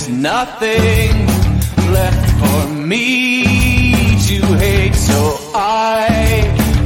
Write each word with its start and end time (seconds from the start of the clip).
there 0.00 0.08
is 0.08 0.22
nothing 0.22 1.26
left 1.92 2.30
for 2.40 2.72
me 2.72 3.44
to 4.26 4.44
hate, 4.56 4.94
so 4.94 5.36
I 5.54 6.08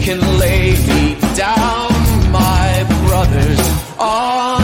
can 0.01 0.21
lay 0.39 0.73
me 0.87 1.17
down, 1.37 1.91
my 2.33 2.85
brothers, 3.07 3.61
on 3.99 4.64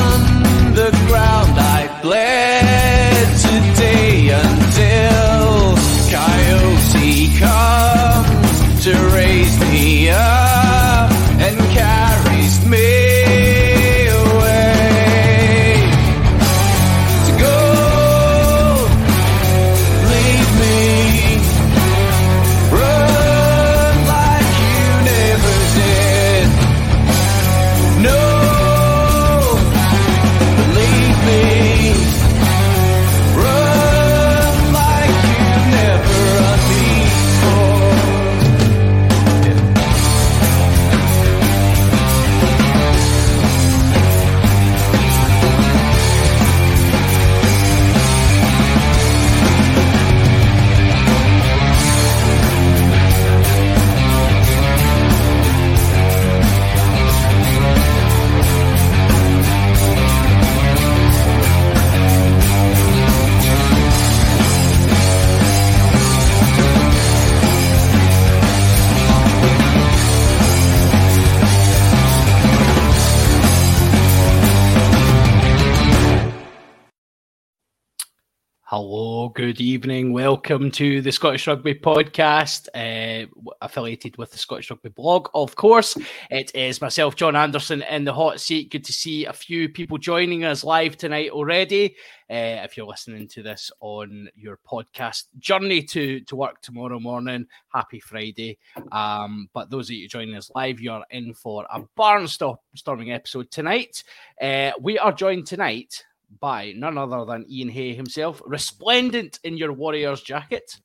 good 79.41 79.59
evening. 79.59 80.13
Welcome 80.13 80.71
to 80.73 81.01
the 81.01 81.11
Scottish 81.11 81.47
Rugby 81.47 81.73
Podcast, 81.73 82.69
uh, 82.75 83.27
affiliated 83.63 84.19
with 84.19 84.31
the 84.31 84.37
Scottish 84.37 84.71
Rugby 84.71 84.91
blog, 84.91 85.31
of 85.33 85.57
course. 85.57 85.97
It 86.31 86.55
is 86.55 86.83
myself, 86.83 87.17
John 87.17 87.35
Anderson, 87.35 87.81
in 87.85 88.05
the 88.05 88.13
hot 88.13 88.39
seat. 88.39 88.71
Good 88.71 88.85
to 88.85 88.93
see 88.93 89.25
a 89.25 89.33
few 89.33 89.71
people 89.71 89.97
joining 89.97 90.45
us 90.45 90.63
live 90.63 90.99
tonight 90.99 91.31
already. 91.31 91.97
Uh, 92.29 92.61
if 92.65 92.77
you're 92.77 92.87
listening 92.87 93.27
to 93.29 93.43
this 93.43 93.71
on 93.81 94.29
your 94.37 94.59
podcast 94.71 95.25
journey 95.39 95.85
to, 95.85 96.21
to 96.21 96.37
work 96.37 96.61
tomorrow 96.61 97.01
morning, 97.01 97.47
happy 97.73 97.99
Friday. 97.99 98.59
Um, 98.93 99.49
but 99.55 99.71
those 99.71 99.89
of 99.89 99.97
you 99.97 100.07
joining 100.07 100.37
us 100.37 100.51
live, 100.55 100.83
you're 100.83 101.03
in 101.09 101.33
for 101.33 101.67
a 101.73 101.81
barnstorming 101.99 103.15
episode 103.15 103.51
tonight. 103.51 104.05
Uh, 104.39 104.73
we 104.83 104.99
are 104.99 105.13
joined 105.13 105.47
tonight 105.47 106.05
by 106.39 106.73
none 106.77 106.97
other 106.97 107.25
than 107.25 107.45
Iain 107.51 107.69
Hay 107.69 107.95
himself, 107.95 108.41
resplendent 108.47 109.39
in 109.45 109.57
your 109.57 109.73
Warriors 109.73 110.23
jacket. 110.23 110.77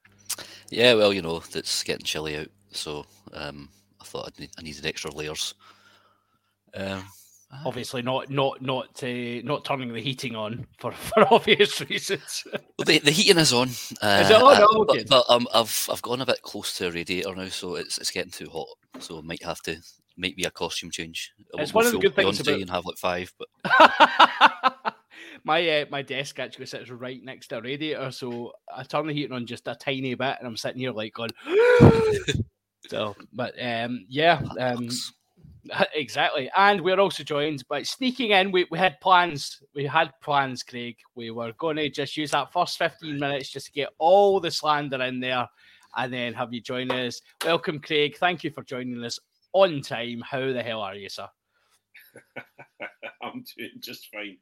Yeah, 0.70 0.96
well, 0.96 1.14
you 1.14 1.22
know, 1.22 1.42
it's 1.54 1.84
getting 1.84 2.04
chilly 2.06 2.38
out, 2.38 2.48
so 2.72 3.06
um, 3.34 3.70
I 4.02 4.06
thought 4.06 4.28
I'd 4.28 4.40
need, 4.40 4.50
I 4.58 4.64
needed 4.64 4.86
extra 4.86 5.12
layers. 5.12 5.54
Um, 6.74 7.06
Obviously, 7.64 8.02
not 8.02 8.30
not 8.30 8.62
not 8.62 9.02
uh, 9.02 9.40
not 9.44 9.64
turning 9.64 9.94
the 9.94 10.02
heating 10.02 10.36
on 10.36 10.66
for, 10.80 10.92
for 10.94 11.32
obvious 11.34 11.80
reasons. 11.90 12.44
well, 12.52 12.86
the, 12.86 12.98
the 13.00 13.12
heating 13.12 13.38
is 13.38 13.54
on. 13.54 13.70
Uh, 14.02 14.20
Is 14.24 14.30
it 14.32 14.42
on? 14.42 14.58
uh, 14.62 14.68
Oh, 14.72 14.84
but, 14.86 15.08
but 15.08 15.26
um, 15.30 15.48
I've 15.54 15.88
I've 15.90 16.02
gone 16.02 16.20
a 16.22 16.26
bit 16.26 16.42
close 16.42 16.76
to 16.78 16.88
a 16.88 16.92
radiator 16.92 17.34
now, 17.34 17.48
so 17.48 17.76
it's 17.76 17.98
it's 17.98 18.12
getting 18.12 18.32
too 18.32 18.50
hot. 18.50 18.68
So 19.00 19.20
I 19.20 19.22
might 19.22 19.44
have 19.44 19.62
to 19.62 19.78
might 20.18 20.36
be 20.36 20.44
a 20.44 20.52
costume 20.52 20.92
change. 20.92 21.32
I 21.58 21.62
It's 21.62 21.74
one 21.74 21.86
of 21.86 21.94
the 21.94 22.00
good 22.00 22.16
things 22.16 22.42
about- 22.42 22.60
and 22.60 22.70
have 22.72 22.84
like 22.86 22.98
five, 22.98 23.32
but 23.38 23.48
my 25.44 25.82
uh, 25.82 25.86
my 25.90 26.02
desk 26.02 26.40
actually 26.40 26.66
sits 26.66 26.90
right 26.90 27.24
next 27.24 27.48
to 27.48 27.58
a 27.58 27.62
radiator, 27.62 28.12
so 28.12 28.54
I 28.74 28.84
turn 28.84 29.08
the 29.08 29.14
heating 29.14 29.36
on 29.36 29.46
just 29.46 29.68
a 29.68 29.76
tiny 29.76 30.16
bit, 30.16 30.38
and 30.40 30.48
I'm 30.48 30.58
sitting 30.58 30.80
here 30.80 30.92
like 30.92 31.14
going. 31.14 31.32
so, 32.88 33.16
but 33.34 33.54
um, 33.62 34.06
yeah, 34.10 34.42
um, 34.60 34.90
exactly. 35.94 36.50
And 36.56 36.82
we're 36.82 37.00
also 37.00 37.24
joined 37.24 37.64
by 37.68 37.84
sneaking 37.84 38.32
in. 38.32 38.52
We, 38.52 38.68
we 38.72 38.78
had 38.78 39.00
plans. 39.02 39.62
We 39.74 39.86
had 39.86 40.12
plans, 40.22 40.64
Craig. 40.64 40.98
We 41.16 41.32
were 41.32 41.54
going 41.58 41.78
to 41.78 41.90
just 41.90 42.18
use 42.18 42.32
that 42.32 42.54
first 42.54 42.78
15 42.78 43.20
minutes 43.20 43.50
just 43.50 43.68
to 43.68 43.72
get 43.72 43.90
all 43.98 44.40
the 44.40 44.52
slander 44.52 45.02
in 45.02 45.20
there 45.20 45.48
and 45.96 46.14
then 46.14 46.34
have 46.34 46.54
you 46.54 46.62
join 46.62 46.92
us. 46.92 47.22
Welcome, 47.44 47.80
Craig. 47.80 48.18
Thank 48.18 48.44
you 48.44 48.52
for 48.52 48.64
joining 48.64 49.04
us 49.04 49.20
on 49.54 49.82
time. 49.82 50.22
How 50.30 50.52
the 50.52 50.64
hell 50.64 50.82
are 50.82 50.96
you, 50.96 51.10
sir? 51.10 51.28
I'm 53.22 53.44
doing 53.58 53.72
just 53.80 54.10
fine. 54.12 54.38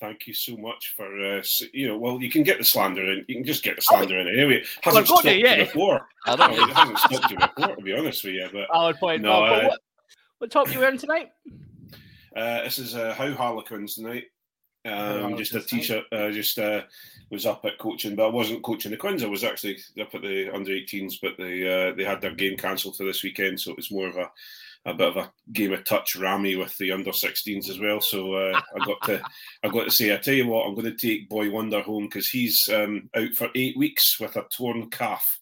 Thank 0.00 0.26
you 0.26 0.34
so 0.34 0.56
much 0.58 0.94
for 0.96 1.06
uh, 1.38 1.42
you 1.72 1.88
know. 1.88 1.96
Well, 1.96 2.20
you 2.20 2.30
can 2.30 2.42
get 2.42 2.58
the 2.58 2.64
slander 2.64 3.02
in. 3.02 3.24
You 3.28 3.36
can 3.36 3.44
just 3.44 3.62
get 3.62 3.76
the 3.76 3.82
slander 3.82 4.18
in 4.18 4.28
anyway. 4.28 4.56
It 4.56 4.66
Well, 4.84 4.94
hasn't 4.94 5.04
I've 5.04 5.08
got 5.08 5.18
stopped 5.20 5.26
it, 5.26 5.38
you 5.38 5.46
yeah. 5.46 5.64
before. 5.64 6.08
I 6.26 6.36
don't 6.36 6.52
it 6.52 6.56
know. 6.58 6.66
hasn't 6.74 6.98
stopped 6.98 7.30
you 7.30 7.38
before, 7.38 7.76
to 7.76 7.82
be 7.82 7.92
honest 7.96 8.22
with 8.24 8.34
you. 8.34 8.48
But 8.52 8.66
Valid 8.72 8.96
point. 8.96 9.22
No, 9.22 9.40
Well, 9.40 9.54
uh, 9.54 9.68
what, 9.68 9.80
what 10.38 10.50
top 10.50 10.70
you 10.72 10.80
wearing 10.80 10.98
tonight? 10.98 11.30
uh, 12.36 12.62
this 12.64 12.78
is 12.78 12.94
uh, 12.94 13.14
how 13.14 13.32
Harlequins 13.32 13.94
tonight. 13.94 14.24
Um, 14.84 14.92
Harlequins 14.92 15.38
just 15.38 15.54
a 15.54 15.60
tonight. 15.66 15.80
t-shirt. 15.82 16.04
Uh, 16.12 16.30
just 16.30 16.58
uh, 16.58 16.82
was 17.30 17.46
up 17.46 17.64
at 17.64 17.78
coaching, 17.78 18.14
but 18.14 18.26
I 18.26 18.30
wasn't 18.30 18.62
coaching 18.62 18.90
the 18.90 18.98
Quins. 18.98 19.24
I 19.24 19.28
was 19.28 19.44
actually 19.44 19.78
up 20.00 20.14
at 20.14 20.20
the 20.22 20.50
under 20.54 20.72
18s, 20.72 21.14
but 21.22 21.32
they 21.38 21.66
uh, 21.66 21.94
they 21.94 22.04
had 22.04 22.20
their 22.20 22.34
game 22.34 22.58
cancelled 22.58 22.96
for 22.98 23.04
this 23.04 23.22
weekend, 23.24 23.58
so 23.58 23.70
it 23.70 23.76
was 23.78 23.90
more 23.90 24.08
of 24.08 24.16
a 24.16 24.30
a 24.86 24.94
bit 24.94 25.08
of 25.08 25.16
a 25.16 25.32
game 25.52 25.72
of 25.72 25.84
touch 25.84 26.14
rammy 26.16 26.56
with 26.56 26.76
the 26.78 26.92
under 26.92 27.10
16s 27.10 27.68
as 27.68 27.78
well. 27.78 28.00
So 28.00 28.34
uh, 28.34 28.60
I 28.74 28.86
got 28.86 29.02
to 29.06 29.22
I 29.64 29.68
got 29.68 29.84
to 29.84 29.90
say, 29.90 30.14
I 30.14 30.16
tell 30.16 30.34
you 30.34 30.46
what, 30.46 30.66
I'm 30.66 30.74
going 30.74 30.96
to 30.96 30.96
take 30.96 31.28
Boy 31.28 31.50
Wonder 31.50 31.82
home 31.82 32.04
because 32.04 32.28
he's 32.28 32.68
um, 32.72 33.10
out 33.16 33.34
for 33.34 33.48
eight 33.54 33.76
weeks 33.76 34.18
with 34.20 34.36
a 34.36 34.44
torn 34.56 34.88
calf. 34.90 35.38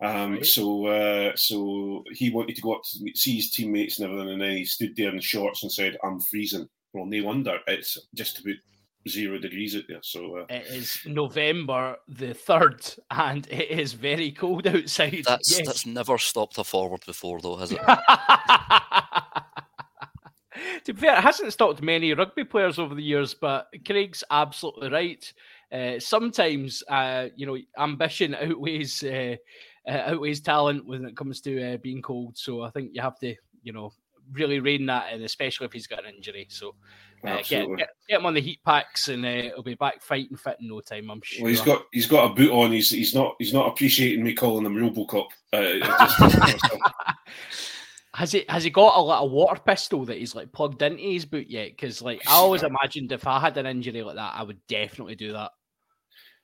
Um, 0.00 0.34
Right. 0.34 0.46
So 0.46 0.86
uh, 0.86 1.32
so 1.36 2.04
he 2.12 2.30
wanted 2.30 2.56
to 2.56 2.62
go 2.62 2.74
up 2.74 2.82
to 2.84 3.10
see 3.14 3.36
his 3.36 3.50
teammates 3.50 3.98
and 3.98 4.10
everything, 4.10 4.32
and 4.34 4.42
then 4.42 4.56
he 4.58 4.64
stood 4.64 4.94
there 4.94 5.12
in 5.12 5.20
shorts 5.20 5.62
and 5.62 5.72
said, 5.72 5.96
"I'm 6.04 6.20
freezing." 6.20 6.68
Well, 6.92 7.06
no 7.06 7.24
wonder. 7.24 7.58
It's 7.66 7.98
just 8.14 8.40
about 8.40 8.56
zero 9.08 9.38
degrees 9.38 9.76
out 9.76 9.82
there. 9.88 10.00
So 10.02 10.38
uh, 10.38 10.46
It 10.48 10.66
is 10.66 11.00
November 11.06 11.96
the 12.08 12.34
third, 12.34 12.84
and 13.10 13.46
it 13.50 13.70
is 13.70 13.92
very 13.92 14.32
cold 14.32 14.66
outside. 14.66 15.24
That's 15.26 15.58
Yes. 15.58 15.66
that's 15.66 15.86
never 15.86 16.18
stopped 16.18 16.58
a 16.58 16.64
forward 16.64 17.04
before, 17.06 17.40
though, 17.40 17.56
has 17.56 17.72
it? 17.72 17.78
to 20.84 20.94
be 20.94 21.00
fair, 21.00 21.16
it 21.18 21.22
hasn't 21.22 21.52
stopped 21.52 21.82
many 21.82 22.12
rugby 22.14 22.44
players 22.44 22.78
over 22.78 22.94
the 22.94 23.02
years, 23.02 23.34
but 23.34 23.68
Craig's 23.84 24.24
absolutely 24.30 24.90
right. 24.90 25.32
Uh, 25.72 25.98
sometimes, 25.98 26.82
uh, 26.88 27.28
you 27.34 27.46
know, 27.46 27.58
ambition 27.78 28.34
outweighs 28.40 29.02
uh, 29.02 29.36
uh, 29.86 30.02
outweighs 30.06 30.40
talent 30.40 30.86
when 30.86 31.04
it 31.04 31.16
comes 31.16 31.40
to 31.40 31.74
uh, 31.74 31.76
being 31.78 32.02
cold. 32.02 32.36
So 32.38 32.62
I 32.62 32.70
think 32.70 32.90
you 32.92 33.02
have 33.02 33.18
to, 33.20 33.34
you 33.62 33.72
know, 33.72 33.92
really 34.32 34.60
rein 34.60 34.86
that 34.86 35.12
in, 35.12 35.22
especially 35.22 35.66
if 35.66 35.72
he's 35.72 35.86
got 35.86 36.04
an 36.04 36.14
injury. 36.14 36.46
So 36.50 36.74
uh, 37.24 37.36
get, 37.48 37.66
get, 37.76 37.88
get 38.08 38.20
him 38.20 38.26
on 38.26 38.34
the 38.34 38.40
heat 38.40 38.60
packs, 38.64 39.08
and 39.08 39.24
uh, 39.24 39.42
he'll 39.42 39.62
be 39.62 39.74
back 39.74 40.02
fighting 40.02 40.36
fit 40.36 40.56
in 40.60 40.68
no 40.68 40.80
time. 40.80 41.10
I'm 41.10 41.20
sure. 41.22 41.44
Well, 41.44 41.50
he's 41.50 41.60
got 41.60 41.86
he's 41.92 42.06
got 42.06 42.30
a 42.30 42.34
boot 42.34 42.52
on. 42.52 42.72
He's 42.72 42.90
he's 42.90 43.14
not 43.14 43.34
he's 43.38 43.52
not 43.52 43.68
appreciating 43.68 44.24
me 44.24 44.34
calling 44.34 44.66
him 44.66 44.76
RoboCop. 44.76 45.26
Uh, 45.52 47.12
Has 48.14 48.32
he 48.32 48.46
has 48.48 48.64
he 48.64 48.70
got 48.70 48.96
a 48.96 49.02
little 49.02 49.28
water 49.28 49.60
pistol 49.60 50.06
that 50.06 50.16
he's 50.16 50.34
like 50.34 50.50
plugged 50.50 50.80
into 50.80 51.02
his 51.02 51.26
boot 51.26 51.50
yet? 51.50 51.72
Because 51.72 52.00
like 52.00 52.22
I 52.26 52.32
always 52.32 52.62
imagined 52.64 53.12
if 53.12 53.26
I 53.26 53.38
had 53.38 53.58
an 53.58 53.66
injury 53.66 54.02
like 54.02 54.16
that, 54.16 54.32
I 54.34 54.42
would 54.42 54.58
definitely 54.68 55.16
do 55.16 55.34
that. 55.34 55.50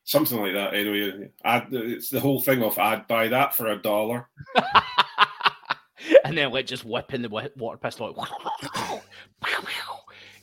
something 0.05 0.39
like 0.39 0.53
that. 0.53 0.75
Anyway, 0.75 1.31
I'd, 1.43 1.73
it's 1.73 2.11
the 2.11 2.21
whole 2.21 2.41
thing 2.43 2.63
of 2.63 2.79
I'd 2.79 3.09
buy 3.09 3.29
that 3.29 3.55
for 3.55 3.69
a 3.69 3.81
dollar. 3.81 4.29
and 6.27 6.37
then 6.37 6.51
like 6.53 6.67
just 6.67 6.85
whipping 6.85 7.23
the 7.23 7.31
water 7.57 7.79
pistol. 7.79 8.13
Like, 8.13 8.29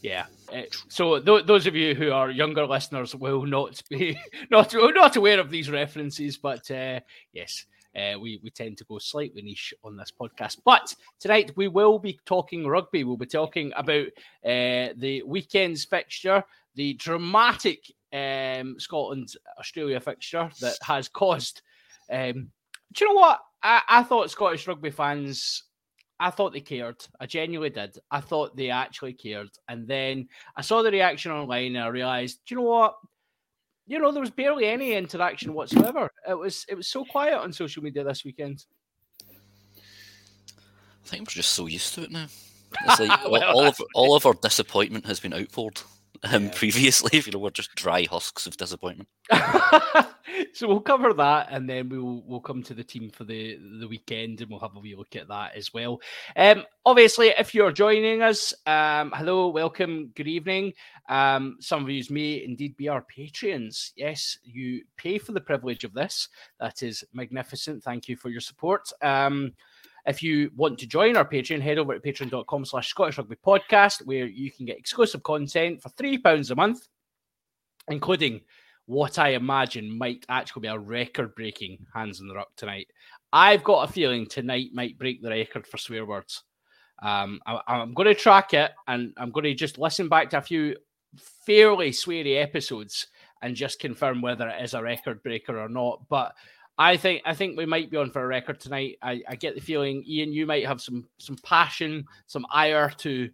yeah. 0.01 0.25
Uh, 0.54 0.63
so 0.88 1.19
th- 1.19 1.46
those 1.46 1.68
of 1.68 1.75
you 1.75 1.96
who 1.96 2.12
are 2.12 2.30
younger 2.30 2.66
listeners 2.66 3.16
will 3.16 3.46
not 3.46 3.81
be 3.90 4.19
not 4.51 4.74
not 4.74 5.16
aware 5.16 5.40
of 5.40 5.50
these 5.50 5.69
references, 5.69 6.38
but 6.38 6.69
uh, 6.72 7.00
yes. 7.34 7.66
Uh, 7.96 8.19
we, 8.19 8.40
we 8.44 8.51
tend 8.51 8.78
to 8.78 8.84
go 8.84 9.00
slightly 9.00 9.42
niche 9.42 9.74
on 9.84 9.98
this 9.98 10.12
podcast. 10.12 10.57
But 10.63 10.94
tonight 11.19 11.51
we 11.56 11.68
will 11.68 11.98
be 11.98 12.19
talking 12.24 12.68
rugby. 12.68 13.04
We'll 13.04 13.18
be 13.18 13.25
talking 13.25 13.74
about 13.75 14.06
uh, 14.46 14.94
the 14.96 15.24
weekend's 15.25 15.86
fixture, 15.86 16.44
the 16.75 16.94
dramatic 16.94 17.92
um, 18.13 18.75
Scotland 18.80 19.34
Australia 19.57 20.00
fixture 20.00 20.52
that 20.62 20.78
has 20.84 21.10
caused. 21.10 21.63
Um, 22.12 22.52
do 22.94 23.06
you 23.06 23.07
know 23.07 23.19
what? 23.19 23.40
I, 23.62 23.81
I 23.88 24.04
thought 24.04 24.31
Scottish 24.31 24.68
rugby 24.68 24.92
fans, 24.92 25.63
I 26.19 26.30
thought 26.31 26.51
they 26.54 26.60
cared. 26.62 26.98
I 27.19 27.25
genuinely 27.25 27.69
did. 27.69 27.98
I 28.12 28.19
thought 28.19 28.56
they 28.56 28.69
actually 28.69 29.13
cared. 29.13 29.50
And 29.69 29.88
then 29.88 30.27
I 30.56 30.62
saw 30.62 30.81
the 30.81 30.92
reaction 30.92 31.31
online 31.31 31.75
and 31.75 31.86
I 31.86 31.88
realised, 31.88 32.42
do 32.45 32.56
you 32.56 32.62
know 32.62 32.68
what? 32.68 32.95
You 33.88 34.00
know, 34.00 34.12
there 34.12 34.21
was 34.21 34.30
barely 34.30 34.66
any 34.68 34.94
interaction 34.94 35.54
whatsoever. 35.54 36.12
It 36.27 36.33
was 36.38 36.66
it 36.69 36.75
was 36.75 36.88
so 36.88 37.06
quiet 37.06 37.36
on 37.39 37.51
social 37.54 37.81
media 37.83 38.04
this 38.04 38.24
weekend. 38.25 38.66
I 39.75 41.07
think 41.07 41.21
we're 41.27 41.33
just 41.33 41.51
so 41.51 41.66
used 41.66 41.94
to 41.95 42.04
it 42.04 42.12
now. 42.12 42.27
It's 42.88 43.00
like 43.00 43.25
all- 43.25 43.31
Well, 43.31 43.44
all 43.44 43.66
of 43.66 43.81
all 43.95 44.16
of 44.16 44.25
our 44.27 44.33
disappointment 44.33 45.06
has 45.07 45.19
been 45.19 45.33
outpoured. 45.33 45.81
Um, 46.24 46.45
Yeah. 46.45 46.51
Previously, 46.54 47.19
you 47.25 47.31
know, 47.31 47.39
we're 47.39 47.50
just 47.50 47.75
dry 47.75 48.04
husks 48.04 48.45
of 48.45 48.57
disappointment. 48.57 49.10
so 50.54 50.68
we'll 50.68 50.80
cover 50.80 51.13
that 51.13 51.48
and 51.51 51.69
then 51.69 51.89
we'll 51.89 52.24
we'll 52.25 52.39
come 52.39 52.63
to 52.63 52.74
the 52.74 52.83
team 52.83 53.10
for 53.10 53.24
the 53.24 53.60
the 53.80 53.88
weekend 53.88 54.42
and 54.42 54.50
we'll 54.50 54.60
have 54.60 54.75
a 54.75 54.80
wee 54.80 54.95
look 54.95 55.16
at 55.16 55.27
that 55.27 55.56
as 55.56 55.74
well 55.74 56.00
um 56.36 56.63
obviously 56.86 57.27
if 57.38 57.54
you're 57.54 57.71
joining 57.71 58.21
us 58.21 58.54
um 58.66 59.12
hello 59.16 59.50
welcome 59.50 60.12
good 60.16 60.27
evening 60.27 60.74
um 61.10 61.57
some 61.60 61.83
of 61.83 61.89
you 61.89 62.04
may 62.10 62.44
indeed 62.44 62.75
be 62.77 62.88
our 62.88 63.01
patrons. 63.04 63.94
yes 63.95 64.38
you 64.44 64.81
pay 64.98 65.18
for 65.18 65.31
the 65.31 65.42
privilege 65.42 65.83
of 65.83 65.94
this 65.94 66.27
that 66.60 66.81
is 66.81 67.04
magnificent 67.13 67.83
thank 67.83 68.07
you 68.07 68.16
for 68.16 68.30
your 68.30 68.42
support 68.42 68.92
um 69.01 69.54
if 70.09 70.23
you 70.23 70.50
want 70.56 70.79
to 70.79 70.88
join 70.88 71.15
our 71.15 71.23
Patreon, 71.23 71.61
head 71.61 71.77
over 71.77 71.97
to 71.97 72.00
patreon.com 72.00 72.65
slash 72.65 72.89
Scottish 72.89 73.19
Rugby 73.19 73.35
Podcast, 73.45 74.03
where 74.06 74.25
you 74.25 74.51
can 74.51 74.65
get 74.65 74.79
exclusive 74.79 75.21
content 75.21 75.81
for 75.83 75.89
£3 75.89 76.50
a 76.50 76.56
month, 76.56 76.88
including 77.89 78.41
what 78.88 79.19
I 79.19 79.29
imagine 79.29 79.95
might 79.95 80.25
actually 80.27 80.61
be 80.61 80.67
a 80.67 80.79
record 80.79 81.35
breaking 81.35 81.85
Hands 81.94 82.19
in 82.19 82.27
the 82.27 82.33
Ruck 82.33 82.50
tonight. 82.56 82.88
I've 83.31 83.63
got 83.63 83.88
a 83.88 83.94
feeling 83.94 84.25
tonight 84.25 84.71
might 84.73 84.97
break 84.97 85.21
the 85.21 85.29
record 85.29 85.67
for 85.67 85.77
swear 85.77 86.07
words. 86.07 86.41
Um, 87.03 87.39
I, 87.45 87.61
I'm 87.67 87.94
going 87.94 88.07
to 88.07 88.15
track 88.15 88.56
it 88.56 88.71
and 88.88 89.13
I'm 89.15 89.29
going 89.29 89.44
to 89.44 89.53
just 89.53 89.77
listen 89.77 90.09
back 90.09 90.31
to 90.31 90.39
a 90.39 90.41
few 90.41 90.75
fairly 91.45 91.91
sweary 91.91 92.41
episodes 92.41 93.06
and 93.44 93.56
just 93.56 93.79
confirm 93.79 94.23
whether 94.23 94.50
it 94.50 94.63
is 94.63 94.73
a 94.73 94.81
record 94.81 95.21
breaker 95.21 95.59
or 95.59 95.69
not. 95.69 96.01
But 96.09 96.33
I 96.80 96.96
think 96.96 97.22
I 97.26 97.34
think 97.34 97.58
we 97.58 97.66
might 97.66 97.92
be 97.92 97.98
on 97.98 98.10
for 98.10 98.24
a 98.24 98.28
record 98.28 98.62
tonight. 98.62 98.98
I, 99.02 99.22
I 99.28 99.36
get 99.36 99.54
the 99.54 99.60
feeling, 99.60 100.02
Iain, 100.10 100.31
you 100.31 100.46
might 100.46 100.66
have 100.66 100.80
some 100.80 101.06
some 101.18 101.36
passion, 101.44 102.06
some 102.26 102.46
ire 102.52 102.90
to 103.00 103.30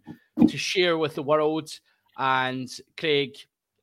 to 0.48 0.58
share 0.58 0.98
with 0.98 1.14
the 1.14 1.22
world, 1.22 1.70
and 2.18 2.68
Craig, 2.96 3.36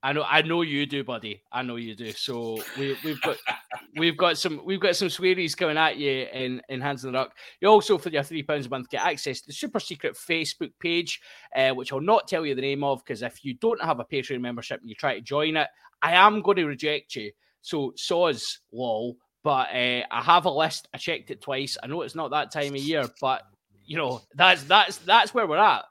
I 0.04 0.12
know 0.12 0.26
I 0.28 0.42
know 0.42 0.64
you 0.64 0.86
do, 0.86 1.06
buddy. 1.06 1.42
I 1.50 1.62
know 1.62 1.78
you 1.78 1.96
do. 1.96 2.12
So 2.12 2.62
we, 2.78 2.98
we've 3.06 3.22
got 3.22 3.38
we've 3.96 4.18
got 4.18 4.38
some 4.38 4.60
we've 4.66 4.82
got 4.82 4.98
some 4.98 5.10
swearies 5.10 5.56
coming 5.56 5.78
at 5.78 5.96
you 5.96 6.28
in 6.34 6.62
in 6.68 6.82
Hands 6.82 7.02
in 7.06 7.14
the 7.14 7.18
Ruck. 7.18 7.32
You 7.62 7.70
also 7.70 7.98
for 7.98 8.10
your 8.10 8.24
three 8.24 8.44
pounds 8.44 8.66
a 8.66 8.70
month 8.70 8.90
get 8.90 9.06
access 9.06 9.40
to 9.40 9.48
the 9.48 9.54
super 9.54 9.80
secret 9.80 10.16
Facebook 10.16 10.74
page, 10.82 11.22
uh, 11.56 11.70
which 11.70 11.94
I'll 11.94 12.02
not 12.02 12.28
tell 12.28 12.46
you 12.46 12.54
the 12.54 12.62
name 12.62 12.84
of 12.84 13.02
because 13.06 13.22
if 13.22 13.46
you 13.46 13.54
don't 13.54 13.82
have 13.82 14.02
a 14.02 14.06
Patreon 14.06 14.42
membership 14.42 14.82
and 14.82 14.90
you 14.90 14.96
try 14.96 15.16
to 15.16 15.22
join 15.22 15.56
it, 15.56 15.70
I 16.02 16.16
am 16.16 16.42
going 16.42 16.58
to 16.58 16.66
reject 16.66 17.16
you. 17.16 17.32
So 17.62 17.94
soz 17.98 18.60
lol. 18.74 19.16
But 19.44 19.70
uh, 19.74 20.04
I 20.10 20.22
have 20.24 20.46
a 20.46 20.52
list. 20.52 20.88
I 20.94 20.98
checked 20.98 21.32
it 21.32 21.42
twice. 21.42 21.78
I 21.84 21.88
know 21.88 22.02
it's 22.02 22.16
not 22.16 22.32
that 22.32 22.52
time 22.52 22.76
of 22.76 22.82
year, 22.82 23.10
but 23.20 23.44
you 23.86 23.98
know 23.98 24.22
that's 24.36 24.64
that's 24.64 24.98
that's 25.00 25.34
where 25.34 25.48
we're 25.48 25.58
at. 25.58 25.86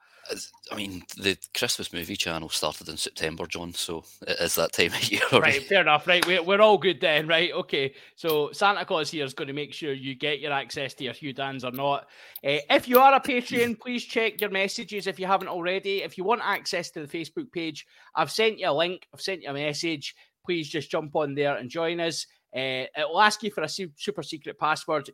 I 0.71 0.75
mean, 0.77 1.03
the 1.17 1.37
Christmas 1.55 1.93
movie 1.93 2.17
channel 2.17 2.49
started 2.49 2.89
in 2.89 2.97
September, 2.97 3.47
John, 3.47 3.75
so 3.75 4.05
it 4.27 4.39
is 4.41 4.55
that 4.55 4.73
time 4.73 4.87
of 4.87 5.03
year. 5.11 5.21
Already. 5.33 5.59
Right, 5.59 5.67
fair 5.67 5.81
enough. 5.81 6.07
Right, 6.07 6.25
we're, 6.27 6.43
we're 6.43 6.61
all 6.61 6.79
good 6.79 7.01
then. 7.01 7.27
Right, 7.27 7.53
okay. 7.53 7.95
So 8.15 8.53
Santa 8.53 8.85
Claus 8.85 9.11
here 9.11 9.25
is 9.25 9.35
going 9.35 9.49
to 9.49 9.55
make 9.55 9.73
sure 9.73 9.93
you 9.93 10.15
get 10.15 10.41
your 10.41 10.53
access 10.53 10.95
to 10.95 11.05
your 11.05 11.13
Hugh 11.13 11.33
Dans 11.33 11.65
or 11.65 11.73
not. 11.73 12.07
Uh, 12.45 12.63
if 12.71 12.89
you 12.89 12.99
are 13.01 13.15
a 13.15 13.21
Patreon, 13.21 13.81
please 13.81 14.05
check 14.05 14.41
your 14.41 14.51
messages 14.51 15.07
if 15.07 15.19
you 15.19 15.27
haven't 15.27 15.49
already. 15.49 16.03
If 16.03 16.17
you 16.17 16.25
want 16.25 16.43
access 16.45 16.91
to 16.93 17.05
the 17.05 17.19
Facebook 17.19 17.51
page, 17.53 17.87
I've 18.15 18.31
sent 18.31 18.59
you 18.59 18.71
a 18.71 18.73
link. 18.73 19.07
I've 19.13 19.21
sent 19.21 19.43
you 19.43 19.51
a 19.51 19.55
message. 19.55 20.15
Please 20.47 20.69
just 20.69 20.91
jump 20.91 21.15
on 21.17 21.35
there 21.35 21.57
and 21.57 21.69
join 21.69 22.01
us. 22.01 22.27
Uh, 22.55 22.87
it 22.97 23.09
will 23.09 23.21
ask 23.21 23.43
you 23.43 23.51
for 23.51 23.63
a 23.63 23.69
super 23.69 24.23
secret 24.23 24.59
password. 24.59 25.11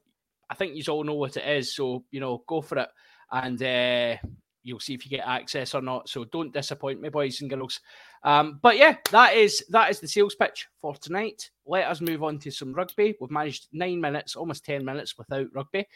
I 0.51 0.55
think 0.55 0.75
you 0.75 0.93
all 0.93 1.05
know 1.05 1.15
what 1.15 1.37
it 1.37 1.47
is, 1.47 1.75
so 1.75 2.05
you 2.11 2.21
know, 2.21 2.43
go 2.47 2.61
for 2.61 2.79
it, 2.79 2.89
and 3.31 3.63
uh, 3.63 4.17
you'll 4.63 4.81
see 4.81 4.95
if 4.95 5.05
you 5.05 5.11
get 5.11 5.27
access 5.27 5.75
or 5.75 5.83
not. 5.83 6.09
So 6.09 6.25
don't 6.25 6.53
disappoint 6.53 7.01
me, 7.01 7.09
boys 7.09 7.41
and 7.41 7.51
girls. 7.51 7.81
Um, 8.23 8.59
but 8.63 8.77
yeah, 8.77 8.97
that 9.11 9.35
is 9.35 9.65
that 9.71 9.91
is 9.91 10.01
the 10.01 10.09
sales 10.09 10.35
pitch 10.35 10.67
for 10.81 10.95
tonight. 10.97 11.51
Let 11.67 11.87
us 11.87 12.01
move 12.01 12.23
on 12.23 12.39
to 12.41 12.51
some 12.51 12.73
rugby. 12.73 13.15
We've 13.21 13.31
managed 13.31 13.69
nine 13.73 14.01
minutes, 14.01 14.37
almost 14.37 14.65
ten 14.65 14.85
minutes 14.85 15.17
without 15.17 15.47
rugby. 15.55 15.87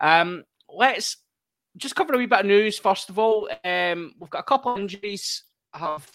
Um, 0.00 0.44
let's 0.68 1.18
just 1.76 1.96
cover 1.96 2.14
a 2.14 2.18
wee 2.18 2.26
bit 2.26 2.40
of 2.40 2.46
news 2.46 2.78
first 2.78 3.10
of 3.10 3.18
all. 3.18 3.48
Um, 3.64 4.14
we've 4.18 4.30
got 4.30 4.40
a 4.40 4.44
couple 4.44 4.72
of 4.72 4.78
injuries. 4.78 5.44
Have 5.74 6.06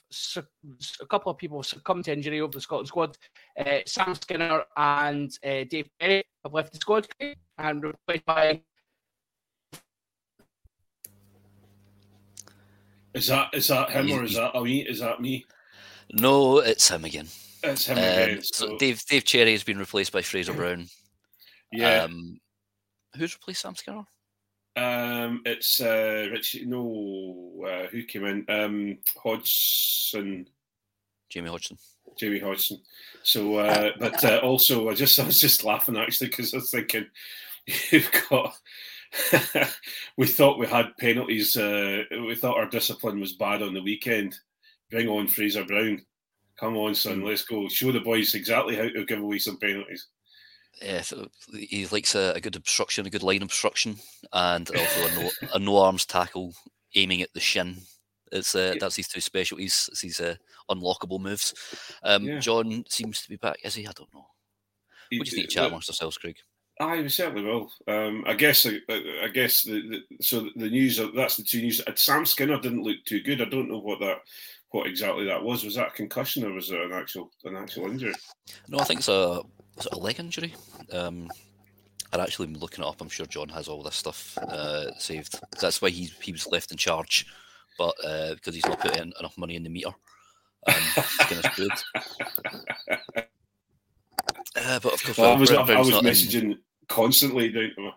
a 1.01 1.05
couple 1.07 1.31
of 1.31 1.37
people 1.39 1.63
succumbed 1.63 2.05
to 2.05 2.13
injury 2.13 2.41
over 2.41 2.53
the 2.53 2.61
Scotland 2.61 2.87
squad. 2.87 3.17
Uh, 3.59 3.79
Sam 3.87 4.13
Skinner 4.13 4.63
and 4.75 5.31
uh, 5.43 5.63
Dave 5.69 5.89
Cherry 5.99 6.23
have 6.43 6.53
left 6.53 6.73
the 6.73 6.77
squad 6.79 7.07
and 7.57 7.83
replaced 7.83 8.25
by 8.25 8.61
Is 13.15 13.27
that 13.27 13.49
is 13.53 13.67
that 13.69 13.89
him 13.89 14.11
or 14.11 14.23
is 14.23 14.35
that 14.35 14.53
me? 14.61 14.81
Is 14.81 14.99
that 14.99 15.21
me? 15.21 15.43
No, 16.13 16.59
it's 16.59 16.87
him 16.89 17.03
again. 17.03 17.27
It's 17.63 17.87
him 17.87 17.97
Um, 17.97 18.03
again. 18.03 18.43
so 18.43 18.67
So, 18.67 18.77
Dave 18.77 19.03
Dave 19.09 19.23
Cherry 19.25 19.53
has 19.53 19.63
been 19.63 19.79
replaced 19.79 20.11
by 20.11 20.21
Fraser 20.21 20.53
Brown. 20.53 20.87
yeah, 21.71 22.03
Um, 22.03 22.39
who's 23.15 23.33
replaced 23.33 23.61
Sam 23.61 23.75
Skinner? 23.75 24.03
Um, 24.77 25.41
it's 25.45 25.81
uh, 25.81 26.27
Richie. 26.31 26.65
No, 26.65 27.65
uh, 27.67 27.87
who 27.87 28.03
came 28.03 28.25
in? 28.25 28.45
Um, 28.47 28.97
Hodgson. 29.21 30.47
Jamie 31.29 31.49
Hodgson. 31.49 31.77
Jamie 32.17 32.39
Hodgson. 32.39 32.79
So, 33.23 33.55
uh, 33.57 33.91
but 33.99 34.23
uh, 34.23 34.39
also, 34.43 34.89
I 34.89 34.93
just 34.93 35.19
I 35.19 35.25
was 35.25 35.39
just 35.39 35.63
laughing 35.63 35.97
actually 35.97 36.27
because 36.27 36.53
I 36.53 36.57
was 36.57 36.71
thinking 36.71 37.07
you've 37.91 38.11
got. 38.29 38.55
we 40.17 40.27
thought 40.27 40.59
we 40.59 40.67
had 40.67 40.95
penalties. 40.99 41.55
Uh, 41.55 42.03
we 42.11 42.35
thought 42.35 42.57
our 42.57 42.69
discipline 42.69 43.19
was 43.19 43.33
bad 43.33 43.61
on 43.61 43.73
the 43.73 43.81
weekend. 43.81 44.37
Bring 44.91 45.07
on 45.07 45.27
Fraser 45.27 45.65
Brown. 45.65 46.01
Come 46.59 46.77
on, 46.77 46.93
son, 46.95 47.23
let's 47.23 47.43
go. 47.43 47.67
Show 47.69 47.91
the 47.91 47.99
boys 47.99 48.33
exactly 48.33 48.75
how 48.75 48.83
to 48.83 49.05
give 49.05 49.19
away 49.19 49.39
some 49.39 49.57
penalties. 49.57 50.07
Yeah, 50.81 51.01
he 51.53 51.87
likes 51.87 52.13
a, 52.15 52.33
a 52.35 52.41
good 52.41 52.55
obstruction, 52.55 53.05
a 53.07 53.09
good 53.09 53.23
line 53.23 53.41
obstruction, 53.41 53.97
and 54.33 54.69
also 54.69 55.07
a 55.07 55.15
no, 55.15 55.31
a 55.53 55.59
no 55.59 55.77
arms 55.77 56.05
tackle 56.05 56.53
aiming 56.95 57.21
at 57.21 57.33
the 57.33 57.39
shin. 57.39 57.77
It's 58.31 58.55
uh, 58.55 58.71
Yeah. 58.73 58.79
that's 58.81 58.95
his 58.95 59.07
two 59.07 59.21
specialties. 59.21 59.89
It's 59.91 60.01
his 60.01 60.19
uh, 60.19 60.35
unlockable 60.69 61.19
moves. 61.19 61.53
Um, 62.03 62.23
Yeah. 62.25 62.39
John 62.39 62.83
seems 62.89 63.21
to 63.21 63.29
be 63.29 63.37
back. 63.37 63.57
Is 63.63 63.75
he? 63.75 63.87
I 63.87 63.91
don't 63.95 64.13
know. 64.13 64.27
We 65.09 65.19
just 65.21 65.35
need 65.35 65.43
to 65.43 65.47
chat 65.47 65.63
Uh, 65.63 65.67
amongst 65.67 65.89
ourselves, 65.89 66.17
Craig. 66.17 66.37
Aye, 66.79 67.01
we 67.01 67.09
certainly 67.09 67.43
will. 67.43 67.71
Um, 67.87 68.23
I 68.27 68.33
guess. 68.35 68.65
I, 68.67 68.79
I 69.23 69.29
guess 69.33 69.63
the, 69.63 69.81
the 70.09 70.23
so 70.23 70.49
the 70.55 70.69
news. 70.69 70.99
That's 71.15 71.37
the 71.37 71.43
two 71.43 71.61
news. 71.61 71.81
Uh, 71.87 71.93
Sam 71.95 72.25
Skinner 72.25 72.59
didn't 72.59 72.83
look 72.83 72.97
too 73.05 73.21
good. 73.21 73.41
I 73.41 73.45
don't 73.45 73.69
know 73.69 73.79
what 73.79 73.99
that, 74.01 74.17
what 74.71 74.85
exactly 74.85 75.25
that 75.25 75.41
was. 75.41 75.63
Was 75.63 75.75
that 75.75 75.87
a 75.87 75.91
concussion 75.91 76.43
or 76.45 76.51
was 76.53 76.69
it 76.69 76.79
an 76.79 76.93
actual 76.93 77.31
an 77.45 77.55
actual 77.55 77.85
injury? 77.89 78.13
No, 78.67 78.77
I 78.79 78.83
think 78.83 78.99
it's 78.99 79.07
a 79.07 79.41
was 79.77 79.85
it 79.85 79.93
a 79.93 79.97
leg 79.99 80.19
injury. 80.19 80.53
Um, 80.91 81.29
I'd 82.11 82.19
actually 82.19 82.47
been 82.47 82.59
looking 82.59 82.83
it 82.83 82.87
up. 82.87 83.01
I'm 83.01 83.09
sure 83.09 83.25
John 83.25 83.49
has 83.49 83.67
all 83.67 83.83
this 83.83 83.95
stuff 83.95 84.37
uh, 84.37 84.91
saved. 84.97 85.39
That's 85.59 85.81
why 85.81 85.89
he 85.89 86.09
he 86.21 86.31
was 86.31 86.47
left 86.47 86.71
in 86.71 86.77
charge, 86.77 87.25
but 87.77 87.93
uh, 88.03 88.33
because 88.35 88.55
he's 88.55 88.65
not 88.65 88.79
putting 88.79 89.13
enough 89.19 89.37
money 89.37 89.55
in 89.55 89.63
the 89.63 89.69
meter, 89.69 89.89
um, 90.67 90.73
Uh, 94.55 94.79
but 94.79 94.93
of 94.93 95.03
course, 95.03 95.17
Well, 95.17 95.35
I 95.35 95.39
was 95.39 95.51
I, 95.51 95.77
was 95.79 95.89
not 95.89 96.03
in- 96.03 96.09
messaging 96.11 96.55
constantly 96.89 97.49
down 97.49 97.71
to. 97.75 97.91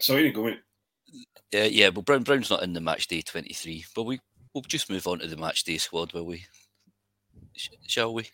Sorry, 0.00 0.26
you 0.26 0.32
go 0.32 0.46
in. 0.46 0.58
Yeah, 1.52 1.64
yeah. 1.64 1.88
Well, 1.88 2.02
Brown 2.02 2.22
Brown's 2.22 2.50
not 2.50 2.62
in 2.62 2.72
the 2.74 2.80
match 2.80 3.08
day 3.08 3.22
23, 3.22 3.84
but 3.96 4.04
we 4.04 4.20
we'll 4.54 4.62
just 4.62 4.88
move 4.90 5.06
on 5.08 5.18
to 5.18 5.26
the 5.26 5.36
match 5.36 5.64
day 5.64 5.78
squad, 5.78 6.12
will 6.12 6.26
we? 6.26 6.44
Sh- 7.56 7.70
shall 7.86 8.14
we? 8.14 8.24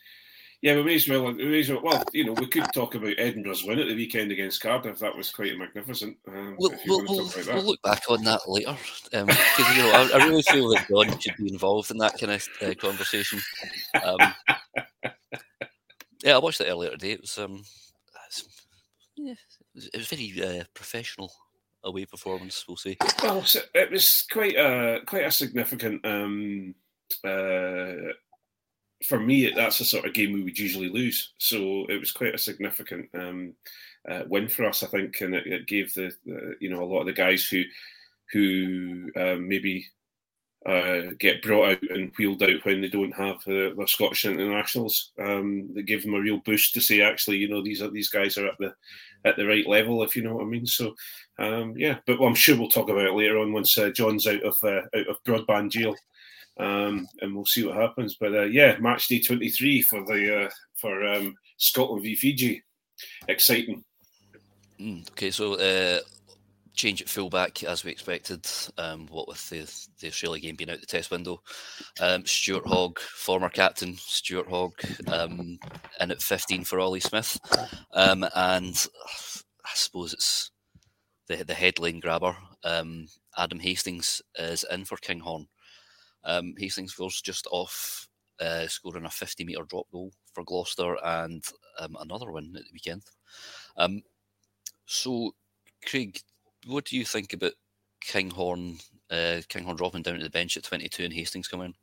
Yeah, 0.63 0.77
we 0.77 0.83
may 0.83 0.95
as 0.95 1.09
well. 1.09 1.25
We 1.25 1.45
may 1.45 1.61
as 1.61 1.69
well. 1.69 1.83
Well, 1.83 2.03
you 2.13 2.25
know, 2.25 2.33
we 2.33 2.47
could 2.47 2.67
talk 2.73 2.95
about 2.95 3.19
Edinburgh's 3.19 3.65
win 3.65 3.79
at 3.79 3.89
the 3.89 3.95
weekend 3.95 4.33
against 4.33 4.63
Cardiff. 4.63 4.99
That 4.99 5.17
was 5.17 5.31
quite 5.31 5.57
magnificent. 5.59 6.17
Um, 6.27 6.57
We'll, 6.59 6.73
we'll, 6.87 7.05
we'll, 7.07 7.31
we'll 7.47 7.63
look 7.63 7.83
back 7.83 8.05
on 8.09 8.25
that 8.25 8.49
later. 8.49 8.77
Um, 9.13 9.29
you 9.29 9.83
know, 9.83 9.91
I, 9.93 10.11
I 10.15 10.27
really 10.27 10.43
feel 10.43 10.69
that 10.71 10.87
John 10.89 11.19
should 11.19 11.37
be 11.37 11.53
involved 11.53 11.91
in 11.91 11.99
that 11.99 12.19
kind 12.19 12.33
of 12.33 12.49
uh, 12.63 12.75
conversation. 12.75 13.41
Um, 14.03 14.35
yeah, 16.23 16.37
I 16.37 16.39
watched 16.39 16.61
it 16.61 16.69
earlier 16.69 16.91
today. 16.93 17.13
It 17.13 17.21
was, 17.21 17.37
um, 17.39 17.63
yeah, 19.17 19.35
it 19.75 19.97
was, 19.97 20.09
very 20.09 20.33
uh, 20.43 20.65
professional 20.73 21.31
away 21.85 22.07
performance. 22.07 22.65
We'll 22.67 22.79
see. 22.79 22.97
Well, 23.23 23.45
it 23.75 23.91
was 23.91 24.27
quite 24.33 24.57
a 24.57 25.01
quite 25.07 25.27
a 25.27 25.31
significant. 25.31 26.05
Um, 26.05 26.75
uh, 27.23 28.13
for 29.05 29.21
me, 29.21 29.51
that's 29.51 29.79
the 29.79 29.85
sort 29.85 30.07
of 30.07 30.15
game 30.15 30.33
we 30.33 30.43
would 30.43 30.59
usually 30.59 30.89
lose. 30.89 31.33
So 31.39 31.87
it 31.89 31.99
was 31.99 32.13
quite 32.13 32.35
a 32.35 32.39
significant 32.39 33.09
um, 33.15 33.55
uh, 34.09 34.23
win 34.29 34.49
for 34.49 34.65
us, 34.65 34.83
I 34.83 34.87
think, 34.87 35.21
and 35.21 35.35
it, 35.35 35.47
it 35.47 35.67
gave 35.67 35.93
the, 35.95 36.13
the 36.27 36.57
you 36.61 36.71
know 36.71 36.83
a 36.83 36.87
lot 36.87 37.01
of 37.01 37.07
the 37.07 37.13
guys 37.13 37.47
who 37.47 37.63
who 38.33 39.11
um, 39.17 39.49
maybe 39.49 39.87
uh, 40.67 41.13
get 41.19 41.43
brought 41.43 41.73
out 41.73 41.91
and 41.91 42.11
wheeled 42.17 42.43
out 42.43 42.65
when 42.65 42.81
they 42.81 42.89
don't 42.89 43.15
have 43.15 43.37
uh, 43.47 43.75
their 43.77 43.87
Scottish 43.87 44.25
internationals. 44.25 45.13
Um, 45.19 45.69
they 45.75 45.83
give 45.83 46.03
them 46.03 46.15
a 46.15 46.21
real 46.21 46.39
boost 46.39 46.73
to 46.75 46.81
say, 46.81 47.03
actually, 47.03 47.37
you 47.37 47.49
know, 47.49 47.63
these 47.63 47.83
are 47.83 47.91
these 47.91 48.09
guys 48.09 48.39
are 48.39 48.47
at 48.47 48.59
the 48.59 48.75
at 49.27 49.37
the 49.37 49.47
right 49.47 49.67
level, 49.67 50.03
if 50.03 50.17
you 50.17 50.23
know 50.23 50.37
what 50.37 50.45
I 50.45 50.49
mean. 50.49 50.67
So, 50.67 50.95
um, 51.39 51.75
yeah, 51.77 51.99
but 52.07 52.21
I'm 52.21 52.35
sure 52.35 52.57
we'll 52.57 52.69
talk 52.69 52.89
about 52.89 53.07
it 53.07 53.15
later 53.15 53.39
on 53.39 53.53
once 53.53 53.77
uh, 53.77 53.91
John's 53.91 54.27
out 54.27 54.43
of 54.43 54.57
uh, 54.63 54.83
out 54.97 55.09
of 55.09 55.23
broadband 55.25 55.71
jail, 55.71 55.95
um, 56.59 57.07
and 57.21 57.35
we'll 57.35 57.47
see 57.47 57.65
what 57.65 57.77
happens. 57.77 58.17
But 58.19 58.35
uh, 58.35 58.43
yeah, 58.43 58.77
match 58.79 59.09
day 59.09 59.21
23 59.21 59.83
for 59.83 60.05
the 60.05 60.45
uh, 60.45 60.51
for 60.77 61.05
um, 61.07 61.35
Scotland 61.57 62.03
v 62.03 62.15
Fiji, 62.15 62.63
exciting. 63.29 63.85
Mm, 64.81 65.09
okay, 65.11 65.31
so 65.31 65.55
uh, 65.55 66.01
change 66.75 67.01
at 67.01 67.09
fullback 67.09 67.63
as 67.65 67.85
we 67.85 67.91
expected. 67.91 68.47
Um, 68.79 69.07
what 69.09 69.29
with 69.29 69.49
the 69.51 69.71
the 70.01 70.09
Australia 70.09 70.43
game 70.43 70.57
being 70.57 70.71
out 70.71 70.81
the 70.81 70.87
test 70.87 71.11
window, 71.11 71.41
um, 72.01 72.27
Stuart 72.27 72.67
Hogg, 72.67 72.99
former 72.99 73.49
captain 73.49 73.97
Stuart 73.97 74.49
Hogg, 74.49 74.75
um, 75.09 75.59
in 76.01 76.11
at 76.11 76.23
15 76.23 76.65
for 76.65 76.81
Ollie 76.81 77.01
Smith, 77.01 77.39
um, 77.93 78.25
and 78.35 78.87
I 79.65 79.75
suppose 79.75 80.13
it's 80.13 80.51
the 81.29 81.43
the 81.45 81.55
headline 81.55 82.01
grabber. 82.01 82.37
Um, 82.63 83.07
Adam 83.37 83.59
Hastings 83.61 84.23
is 84.39 84.65
in 84.71 84.85
for 84.85 84.97
Kinghorn. 84.97 85.49
Um, 86.25 86.55
Hastings 86.59 86.99
was 86.99 87.21
just 87.21 87.47
off 87.51 88.09
uh, 88.41 88.67
scoring 88.67 89.05
a 89.05 89.11
50 89.11 89.45
metre 89.45 89.65
drop 89.65 89.87
goal 89.93 90.13
for 90.33 90.45
Gloucester 90.45 90.97
and 91.05 91.45
um, 91.79 91.97
another 92.01 92.31
one 92.31 92.53
at 92.57 92.63
the 92.65 92.73
weekend. 92.73 93.03
Um, 93.77 94.03
so, 94.87 95.35
Craig, 95.87 96.19
what 96.67 96.87
do 96.87 96.97
you 96.97 97.05
think 97.05 97.33
about 97.33 97.53
Kinghorn? 98.01 98.79
Uh, 99.11 99.41
Kinghorn 99.49 99.77
dropping 99.77 100.03
down 100.03 100.19
to 100.19 100.25
the 100.25 100.31
bench 100.31 100.57
at 100.57 100.65
22 100.65 101.05
and 101.05 101.13
Hastings 101.13 101.49
coming 101.49 101.69
in? 101.69 101.75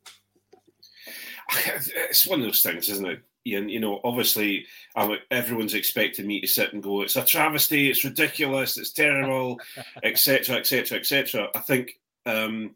It's 2.10 2.28
one 2.28 2.40
of 2.40 2.46
those 2.46 2.62
things, 2.62 2.90
isn't 2.90 3.06
it? 3.06 3.24
Iain, 3.48 3.70
you 3.70 3.80
know, 3.80 4.00
obviously, 4.04 4.66
I'm, 4.96 5.18
everyone's 5.32 5.74
expecting 5.74 6.28
me 6.28 6.42
to 6.42 6.48
sit 6.48 6.74
and 6.74 6.84
go, 6.84 7.02
"It's 7.02 7.16
a 7.16 7.26
travesty, 7.26 7.90
it's 7.90 8.04
ridiculous, 8.04 8.78
it's 8.78 8.92
terrible, 8.92 9.60
etc., 10.04 10.58
etc., 10.58 11.00
etc." 11.00 11.50
I 11.56 11.60
think 11.60 12.00
um, 12.28 12.76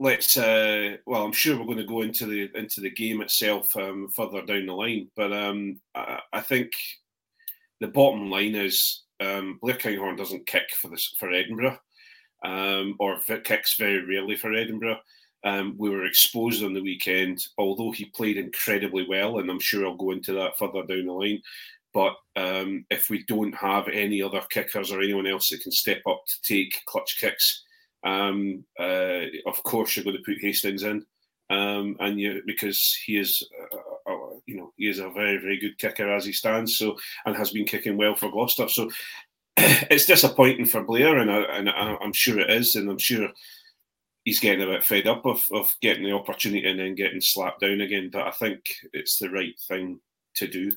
let's. 0.00 0.36
Uh, 0.36 0.96
well, 1.06 1.24
I'm 1.24 1.32
sure 1.32 1.56
we're 1.56 1.66
going 1.66 1.76
to 1.78 1.84
go 1.84 2.00
into 2.00 2.26
the 2.26 2.50
into 2.58 2.80
the 2.80 2.90
game 2.90 3.20
itself 3.20 3.76
um, 3.76 4.08
further 4.08 4.42
down 4.42 4.66
the 4.66 4.72
line, 4.72 5.08
but 5.14 5.32
um, 5.32 5.78
I, 5.94 6.18
I 6.32 6.40
think 6.40 6.72
the 7.80 7.88
bottom 7.88 8.28
line 8.30 8.56
is 8.56 9.04
um, 9.20 9.58
Blair 9.62 9.76
Kinghorn 9.76 10.16
doesn't 10.16 10.46
kick 10.46 10.70
for 10.74 10.88
this 10.88 11.14
for 11.18 11.30
Edinburgh, 11.30 11.78
um, 12.44 12.96
or 12.98 13.20
kicks 13.44 13.76
very 13.78 14.04
rarely 14.04 14.36
for 14.36 14.52
Edinburgh. 14.52 14.98
Um, 15.44 15.76
we 15.78 15.88
were 15.88 16.04
exposed 16.04 16.62
on 16.62 16.74
the 16.74 16.82
weekend, 16.82 17.46
although 17.56 17.92
he 17.92 18.06
played 18.06 18.36
incredibly 18.36 19.06
well, 19.08 19.38
and 19.38 19.50
I'm 19.50 19.60
sure 19.60 19.86
I'll 19.86 19.96
go 19.96 20.10
into 20.10 20.32
that 20.34 20.58
further 20.58 20.84
down 20.86 21.06
the 21.06 21.12
line. 21.12 21.40
But 21.92 22.14
um, 22.36 22.84
if 22.90 23.10
we 23.10 23.24
don't 23.24 23.54
have 23.54 23.88
any 23.88 24.22
other 24.22 24.42
kickers 24.50 24.92
or 24.92 25.00
anyone 25.00 25.26
else 25.26 25.48
that 25.48 25.62
can 25.62 25.72
step 25.72 26.02
up 26.08 26.22
to 26.26 26.54
take 26.54 26.84
clutch 26.86 27.16
kicks, 27.18 27.64
um, 28.04 28.64
uh, 28.78 29.22
of 29.46 29.62
course 29.62 29.96
you're 29.96 30.04
going 30.04 30.16
to 30.16 30.22
put 30.22 30.40
Hastings 30.40 30.82
in, 30.82 31.04
um, 31.50 31.96
and 32.00 32.18
you 32.20 32.42
because 32.46 32.98
he 33.04 33.16
is, 33.18 33.46
uh, 33.60 34.12
uh, 34.12 34.34
you 34.46 34.56
know, 34.56 34.72
he 34.76 34.88
is 34.88 34.98
a 34.98 35.10
very 35.10 35.36
very 35.38 35.58
good 35.58 35.78
kicker 35.78 36.10
as 36.10 36.24
he 36.24 36.32
stands. 36.32 36.76
So 36.76 36.96
and 37.26 37.36
has 37.36 37.50
been 37.50 37.66
kicking 37.66 37.96
well 37.96 38.14
for 38.14 38.30
Gloucester. 38.30 38.68
So 38.68 38.90
it's 39.56 40.06
disappointing 40.06 40.66
for 40.66 40.82
Blair, 40.82 41.18
and, 41.18 41.30
I, 41.30 41.40
and 41.42 41.68
I, 41.68 41.96
I'm 42.00 42.12
sure 42.12 42.38
it 42.38 42.50
is, 42.50 42.76
and 42.76 42.88
I'm 42.88 42.98
sure 42.98 43.28
he's 44.24 44.40
getting 44.40 44.62
a 44.62 44.66
bit 44.70 44.84
fed 44.84 45.06
up 45.06 45.26
of, 45.26 45.46
of 45.52 45.74
getting 45.80 46.04
the 46.04 46.12
opportunity 46.12 46.68
and 46.68 46.78
then 46.78 46.94
getting 46.94 47.20
slapped 47.20 47.60
down 47.60 47.80
again. 47.80 48.10
But 48.12 48.26
I 48.26 48.30
think 48.30 48.60
it's 48.92 49.18
the 49.18 49.30
right 49.30 49.58
thing 49.68 50.00
to 50.36 50.46
do. 50.46 50.70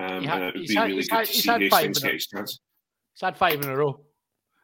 Um, 0.00 0.24
and 0.28 0.44
it 0.44 0.54
would 0.54 0.66
be 0.66 0.74
had- 0.74 0.88
really 0.88 1.02
good 1.02 1.10
had- 1.10 1.26
to 1.26 1.32
see 1.32 1.50
Hastings 1.50 1.98
in 2.00 2.04
a- 2.04 2.06
get 2.06 2.14
his 2.14 2.26
chance. 2.26 2.60
He's 3.14 3.20
had 3.20 3.36
five 3.36 3.60
in 3.60 3.68
a 3.68 3.76
row. 3.76 4.00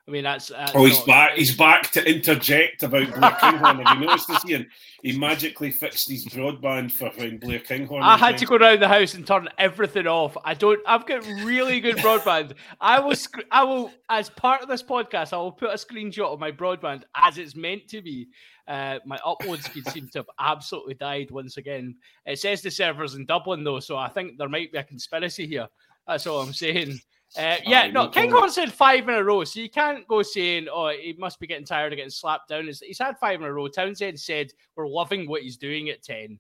I 0.09 0.11
mean, 0.11 0.25
that's. 0.25 0.49
that's 0.49 0.73
Oh, 0.75 0.87
he's 0.87 0.97
not- 0.99 1.07
back! 1.07 1.33
He's 1.37 1.55
back 1.55 1.91
to 1.91 2.11
interject 2.11 2.83
about 2.83 3.15
Blair 3.15 3.31
Kinghorn. 3.41 3.85
Have 3.85 4.01
you 4.01 4.07
noticed 4.07 4.29
this, 4.29 4.43
Iain? 4.49 4.67
He 5.03 5.17
magically 5.19 5.71
fixed 5.71 6.09
his 6.11 6.25
broadband 6.25 6.91
for 6.91 7.11
when 7.11 7.37
Blair 7.37 7.59
Kinghorn. 7.61 8.03
I 8.03 8.17
had 8.17 8.39
to 8.39 8.47
go 8.47 8.57
around 8.57 8.81
the 8.81 8.89
house 8.89 9.13
and 9.15 9.27
turn 9.27 9.49
everything 9.59 10.07
off. 10.07 10.35
I 10.45 10.55
don't. 10.55 10.81
I've 10.87 11.05
got 11.05 11.27
really 11.45 11.81
good 11.81 11.99
broadband. 11.99 12.55
I 12.81 13.01
will. 13.01 13.15
sc- 13.15 13.45
I 13.51 13.65
will. 13.65 13.93
As 14.09 14.31
part 14.31 14.63
of 14.63 14.69
this 14.69 14.83
podcast, 14.83 15.35
I 15.35 15.37
will 15.37 15.53
put 15.53 15.71
a 15.71 15.75
screenshot 15.75 16.33
of 16.33 16.41
my 16.41 16.53
broadband 16.53 17.03
as 17.15 17.37
it's 17.37 17.55
meant 17.55 17.87
to 17.89 18.01
be. 18.01 18.29
Uh, 18.67 18.99
my 19.07 19.19
upload 19.19 19.63
speed 19.63 19.87
seems 19.89 20.11
to 20.13 20.19
have 20.21 20.27
absolutely 20.39 20.95
died 20.95 21.31
once 21.31 21.59
again. 21.59 21.95
It 22.27 22.39
says 22.39 22.63
the 22.63 22.71
servers 22.71 23.15
in 23.15 23.27
Dublin 23.27 23.63
though, 23.65 23.81
so 23.81 23.97
I 23.97 24.09
think 24.09 24.39
there 24.39 24.49
might 24.49 24.73
be 24.73 24.79
a 24.79 24.85
conspiracy 24.85 25.47
here. 25.47 25.69
That's 26.07 26.27
all 26.27 26.41
I'm 26.41 26.53
saying. 26.55 26.99
Uh, 27.37 27.57
yeah, 27.67 27.89
no, 27.89 28.09
King 28.09 28.33
said 28.49 28.73
five 28.73 29.07
in 29.09 29.15
a 29.15 29.23
row, 29.23 29.45
so 29.45 29.61
you 29.61 29.69
can't 29.69 30.07
go 30.09 30.23
saying, 30.23 30.67
"Oh, 30.73 30.89
he 30.89 31.15
must 31.19 31.39
be 31.39 31.47
getting 31.47 31.67
tired 31.67 31.93
of 31.93 31.97
getting 31.97 32.11
slapped 32.11 32.49
down." 32.49 32.67
He's, 32.67 32.99
had 32.99 33.19
five 33.19 33.41
in 33.41 33.47
a 33.47 33.53
row. 33.53 33.69
Townsend 33.69 34.19
said, 34.19 34.51
"We're 34.77 34.89
loving 34.89 35.29
what 35.29 35.43
he's 35.43 35.59
doing 35.59 35.91
at 35.91 36.03
ten. 36.03 36.39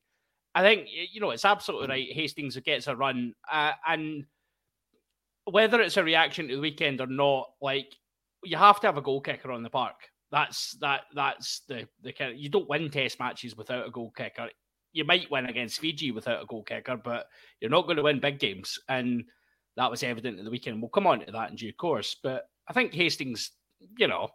I 0.54 0.62
think 0.62 0.88
you 0.90 1.20
know 1.20 1.30
it's 1.30 1.44
absolutely 1.44 1.88
right. 1.88 2.12
Hastings 2.12 2.56
gets 2.56 2.86
a 2.86 2.96
run, 2.96 3.34
uh, 3.52 3.72
and 3.86 4.24
whether 5.44 5.80
it's 5.80 5.98
a 5.98 6.04
reaction 6.04 6.48
to 6.48 6.54
the 6.54 6.60
weekend 6.60 7.00
or 7.00 7.06
not, 7.06 7.50
like 7.60 7.94
you 8.42 8.56
have 8.56 8.80
to 8.80 8.86
have 8.86 8.96
a 8.96 9.02
goal 9.02 9.20
kicker 9.20 9.52
on 9.52 9.62
the 9.62 9.70
park. 9.70 9.96
That's 10.30 10.72
that. 10.80 11.02
That's 11.14 11.60
the 11.68 11.86
the 12.02 12.12
kind. 12.12 12.32
Of, 12.32 12.38
you 12.38 12.48
don't 12.48 12.68
win 12.68 12.90
Test 12.90 13.18
matches 13.18 13.56
without 13.56 13.86
a 13.86 13.90
goal 13.90 14.12
kicker. 14.16 14.48
You 14.92 15.04
might 15.04 15.30
win 15.30 15.46
against 15.46 15.80
Fiji 15.80 16.12
without 16.12 16.42
a 16.42 16.46
goal 16.46 16.62
kicker, 16.62 16.96
but 16.96 17.26
you're 17.60 17.70
not 17.70 17.84
going 17.84 17.98
to 17.98 18.02
win 18.02 18.20
big 18.20 18.38
games, 18.38 18.78
and 18.88 19.24
that 19.78 19.90
was 19.90 20.02
evident 20.02 20.38
at 20.38 20.44
the 20.44 20.50
weekend. 20.50 20.82
We'll 20.82 20.90
come 20.90 21.06
on 21.06 21.24
to 21.24 21.32
that 21.32 21.50
in 21.50 21.56
due 21.56 21.72
course, 21.72 22.16
but 22.22 22.48
I 22.66 22.72
think 22.72 22.92
Hastings, 22.92 23.52
you 23.96 24.08
know, 24.08 24.28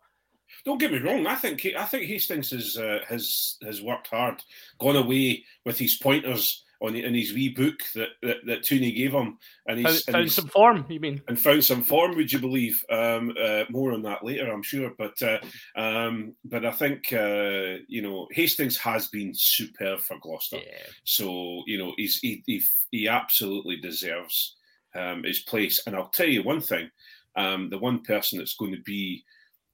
Don't 0.65 0.79
get 0.79 0.91
me 0.91 0.99
wrong. 0.99 1.27
I 1.27 1.35
think 1.35 1.65
I 1.77 1.85
think 1.85 2.05
Hastings 2.05 2.51
has 2.51 2.77
uh, 2.77 2.99
has 3.07 3.57
has 3.63 3.81
worked 3.81 4.07
hard, 4.07 4.41
gone 4.79 4.95
away 4.95 5.43
with 5.65 5.77
his 5.77 5.97
pointers 5.97 6.63
on 6.81 6.95
in 6.95 7.13
his 7.13 7.33
wee 7.33 7.49
book 7.49 7.79
that 7.95 8.09
that, 8.21 8.37
that 8.45 8.63
Tooney 8.63 8.95
gave 8.95 9.11
him, 9.13 9.37
and 9.67 9.79
he's, 9.79 10.03
Found, 10.03 10.15
and, 10.15 10.23
he's 10.23 10.35
some 10.35 10.47
form, 10.47 10.85
you 10.89 10.99
mean? 10.99 11.21
and 11.27 11.39
found 11.39 11.63
some 11.63 11.83
form. 11.83 12.15
Would 12.15 12.31
you 12.31 12.39
believe? 12.39 12.83
Um, 12.89 13.33
uh, 13.41 13.63
more 13.69 13.93
on 13.93 14.01
that 14.03 14.23
later, 14.23 14.51
I'm 14.51 14.63
sure. 14.63 14.91
But 14.97 15.21
uh, 15.21 15.39
um, 15.75 16.35
but 16.45 16.65
I 16.65 16.71
think 16.71 17.11
uh, 17.11 17.83
you 17.87 18.01
know 18.01 18.27
Hastings 18.31 18.77
has 18.77 19.07
been 19.07 19.33
superb 19.33 19.99
for 19.99 20.17
Gloucester. 20.21 20.57
Yeah. 20.57 20.87
So 21.03 21.63
you 21.67 21.77
know 21.77 21.93
he's 21.97 22.19
he 22.19 22.43
he, 22.45 22.61
he 22.91 23.07
absolutely 23.07 23.77
deserves 23.77 24.55
um, 24.95 25.23
his 25.23 25.43
place. 25.43 25.81
And 25.85 25.95
I'll 25.95 26.09
tell 26.09 26.27
you 26.27 26.43
one 26.43 26.61
thing: 26.61 26.89
um, 27.35 27.69
the 27.69 27.77
one 27.77 28.01
person 28.01 28.37
that's 28.39 28.55
going 28.55 28.73
to 28.73 28.81
be, 28.81 29.23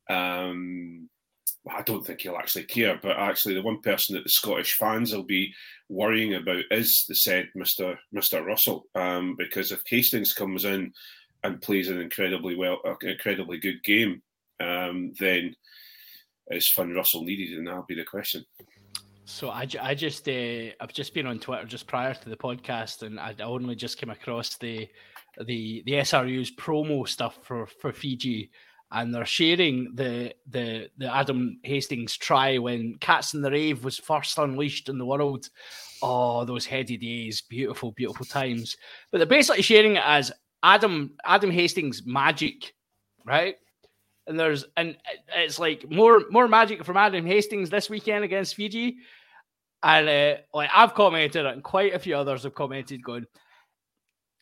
um, 0.09 1.09
I 1.69 1.81
don't 1.81 2.05
think 2.05 2.21
he'll 2.21 2.37
actually 2.37 2.65
care, 2.65 2.99
but 3.01 3.17
actually 3.17 3.55
the 3.55 3.61
one 3.61 3.81
person 3.81 4.15
that 4.15 4.23
the 4.23 4.29
Scottish 4.29 4.73
fans 4.73 5.13
will 5.13 5.23
be 5.23 5.53
worrying 5.89 6.35
about 6.35 6.63
is 6.71 7.05
the 7.07 7.15
said 7.15 7.49
Mister 7.55 7.99
Mister 8.11 8.43
Russell, 8.43 8.85
um, 8.95 9.35
because 9.37 9.71
if 9.71 9.81
Hastings 9.85 10.33
comes 10.33 10.65
in 10.65 10.93
and 11.43 11.61
plays 11.61 11.89
an 11.89 12.01
incredibly 12.01 12.55
well, 12.55 12.79
incredibly 13.01 13.59
good 13.59 13.83
game, 13.83 14.21
um, 14.59 15.13
then 15.19 15.55
is 16.51 16.71
Finn 16.71 16.93
Russell 16.95 17.23
needed, 17.23 17.57
and 17.57 17.67
that'll 17.67 17.85
be 17.87 17.95
the 17.95 18.03
question. 18.03 18.43
So 19.29 19.49
I, 19.49 19.67
I 19.79 19.93
just 19.93 20.27
uh, 20.27 20.73
I've 20.81 20.91
just 20.91 21.13
been 21.13 21.27
on 21.27 21.37
Twitter 21.37 21.65
just 21.65 21.85
prior 21.85 22.15
to 22.15 22.29
the 22.29 22.35
podcast, 22.35 23.03
and 23.03 23.19
I 23.19 23.35
only 23.43 23.75
just 23.75 23.99
came 23.99 24.09
across 24.09 24.57
the 24.57 24.89
the 25.45 25.83
the 25.85 25.93
SRU's 25.93 26.51
promo 26.55 27.07
stuff 27.07 27.37
for 27.43 27.67
for 27.67 27.93
Fiji, 27.93 28.49
and 28.91 29.13
they're 29.13 29.27
sharing 29.27 29.93
the 29.93 30.33
the 30.47 30.89
the 30.97 31.15
Adam 31.15 31.59
Hastings 31.63 32.17
try 32.17 32.57
when 32.57 32.95
Cats 33.01 33.35
in 33.35 33.43
the 33.43 33.51
Rave 33.51 33.83
was 33.83 33.99
first 33.99 34.39
unleashed 34.39 34.89
in 34.89 34.97
the 34.97 35.05
world. 35.05 35.47
Oh, 36.01 36.43
those 36.43 36.65
heady 36.65 36.97
days, 36.97 37.41
beautiful, 37.41 37.91
beautiful 37.91 38.25
times. 38.25 38.75
But 39.11 39.19
they're 39.19 39.27
basically 39.27 39.61
sharing 39.61 39.97
it 39.97 40.03
as 40.03 40.31
Adam 40.63 41.11
Adam 41.23 41.51
Hastings 41.51 42.01
magic, 42.03 42.73
right? 43.25 43.57
And 44.25 44.39
there's 44.39 44.65
and 44.75 44.97
it's 45.35 45.59
like 45.59 45.89
more 45.89 46.23
more 46.31 46.47
magic 46.47 46.83
from 46.83 46.97
Adam 46.97 47.27
Hastings 47.27 47.69
this 47.69 47.91
weekend 47.91 48.23
against 48.23 48.55
Fiji. 48.55 48.97
And 49.83 50.09
uh, 50.09 50.35
like 50.53 50.69
I've 50.73 50.93
commented, 50.93 51.45
and 51.45 51.63
quite 51.63 51.93
a 51.93 51.99
few 51.99 52.15
others 52.15 52.43
have 52.43 52.53
commented, 52.53 53.03
going, 53.03 53.25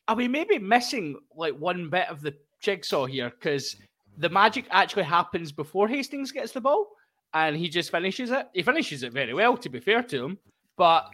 "Are 0.08 0.15
we 0.15 0.27
maybe 0.27 0.58
missing 0.58 1.17
like 1.36 1.53
one 1.53 1.89
bit 1.89 2.08
of 2.10 2.22
the 2.22 2.34
jigsaw 2.62 3.06
here? 3.06 3.29
Because 3.29 3.75
the 4.17 4.29
magic 4.29 4.65
actually 4.72 5.03
happens 5.03 5.51
before 5.51 5.88
Hastings 5.88 6.32
gets 6.32 6.53
the 6.53 6.62
ball, 6.62 6.88
and 7.34 7.56
he 7.56 7.70
just 7.70 7.91
finishes 7.91 8.32
it. 8.32 8.48
He 8.53 8.63
finishes 8.63 9.03
it 9.03 9.13
very 9.13 9.34
well, 9.34 9.56
to 9.58 9.70
be 9.70 9.79
fair 9.79 10.02
to 10.04 10.26
him, 10.26 10.39
but 10.76 11.08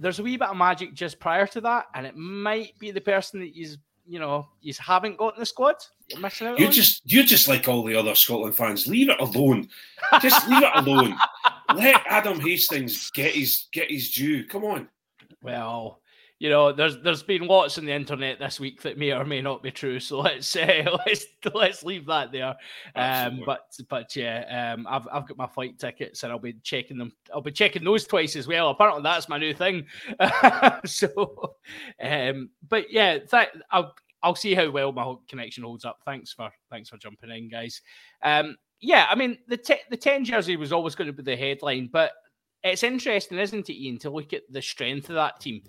there's 0.00 0.18
a 0.18 0.22
wee 0.22 0.36
bit 0.36 0.48
of 0.48 0.56
magic 0.56 0.94
just 0.94 1.18
prior 1.18 1.46
to 1.48 1.60
that, 1.62 1.86
and 1.94 2.06
it 2.06 2.16
might 2.16 2.78
be 2.78 2.90
the 2.90 3.00
person 3.00 3.40
that 3.40 3.50
he's 3.52 3.78
you 4.08 4.20
know 4.20 4.46
you 4.62 4.72
haven't 4.78 5.18
got 5.18 5.34
in 5.34 5.40
the 5.40 5.46
squad. 5.46 5.76
You're 6.08 6.20
missing 6.20 6.46
out. 6.46 6.58
You're 6.58 6.68
on. 6.68 6.72
just 6.72 7.02
you're 7.04 7.24
just 7.24 7.48
like 7.48 7.68
all 7.68 7.82
the 7.82 7.96
other 7.96 8.14
Scotland 8.14 8.56
fans. 8.56 8.86
Leave 8.86 9.10
it 9.10 9.20
alone. 9.20 9.68
Just 10.22 10.48
leave 10.48 10.62
it 10.62 10.70
alone. 10.74 11.16
Let 11.74 12.02
Adam 12.06 12.40
Hastings 12.40 13.10
get 13.10 13.34
his 13.34 13.66
get 13.72 13.90
his 13.90 14.10
due. 14.10 14.44
Come 14.44 14.64
on. 14.64 14.88
Well, 15.42 16.00
you 16.38 16.50
know, 16.50 16.70
there's 16.72 16.98
there's 17.00 17.22
been 17.22 17.46
lots 17.46 17.78
on 17.78 17.86
the 17.86 17.92
internet 17.92 18.38
this 18.38 18.60
week 18.60 18.82
that 18.82 18.98
may 18.98 19.12
or 19.12 19.24
may 19.24 19.40
not 19.40 19.62
be 19.62 19.70
true. 19.70 19.98
So 19.98 20.18
let's 20.20 20.54
uh, 20.54 20.96
let's 21.06 21.26
let's 21.54 21.82
leave 21.82 22.06
that 22.06 22.30
there. 22.30 22.54
Um, 22.94 23.42
but 23.46 23.62
but 23.88 24.14
yeah, 24.14 24.74
um, 24.74 24.86
I've 24.88 25.08
I've 25.10 25.26
got 25.26 25.38
my 25.38 25.46
flight 25.46 25.78
tickets 25.78 26.22
and 26.22 26.32
I'll 26.32 26.38
be 26.38 26.54
checking 26.62 26.98
them. 26.98 27.12
I'll 27.34 27.40
be 27.40 27.52
checking 27.52 27.84
those 27.84 28.06
twice 28.06 28.36
as 28.36 28.46
well. 28.46 28.70
Apparently, 28.70 29.02
that's 29.02 29.28
my 29.28 29.38
new 29.38 29.54
thing. 29.54 29.86
so, 30.84 31.56
um, 32.02 32.50
but 32.68 32.92
yeah, 32.92 33.18
th- 33.18 33.48
I'll 33.70 33.94
I'll 34.22 34.34
see 34.34 34.54
how 34.54 34.70
well 34.70 34.92
my 34.92 35.04
whole 35.04 35.22
connection 35.28 35.64
holds 35.64 35.84
up. 35.84 36.00
Thanks 36.04 36.32
for 36.32 36.50
thanks 36.70 36.90
for 36.90 36.98
jumping 36.98 37.30
in, 37.30 37.48
guys. 37.48 37.80
Um, 38.22 38.56
yeah, 38.80 39.06
I 39.08 39.14
mean 39.14 39.38
the 39.48 39.56
te- 39.56 39.82
the 39.90 39.96
ten 39.96 40.24
jersey 40.24 40.56
was 40.56 40.72
always 40.72 40.94
going 40.94 41.06
to 41.06 41.12
be 41.12 41.22
the 41.22 41.36
headline, 41.36 41.88
but 41.92 42.12
it's 42.62 42.82
interesting, 42.82 43.38
isn't 43.38 43.70
it, 43.70 43.76
Iain, 43.80 43.98
to 43.98 44.10
look 44.10 44.32
at 44.32 44.42
the 44.50 44.62
strength 44.62 45.08
of 45.08 45.14
that 45.14 45.40
team 45.40 45.62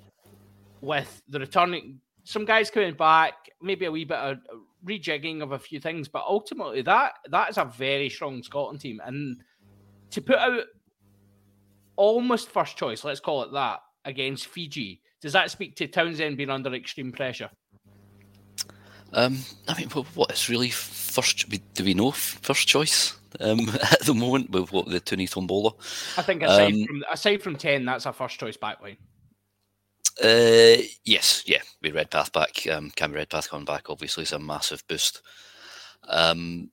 with 0.82 1.22
the 1.28 1.39
returning 1.39 2.00
some 2.24 2.46
guys 2.46 2.70
coming 2.70 2.93
back, 2.93 3.34
maybe 3.62 3.86
a 3.86 3.91
wee 3.91 4.04
bit 4.04 4.17
of 4.17 4.39
rejigging 4.86 5.41
of 5.41 5.52
a 5.54 5.60
few 5.60 5.80
things, 5.80 6.08
but 6.08 6.24
ultimately 6.28 6.82
that 6.82 7.13
that 7.30 7.50
is 7.50 7.58
a 7.58 7.65
very 7.65 8.10
strong 8.10 8.43
Scotland 8.43 8.82
team, 8.82 9.02
and 9.06 9.41
to 10.12 10.22
put 10.22 10.38
out 10.38 10.63
almost 11.96 12.50
first 12.50 12.78
choice, 12.78 13.04
let's 13.04 13.20
call 13.20 13.43
it 13.43 13.52
that, 13.54 13.80
against 14.06 14.48
Fiji, 14.48 15.02
does 15.22 15.34
that 15.34 15.52
speak 15.52 15.76
to 15.76 15.88
Townsend 15.88 16.38
being 16.38 16.50
under 16.50 16.74
extreme 16.74 17.12
pressure? 17.12 17.50
Um, 19.13 19.39
I 19.67 19.78
mean, 19.78 19.89
what 19.89 20.32
is 20.32 20.50
really 20.50 20.70
first? 21.21 21.49
Do 21.73 21.84
we 21.84 21.93
know 21.93 22.12
first 22.12 22.67
choice 22.67 23.17
um, 23.39 23.67
at 23.91 24.01
the 24.06 24.13
moment 24.13 24.51
with 24.51 24.71
what 24.71 24.88
the 24.88 24.99
Tony 24.99 25.27
Tombola? 25.27 25.73
I 26.17 26.21
think 26.21 26.43
aside 26.43 26.73
Um, 26.73 26.86
from 26.86 27.03
aside 27.12 27.41
from 27.43 27.56
ten, 27.56 27.86
that's 27.86 28.06
our 28.06 28.13
first 28.13 28.39
choice 28.39 28.58
backline. 28.58 28.97
Uh, 30.23 30.82
yes, 31.06 31.43
yeah, 31.45 31.62
we 31.82 31.91
Redpath 31.91 32.32
back. 32.32 32.65
Um, 32.67 32.91
Cam 32.95 33.13
Redpath 33.13 33.49
coming 33.49 33.65
back 33.65 33.89
obviously 33.89 34.23
is 34.23 34.32
a 34.34 34.39
massive 34.39 34.84
boost. 34.88 35.21
Um, 36.08 36.71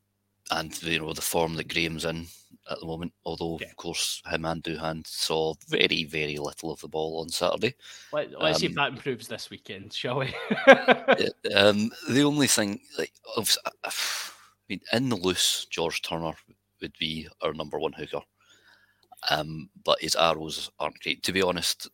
and 0.50 0.82
you 0.82 0.98
know 0.98 1.12
the 1.12 1.22
form 1.22 1.54
that 1.56 1.68
Graham's 1.68 2.04
in 2.04 2.26
at 2.70 2.78
the 2.80 2.86
moment. 2.86 3.12
Although 3.24 3.58
Yeah. 3.60 3.68
of 3.68 3.76
course 3.76 4.22
him 4.30 4.44
and 4.44 4.62
Duhan 4.62 5.06
saw 5.06 5.54
very 5.68 6.04
very 6.04 6.38
little 6.38 6.70
of 6.70 6.80
the 6.80 6.88
ball 6.88 7.20
on 7.20 7.28
Saturday. 7.28 7.74
Let, 8.12 8.40
let's 8.40 8.60
see 8.60 8.66
if 8.66 8.72
Um, 8.72 8.76
that 8.76 8.92
improves 8.92 9.28
this 9.28 9.50
weekend, 9.50 9.92
shall 9.92 10.18
we? 10.20 10.34
Um, 11.54 11.90
the 12.08 12.22
only 12.24 12.46
thing, 12.46 12.80
like, 12.98 13.12
mean, 14.68 14.80
in 14.92 15.08
the 15.08 15.16
loose, 15.16 15.66
George 15.70 16.02
Turner 16.02 16.32
would 16.80 16.94
be 16.98 17.28
our 17.42 17.52
number 17.52 17.78
one 17.78 17.92
hooker. 17.92 18.20
Um, 19.30 19.70
but 19.84 20.00
his 20.00 20.16
arrows 20.16 20.70
aren't 20.78 21.00
great. 21.00 21.22
To 21.24 21.32
be 21.32 21.42
honest, 21.42 21.88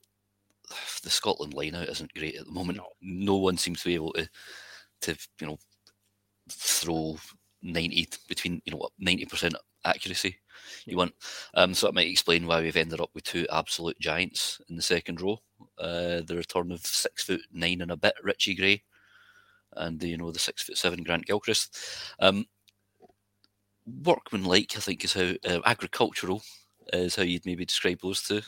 the 1.03 1.11
Scotland 1.11 1.55
lineout 1.55 1.91
isn't 1.91 2.15
great 2.15 2.37
at 2.37 2.47
the 2.47 2.53
moment. 2.53 2.79
No. 2.79 2.87
No, 3.01 3.37
one 3.37 3.57
seems 3.57 3.81
to 3.81 3.89
be 3.89 3.95
able 3.95 4.13
to, 4.13 4.29
to 5.03 5.17
you 5.41 5.47
know, 5.47 5.59
throw 6.51 7.17
ninety 7.63 8.09
between 8.29 8.61
you 8.65 8.73
know 8.73 8.89
ninety 8.99 9.27
percent 9.27 9.55
accuracy 9.85 10.37
you 10.87 10.97
want. 10.97 11.15
Um, 11.55 11.75
so 11.75 11.87
that 11.87 11.95
might 11.95 12.09
explain 12.09 12.47
why 12.47 12.61
we've 12.61 12.77
ended 12.77 13.01
up 13.01 13.11
with 13.15 13.25
two 13.25 13.47
absolute 13.53 13.99
giants 13.99 14.61
in 14.69 14.77
the 14.77 14.83
second 14.83 15.21
row. 15.21 15.41
Uh, 15.79 16.23
the 16.27 16.37
return 16.37 16.73
of 16.73 16.85
six 16.85 17.25
foot 17.25 17.41
nine 17.53 17.81
and 17.83 17.91
a 17.91 17.97
bit 17.97 18.15
Richie 18.23 18.55
Gray, 18.55 18.83
and 19.75 20.03
you 20.03 20.17
know 20.17 20.31
the 20.31 20.39
six 20.39 20.63
foot 20.63 20.79
seven 20.79 21.03
Grant 21.03 21.27
Gilchrist. 21.27 21.77
Um, 22.19 22.47
workmanlike, 24.03 24.77
I 24.77 24.81
think, 24.81 25.05
is 25.05 25.15
how 25.15 25.33
uh, 25.45 25.61
agricultural 25.65 26.43
is 26.93 27.17
how 27.17 27.23
you'd 27.23 27.47
maybe 27.47 27.65
describe 27.65 28.01
those 28.03 28.23
two. 28.23 28.43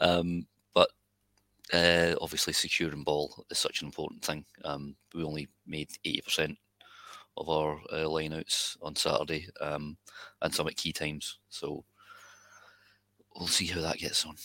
Um, 0.00 0.46
but 0.74 0.90
uh, 1.72 2.14
obviously, 2.20 2.52
securing 2.52 3.04
ball 3.04 3.44
is 3.50 3.58
such 3.58 3.82
an 3.82 3.86
important 3.86 4.24
thing. 4.24 4.44
Um, 4.64 4.96
we 5.14 5.24
only 5.24 5.48
made 5.66 5.90
eighty 6.04 6.20
percent 6.20 6.56
of 7.36 7.48
our 7.48 7.80
uh, 7.90 8.06
lineouts 8.06 8.76
on 8.82 8.94
Saturday, 8.94 9.48
um, 9.60 9.96
and 10.42 10.54
some 10.54 10.68
at 10.68 10.76
key 10.76 10.92
times. 10.92 11.38
So 11.48 11.84
we'll 13.36 13.48
see 13.48 13.66
how 13.66 13.80
that 13.80 13.98
gets 13.98 14.24
on. 14.26 14.36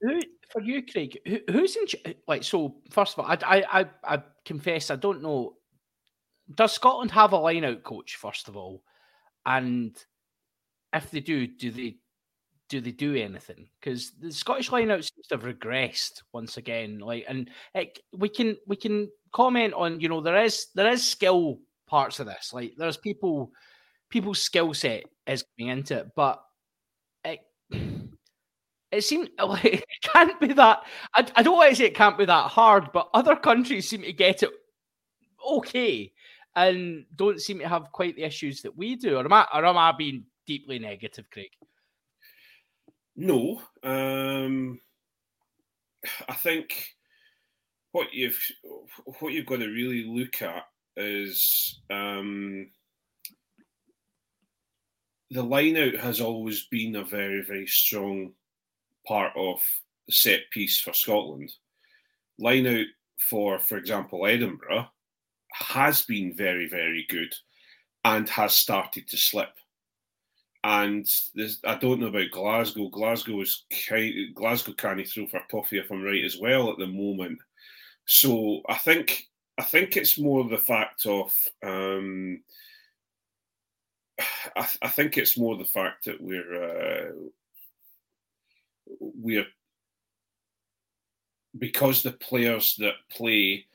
Who 0.00 0.20
for 0.50 0.62
you, 0.62 0.82
Craig? 0.84 1.18
Who, 1.26 1.38
who's 1.50 1.76
in 1.76 2.14
like? 2.28 2.44
So 2.44 2.76
first 2.90 3.18
of 3.18 3.24
all, 3.24 3.30
I, 3.30 3.38
I 3.42 3.80
I 3.80 3.86
I 4.04 4.22
confess 4.44 4.90
I 4.90 4.96
don't 4.96 5.22
know. 5.22 5.56
Does 6.54 6.72
Scotland 6.72 7.10
have 7.12 7.32
a 7.32 7.38
line-out 7.38 7.82
coach? 7.84 8.16
First 8.16 8.48
of 8.48 8.56
all, 8.56 8.82
and 9.46 9.96
if 10.92 11.10
they 11.10 11.20
do, 11.20 11.46
do 11.46 11.70
they 11.70 11.96
do 12.68 12.80
they 12.80 12.92
do 12.92 13.14
anything? 13.14 13.68
Because 13.80 14.12
the 14.12 14.32
Scottish 14.32 14.72
line-out 14.72 15.04
seems 15.04 15.26
to 15.28 15.36
have 15.36 15.44
regressed 15.44 16.22
once 16.32 16.56
again. 16.56 16.98
Like, 16.98 17.24
and 17.28 17.50
it, 17.74 17.98
we 18.12 18.28
can 18.28 18.56
we 18.66 18.76
can 18.76 19.10
comment 19.32 19.74
on 19.74 20.00
you 20.00 20.08
know 20.08 20.20
there 20.20 20.42
is 20.42 20.68
there 20.74 20.88
is 20.90 21.06
skill 21.06 21.58
parts 21.86 22.20
of 22.20 22.26
this. 22.26 22.52
Like, 22.52 22.72
there's 22.76 22.96
people 22.96 23.52
people's 24.10 24.40
skill 24.40 24.72
set 24.74 25.04
is 25.26 25.44
coming 25.58 25.72
into 25.72 25.98
it, 25.98 26.08
but 26.16 26.42
it 27.24 27.40
it 28.90 29.02
seems 29.04 29.28
like 29.44 29.64
it 29.64 29.84
can't 30.02 30.40
be 30.40 30.52
that. 30.54 30.82
I, 31.14 31.26
I 31.36 31.42
don't 31.42 31.56
want 31.56 31.70
to 31.70 31.76
say 31.76 31.86
it 31.86 31.94
can't 31.94 32.18
be 32.18 32.24
that 32.24 32.50
hard, 32.50 32.90
but 32.92 33.08
other 33.12 33.36
countries 33.36 33.88
seem 33.88 34.02
to 34.02 34.12
get 34.12 34.42
it 34.42 34.50
okay 35.46 36.10
and 36.56 37.04
don't 37.16 37.40
seem 37.40 37.58
to 37.58 37.68
have 37.68 37.92
quite 37.92 38.16
the 38.16 38.24
issues 38.24 38.62
that 38.62 38.76
we 38.76 38.96
do. 38.96 39.16
Or 39.16 39.24
am 39.24 39.32
I, 39.32 39.46
or 39.52 39.64
am 39.64 39.76
I 39.76 39.92
being 39.92 40.24
deeply 40.46 40.78
negative, 40.78 41.26
Craig? 41.30 41.50
No, 43.16 43.62
um, 43.82 44.80
I 46.28 46.34
think 46.34 46.94
what 47.92 48.12
you've 48.12 48.40
what 49.20 49.32
you've 49.32 49.46
got 49.46 49.60
to 49.60 49.68
really 49.68 50.04
look 50.04 50.42
at 50.42 50.64
is 50.96 51.80
um, 51.90 52.70
the 55.30 55.42
line 55.42 55.76
out 55.76 55.94
has 55.94 56.20
always 56.20 56.66
been 56.66 56.96
a 56.96 57.04
very 57.04 57.42
very 57.42 57.66
strong 57.66 58.32
part 59.06 59.32
of 59.36 59.60
set 60.10 60.40
piece 60.50 60.80
for 60.80 60.92
Scotland. 60.92 61.52
line 62.38 62.66
out 62.66 62.86
for, 63.18 63.58
for 63.58 63.78
example, 63.78 64.26
Edinburgh 64.26 64.88
has 65.54 66.02
been 66.02 66.34
very, 66.34 66.68
very 66.68 67.06
good 67.08 67.32
and 68.04 68.28
has 68.28 68.54
started 68.54 69.08
to 69.08 69.16
slip. 69.16 69.50
And 70.64 71.06
I 71.64 71.76
don't 71.76 72.00
know 72.00 72.06
about 72.06 72.30
Glasgow. 72.32 72.88
Glasgow 72.88 73.40
is 73.42 73.64
Glasgow 74.34 74.72
can't 74.72 75.06
throw 75.06 75.26
for 75.26 75.40
toffee 75.50 75.78
if 75.78 75.90
I'm 75.90 76.02
right 76.02 76.24
as 76.24 76.38
well 76.38 76.70
at 76.70 76.78
the 76.78 76.86
moment. 76.86 77.38
So 78.06 78.62
I 78.68 78.74
think 78.74 79.28
I 79.58 79.62
think 79.62 79.96
it's 79.96 80.18
more 80.18 80.42
the 80.44 80.58
fact 80.58 81.06
of 81.06 81.32
um, 81.62 82.40
I, 84.56 84.68
I 84.82 84.88
think 84.88 85.18
it's 85.18 85.38
more 85.38 85.56
the 85.56 85.64
fact 85.64 86.06
that 86.06 86.20
we're 86.20 87.08
uh, 87.08 87.12
we're 89.00 89.46
because 91.58 92.02
the 92.02 92.12
players 92.12 92.74
that 92.78 92.94
play 93.10 93.66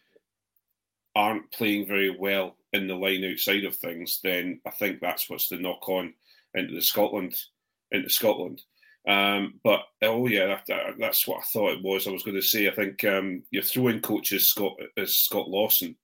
aren't 1.15 1.51
playing 1.51 1.87
very 1.87 2.09
well 2.09 2.55
in 2.73 2.87
the 2.87 2.95
line 2.95 3.23
outside 3.25 3.65
of 3.65 3.75
things, 3.75 4.19
then 4.23 4.61
I 4.65 4.71
think 4.71 4.99
that's 4.99 5.29
what's 5.29 5.49
the 5.49 5.57
knock 5.57 5.87
on 5.89 6.13
into 6.53 6.73
the 6.73 6.81
Scotland 6.81 7.35
into 7.91 8.09
Scotland. 8.09 8.61
Um, 9.07 9.59
but 9.63 9.81
oh 10.03 10.27
yeah, 10.27 10.45
that, 10.47 10.65
that, 10.67 10.83
that's 10.99 11.27
what 11.27 11.39
I 11.39 11.43
thought 11.51 11.73
it 11.73 11.83
was. 11.83 12.07
I 12.07 12.11
was 12.11 12.23
going 12.23 12.35
to 12.35 12.41
say 12.41 12.67
I 12.67 12.75
think 12.75 13.03
um, 13.05 13.43
your 13.49 13.63
throwing 13.63 14.01
coach 14.01 14.31
is 14.33 14.49
Scott 14.49 14.73
is 14.97 15.17
Scott 15.17 15.49
Lawson, 15.49 15.95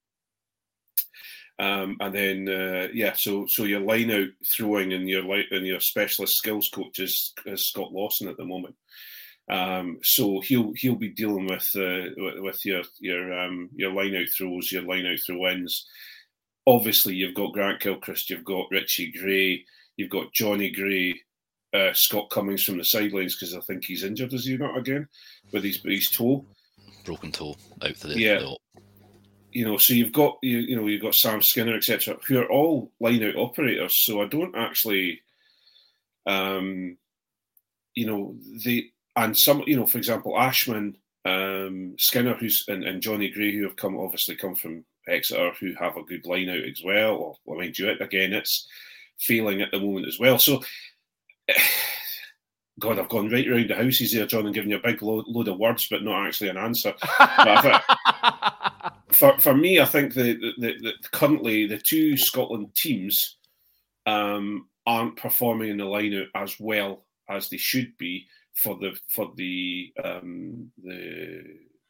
um, 1.59 1.97
and 1.99 2.13
then 2.13 2.49
uh, 2.49 2.87
yeah, 2.93 3.13
so 3.13 3.45
so 3.47 3.63
your 3.63 3.81
line 3.81 4.11
out 4.11 4.29
throwing 4.45 4.93
and 4.93 5.07
your 5.07 5.23
light 5.23 5.45
and 5.51 5.65
your 5.65 5.79
specialist 5.79 6.35
skills 6.35 6.69
coach 6.69 6.99
is, 6.99 7.33
is 7.45 7.69
Scott 7.69 7.91
Lawson 7.93 8.27
at 8.27 8.37
the 8.37 8.45
moment. 8.45 8.75
Um, 9.47 9.99
so 10.01 10.39
he'll 10.41 10.73
he'll 10.75 10.95
be 10.95 11.09
dealing 11.09 11.45
with 11.45 11.69
uh, 11.75 12.09
with 12.41 12.65
your 12.65 12.81
your 12.99 13.39
um, 13.39 13.69
your 13.75 13.91
line 13.93 14.15
out 14.15 14.27
throws, 14.35 14.71
your 14.71 14.81
line 14.83 15.05
out 15.05 15.19
throw 15.25 15.47
ins. 15.49 15.85
Obviously, 16.67 17.13
you've 17.13 17.35
got 17.35 17.53
Grant 17.53 17.79
Gilchrist, 17.79 18.29
you've 18.31 18.43
got 18.43 18.65
Richie 18.71 19.11
Gray, 19.11 19.63
you've 19.97 20.09
got 20.09 20.33
Johnny 20.33 20.71
Gray, 20.71 21.21
uh, 21.75 21.93
Scott 21.93 22.31
Cummings 22.31 22.63
from 22.63 22.77
the 22.79 22.83
sidelines 22.83 23.35
because 23.35 23.53
I 23.53 23.59
think 23.59 23.85
he's 23.85 24.03
injured, 24.03 24.33
is 24.33 24.45
he 24.45 24.57
not 24.57 24.75
again, 24.77 25.07
with 25.51 25.63
his 25.63 25.79
his 25.83 26.09
toe, 26.09 26.43
Broken 27.03 27.31
toe 27.31 27.55
out 27.83 27.95
for 27.97 28.07
the 28.07 28.19
Yeah. 28.19 28.39
the- 28.39 28.57
you 29.51 29.63
know. 29.63 29.77
So 29.77 29.93
you've 29.93 30.11
got 30.11 30.39
you 30.41 30.57
you 30.57 30.75
know 30.75 30.87
you've 30.87 31.03
got 31.03 31.13
Sam 31.13 31.43
Skinner 31.43 31.75
etc. 31.75 32.17
who 32.27 32.39
are 32.39 32.51
all 32.51 32.91
line 32.99 33.21
out 33.23 33.35
operators. 33.35 33.95
So 34.03 34.23
I 34.23 34.25
don't 34.25 34.55
actually, 34.55 35.21
um, 36.25 36.97
you 37.93 38.07
know 38.07 38.35
they 38.65 38.91
and 39.15 39.37
some 39.37 39.63
you 39.65 39.75
know 39.75 39.85
for 39.85 39.97
example 39.97 40.37
Ashman, 40.37 40.97
um, 41.25 41.95
Skinner 41.97 42.35
who's 42.35 42.65
and, 42.67 42.83
and 42.83 43.01
Johnny 43.01 43.29
Gray 43.29 43.55
who 43.55 43.63
have 43.63 43.75
come 43.75 43.97
obviously 43.97 44.35
come 44.35 44.55
from 44.55 44.83
Exeter 45.07 45.51
who 45.59 45.73
have 45.75 45.97
a 45.97 46.03
good 46.03 46.25
line 46.25 46.49
out 46.49 46.63
as 46.63 46.81
well. 46.83 47.15
Or 47.15 47.35
well, 47.45 47.59
mind 47.59 47.77
you, 47.77 47.89
it 47.89 48.01
again 48.01 48.33
it's 48.33 48.67
failing 49.19 49.61
at 49.61 49.71
the 49.71 49.79
moment 49.79 50.07
as 50.07 50.19
well. 50.19 50.39
So. 50.39 50.61
God, 52.77 52.99
I've 52.99 53.07
gone 53.07 53.29
right 53.29 53.47
around 53.47 53.69
the 53.69 53.75
houses 53.75 54.11
there, 54.11 54.25
John, 54.25 54.47
and 54.47 54.53
given 54.53 54.69
you 54.69 54.75
a 54.75 54.81
big 54.81 55.01
load, 55.01 55.23
load 55.29 55.47
of 55.47 55.57
words, 55.57 55.87
but 55.89 56.03
not 56.03 56.27
actually 56.27 56.49
an 56.49 56.57
answer. 56.57 56.93
I 57.19 57.81
for, 59.15 59.39
for 59.39 59.55
me, 59.55 59.79
I 59.79 59.85
think 59.85 60.13
that 60.13 60.39
the, 60.41 60.53
the, 60.57 60.73
the, 60.81 60.93
currently 61.11 61.67
the 61.67 61.77
two 61.77 62.17
Scotland 62.17 62.75
teams 62.75 63.37
um, 64.05 64.67
aren't 64.85 65.15
performing 65.15 65.69
in 65.69 65.77
the 65.77 65.85
lineup 65.85 66.27
as 66.35 66.59
well 66.59 67.05
as 67.29 67.49
they 67.49 67.57
should 67.57 67.97
be 67.97 68.27
for 68.55 68.77
the 68.77 68.97
for 69.09 69.31
the 69.35 69.91
um, 70.03 70.71
the 70.83 71.43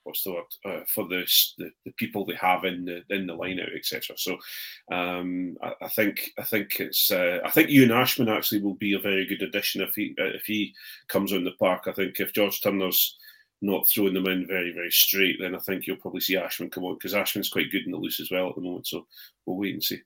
what's 0.03 0.23
the 0.23 0.33
word 0.33 0.43
uh, 0.65 0.83
for 0.87 1.07
the, 1.07 1.25
the 1.57 1.69
the 1.85 1.91
people 1.93 2.25
they 2.25 2.35
have 2.35 2.63
in 2.63 2.85
the 2.85 3.03
in 3.09 3.27
the 3.27 3.35
lineup, 3.35 3.75
etc. 3.75 4.17
So 4.17 4.37
um, 4.91 5.57
I, 5.61 5.73
I 5.81 5.87
think 5.89 6.31
I 6.37 6.43
think 6.43 6.79
it's 6.79 7.11
uh, 7.11 7.39
I 7.43 7.49
think 7.51 7.69
Ewan 7.69 7.91
Ashman 7.91 8.29
actually 8.29 8.61
will 8.61 8.75
be 8.75 8.93
a 8.93 8.99
very 8.99 9.25
good 9.25 9.41
addition 9.41 9.81
if 9.81 9.95
he 9.95 10.15
uh, 10.19 10.25
if 10.25 10.43
he 10.45 10.73
comes 11.07 11.33
on 11.33 11.43
the 11.43 11.51
park. 11.59 11.83
I 11.87 11.91
think 11.91 12.19
if 12.19 12.33
George 12.33 12.61
Turner's 12.61 13.17
not 13.61 13.89
throwing 13.89 14.13
them 14.13 14.27
in 14.27 14.47
very, 14.47 14.71
very 14.73 14.91
straight, 14.91 15.37
then 15.39 15.55
I 15.55 15.59
think 15.59 15.87
you'll 15.87 15.97
probably 15.97 16.21
see 16.21 16.37
Ashman 16.37 16.69
come 16.69 16.83
on 16.83 16.95
because 16.95 17.13
Ashman's 17.13 17.49
quite 17.49 17.71
good 17.71 17.85
in 17.85 17.91
the 17.91 17.97
loose 17.97 18.19
as 18.19 18.29
well 18.29 18.49
at 18.49 18.55
the 18.55 18.61
moment. 18.61 18.87
So 18.87 19.07
we'll 19.45 19.57
wait 19.57 19.73
and 19.73 19.83
see. 19.83 19.99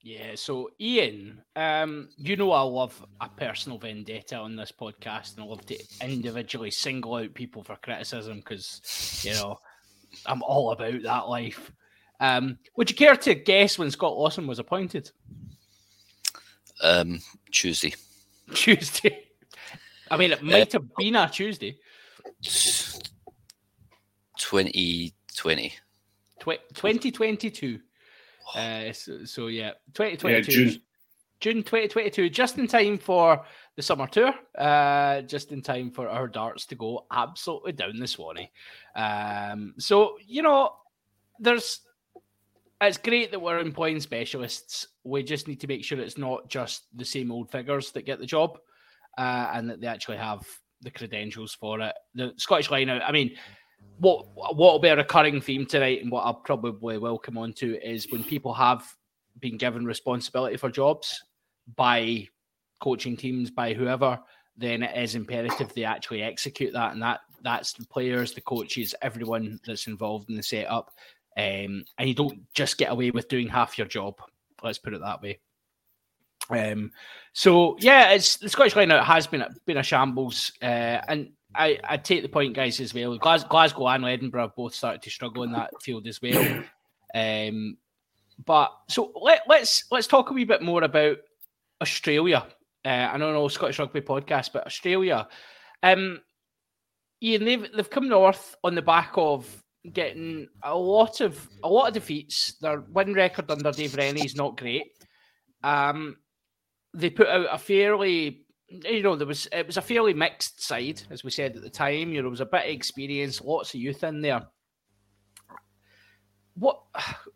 Yeah, 0.00 0.36
so 0.36 0.70
Ian, 0.80 1.42
um, 1.56 2.08
you 2.16 2.36
know 2.36 2.52
I 2.52 2.60
love 2.60 3.04
a 3.20 3.28
personal 3.28 3.78
vendetta 3.78 4.36
on 4.36 4.54
this 4.54 4.72
podcast, 4.72 5.34
and 5.34 5.44
I 5.44 5.46
love 5.48 5.66
to 5.66 5.78
individually 6.00 6.70
single 6.70 7.16
out 7.16 7.34
people 7.34 7.64
for 7.64 7.76
criticism 7.76 8.36
because 8.36 8.80
you 9.24 9.32
know 9.32 9.58
I'm 10.24 10.42
all 10.42 10.70
about 10.70 11.02
that 11.02 11.28
life. 11.28 11.72
Um, 12.20 12.58
would 12.76 12.90
you 12.90 12.96
care 12.96 13.16
to 13.16 13.34
guess 13.34 13.78
when 13.78 13.90
Scott 13.90 14.16
Lawson 14.16 14.46
was 14.46 14.58
appointed? 14.58 15.10
Um, 16.82 17.20
Tuesday. 17.50 17.94
Tuesday. 18.54 19.24
I 20.10 20.16
mean, 20.16 20.32
it 20.32 20.42
might 20.42 20.72
have 20.72 20.94
been 20.96 21.16
a 21.16 21.28
Tuesday. 21.28 21.76
2020. 24.38 25.74
Tw- 26.40 26.74
2022. 26.74 27.80
Uh, 28.54 28.92
so, 28.92 29.24
so 29.24 29.46
yeah, 29.48 29.72
Yeah, 29.98 30.16
2022. 30.16 30.50
June. 30.50 30.82
June 31.40 31.62
2022, 31.62 32.30
just 32.30 32.58
in 32.58 32.66
time 32.66 32.98
for 32.98 33.44
the 33.76 33.82
summer 33.82 34.08
tour, 34.08 34.34
uh, 34.58 35.20
just 35.22 35.52
in 35.52 35.62
time 35.62 35.90
for 35.92 36.08
our 36.08 36.26
darts 36.26 36.66
to 36.66 36.74
go 36.74 37.06
absolutely 37.12 37.72
down 37.72 37.96
the 37.96 38.08
Swanee. 38.08 38.50
Um, 38.96 39.74
so, 39.78 40.16
you 40.26 40.42
know, 40.42 40.72
there's 41.38 41.82
it's 42.80 42.98
great 42.98 43.30
that 43.30 43.40
we're 43.40 43.58
employing 43.58 44.00
specialists. 44.00 44.88
We 45.04 45.22
just 45.22 45.48
need 45.48 45.60
to 45.60 45.66
make 45.66 45.84
sure 45.84 45.98
it's 46.00 46.18
not 46.18 46.48
just 46.48 46.86
the 46.96 47.04
same 47.04 47.32
old 47.32 47.50
figures 47.50 47.90
that 47.92 48.06
get 48.06 48.18
the 48.18 48.26
job 48.26 48.58
uh, 49.16 49.50
and 49.52 49.68
that 49.70 49.80
they 49.80 49.86
actually 49.86 50.18
have 50.18 50.46
the 50.82 50.90
credentials 50.90 51.54
for 51.54 51.80
it. 51.80 51.94
The 52.14 52.32
Scottish 52.36 52.70
line 52.70 52.88
out, 52.88 53.02
I 53.02 53.10
mean, 53.10 53.36
what 53.98 54.26
what 54.34 54.56
will 54.56 54.78
be 54.78 54.88
a 54.88 54.96
recurring 54.96 55.40
theme 55.40 55.66
tonight 55.66 56.02
and 56.02 56.10
what 56.10 56.22
I'll 56.22 56.34
probably 56.34 56.98
will 56.98 57.18
come 57.18 57.36
on 57.36 57.52
to 57.54 57.80
is 57.86 58.10
when 58.10 58.22
people 58.22 58.54
have 58.54 58.86
been 59.40 59.56
given 59.56 59.84
responsibility 59.84 60.56
for 60.56 60.70
jobs 60.70 61.22
by 61.76 62.28
coaching 62.80 63.16
teams, 63.16 63.50
by 63.50 63.74
whoever, 63.74 64.18
then 64.56 64.82
it 64.82 64.96
is 64.96 65.14
imperative 65.14 65.72
they 65.74 65.84
actually 65.84 66.22
execute 66.22 66.72
that. 66.72 66.92
And 66.92 67.02
that 67.02 67.20
that's 67.42 67.72
the 67.72 67.86
players, 67.86 68.32
the 68.32 68.40
coaches, 68.40 68.94
everyone 69.02 69.60
that's 69.66 69.86
involved 69.86 70.28
in 70.30 70.36
the 70.36 70.42
setup. 70.42 70.90
Um, 71.36 71.84
and 71.98 72.08
you 72.08 72.14
don't 72.14 72.52
just 72.52 72.78
get 72.78 72.90
away 72.90 73.10
with 73.10 73.28
doing 73.28 73.48
half 73.48 73.78
your 73.78 73.86
job. 73.86 74.20
Let's 74.62 74.78
put 74.78 74.94
it 74.94 75.00
that 75.00 75.22
way. 75.22 75.38
Um, 76.50 76.90
so 77.32 77.76
yeah, 77.78 78.10
it's 78.10 78.36
the 78.38 78.48
Scottish 78.48 78.74
line 78.74 78.90
has 78.90 79.26
been 79.26 79.44
been 79.66 79.76
a 79.76 79.82
shambles, 79.82 80.50
uh, 80.62 81.00
and 81.06 81.30
I, 81.54 81.78
I 81.84 81.96
take 81.96 82.22
the 82.22 82.28
point, 82.28 82.54
guys, 82.54 82.80
as 82.80 82.94
well. 82.94 83.16
Glas- 83.16 83.44
Glasgow 83.44 83.88
and 83.88 84.04
Edinburgh 84.04 84.42
have 84.42 84.56
both 84.56 84.74
started 84.74 85.02
to 85.02 85.10
struggle 85.10 85.42
in 85.42 85.52
that 85.52 85.70
field 85.82 86.06
as 86.06 86.20
well. 86.22 86.64
Um, 87.14 87.78
but 88.44 88.70
so 88.90 89.12
let, 89.14 89.40
let's 89.48 89.84
let's 89.90 90.06
talk 90.06 90.30
a 90.30 90.34
wee 90.34 90.44
bit 90.44 90.60
more 90.60 90.82
about 90.82 91.16
Australia. 91.80 92.46
Uh, 92.84 93.08
I 93.10 93.16
don't 93.16 93.32
know 93.32 93.48
Scottish 93.48 93.78
Rugby 93.78 94.02
podcast, 94.02 94.52
but 94.52 94.66
Australia. 94.66 95.26
Um, 95.82 96.20
Iain, 97.24 97.44
they've 97.44 97.72
they've 97.74 97.90
come 97.90 98.08
north 98.08 98.56
on 98.62 98.74
the 98.74 98.82
back 98.82 99.12
of 99.16 99.64
getting 99.92 100.48
a 100.62 100.76
lot 100.76 101.20
of 101.20 101.48
a 101.62 101.68
lot 101.68 101.88
of 101.88 101.94
defeats. 101.94 102.54
Their 102.60 102.80
win 102.80 103.14
record 103.14 103.50
under 103.50 103.72
Dave 103.72 103.96
Rennie 103.96 104.24
is 104.24 104.36
not 104.36 104.58
great. 104.58 104.92
Um, 105.64 106.16
they 106.94 107.10
put 107.10 107.28
out 107.28 107.48
a 107.50 107.58
fairly 107.58 108.46
you 108.68 109.02
know 109.02 109.16
there 109.16 109.26
was 109.26 109.48
it 109.52 109.66
was 109.66 109.76
a 109.76 109.82
fairly 109.82 110.12
mixed 110.14 110.62
side 110.62 111.02
as 111.10 111.24
we 111.24 111.30
said 111.30 111.56
at 111.56 111.62
the 111.62 111.70
time 111.70 112.10
you 112.10 112.16
know 112.16 112.22
there 112.22 112.30
was 112.30 112.40
a 112.40 112.46
bit 112.46 112.64
of 112.64 112.70
experience 112.70 113.40
lots 113.40 113.74
of 113.74 113.80
youth 113.80 114.04
in 114.04 114.20
there 114.20 114.46
what 116.54 116.80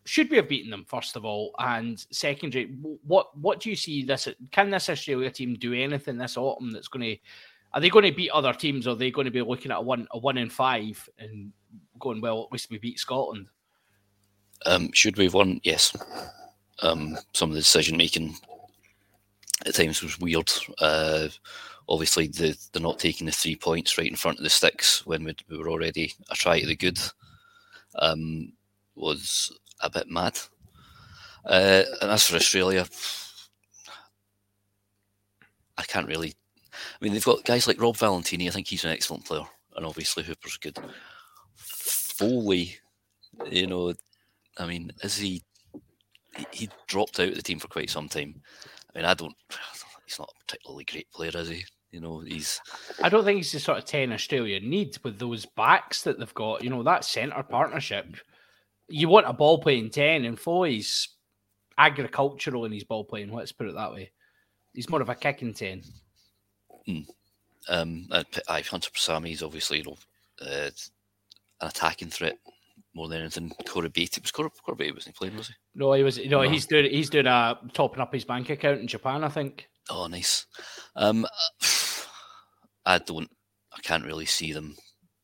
should 0.05 0.29
we 0.29 0.37
have 0.37 0.49
beaten 0.49 0.69
them 0.69 0.85
first 0.87 1.15
of 1.15 1.25
all 1.25 1.55
and 1.59 2.05
secondary 2.11 2.75
what 3.05 3.35
what 3.37 3.59
do 3.59 3.69
you 3.69 3.75
see 3.75 4.03
this 4.03 4.27
can 4.51 4.69
this 4.69 4.89
australia 4.89 5.31
team 5.31 5.55
do 5.55 5.73
anything 5.73 6.17
this 6.17 6.37
autumn 6.37 6.71
that's 6.71 6.87
going 6.87 7.15
to 7.15 7.17
are 7.73 7.81
they 7.81 7.89
going 7.89 8.05
to 8.05 8.11
beat 8.11 8.29
other 8.29 8.53
teams 8.53 8.85
or 8.85 8.91
are 8.91 8.95
they 8.95 9.09
going 9.09 9.25
to 9.25 9.31
be 9.31 9.41
looking 9.41 9.71
at 9.71 9.79
a 9.79 9.81
one 9.81 10.07
a 10.11 10.19
one 10.19 10.37
in 10.37 10.49
five 10.49 11.09
and 11.17 11.51
going 11.99 12.21
well 12.21 12.43
at 12.43 12.51
least 12.51 12.69
we 12.69 12.77
beat 12.77 12.99
scotland 12.99 13.47
Um, 14.65 14.91
should 14.93 15.17
we 15.17 15.25
have 15.25 15.33
won? 15.33 15.59
Yes. 15.63 15.93
Um, 16.81 17.17
some 17.33 17.49
of 17.49 17.55
the 17.55 17.61
decision 17.61 17.97
making 17.97 18.35
at 19.65 19.75
times 19.75 20.01
was 20.01 20.19
weird. 20.19 20.51
Uh, 20.79 21.27
obviously, 21.89 22.27
the, 22.27 22.57
they're 22.71 22.81
not 22.81 22.99
taking 22.99 23.25
the 23.25 23.31
three 23.31 23.55
points 23.55 23.97
right 23.97 24.07
in 24.07 24.15
front 24.15 24.37
of 24.37 24.43
the 24.43 24.49
sticks 24.49 25.05
when 25.05 25.23
we, 25.23 25.35
we 25.49 25.57
were 25.57 25.69
already 25.69 26.13
a 26.29 26.35
try 26.35 26.59
to 26.59 26.65
the 26.67 26.75
good 26.75 26.99
um, 27.99 28.53
was 28.95 29.51
a 29.81 29.89
bit 29.89 30.09
mad. 30.09 30.37
Uh, 31.45 31.83
and 32.01 32.11
as 32.11 32.27
for 32.27 32.35
Australia, 32.35 32.85
I 35.77 35.83
can't 35.83 36.07
really. 36.07 36.33
I 36.73 37.03
mean, 37.03 37.13
they've 37.13 37.23
got 37.23 37.45
guys 37.45 37.67
like 37.67 37.81
Rob 37.81 37.97
Valetini. 37.97 38.47
I 38.47 38.51
think 38.51 38.67
he's 38.67 38.85
an 38.85 38.91
excellent 38.91 39.25
player, 39.25 39.43
and 39.75 39.85
obviously 39.85 40.23
Hooper's 40.23 40.57
good. 40.57 40.77
Foley, 41.55 42.77
you 43.49 43.67
know, 43.67 43.93
I 44.57 44.65
mean, 44.65 44.91
is 45.01 45.17
he? 45.17 45.43
he- 46.35 46.47
He 46.51 46.69
dropped 46.87 47.19
out 47.19 47.29
of 47.29 47.35
the 47.35 47.41
team 47.41 47.59
for 47.59 47.67
quite 47.67 47.89
some 47.89 48.07
time. 48.09 48.41
I 48.93 48.99
mean, 48.99 49.05
I 49.05 49.13
don't. 49.13 49.35
He's 50.05 50.19
not 50.19 50.33
a 50.35 50.45
particularly 50.45 50.83
great 50.83 51.11
player, 51.11 51.31
is 51.33 51.47
he? 51.47 51.65
You 51.91 52.01
know, 52.01 52.19
he's 52.19 52.59
I 53.01 53.07
don't 53.07 53.23
think 53.23 53.37
he's 53.37 53.51
the 53.51 53.59
sort 53.59 53.77
of 53.77 53.85
10 53.85 54.11
Australia 54.11 54.59
need 54.59 54.97
with 55.03 55.19
those 55.19 55.45
backs 55.45 56.01
that 56.03 56.17
they've 56.19 56.33
got. 56.33 56.63
You 56.63 56.71
know, 56.71 56.81
that 56.83 57.05
centre 57.05 57.43
partnership. 57.43 58.17
You 58.89 59.09
want 59.09 59.27
a 59.27 59.33
ball 59.33 59.59
playing 59.59 59.91
10, 59.91 60.25
and 60.25 60.37
Foley's 60.39 61.09
agricultural 61.77 62.65
in 62.65 62.71
his 62.71 62.83
ball 62.83 63.03
playing, 63.03 63.31
let's 63.31 63.51
put 63.51 63.67
it 63.67 63.75
that 63.75 63.91
way. 63.93 64.11
He's 64.73 64.89
more 64.89 65.01
of 65.01 65.09
a 65.09 65.15
kicking 65.15 65.53
10. 65.53 65.83
um, 67.69 68.07
uh, 68.11 68.23
P- 68.31 68.41
aye, 68.49 68.61
Hunter 68.61 68.89
Paisami 68.89 69.31
is 69.31 69.43
obviously 69.43 69.79
you 69.79 69.83
know 69.83 69.97
uh, 70.41 70.69
an 71.61 71.67
attacking 71.67 72.09
threat 72.09 72.37
more 72.95 73.07
than 73.07 73.21
anything. 73.21 73.51
Corey 73.67 73.89
Beatty 73.89 74.19
It 74.19 74.23
was 74.23 74.31
Corey, 74.31 74.49
Corey 74.63 74.75
Beatty 74.77 74.91
wasn't 74.91 75.15
he 75.15 75.17
playing, 75.17 75.35
was 75.37 75.47
he? 75.47 75.53
No, 75.75 75.93
he 75.93 76.03
was. 76.03 76.17
No, 76.25 76.41
No. 76.43 76.49
he's 76.49 76.65
doing. 76.65 76.91
He's 76.91 77.09
doing 77.09 77.27
a 77.27 77.57
topping 77.73 78.01
up 78.01 78.13
his 78.13 78.25
bank 78.25 78.49
account 78.49 78.81
in 78.81 78.87
Japan. 78.87 79.23
I 79.23 79.29
think. 79.29 79.67
Oh, 79.89 80.07
nice. 80.07 80.45
Um, 80.95 81.25
I 82.85 82.97
don't. 82.99 83.29
I 83.75 83.79
can't 83.81 84.05
really 84.05 84.25
see 84.25 84.53
them 84.53 84.75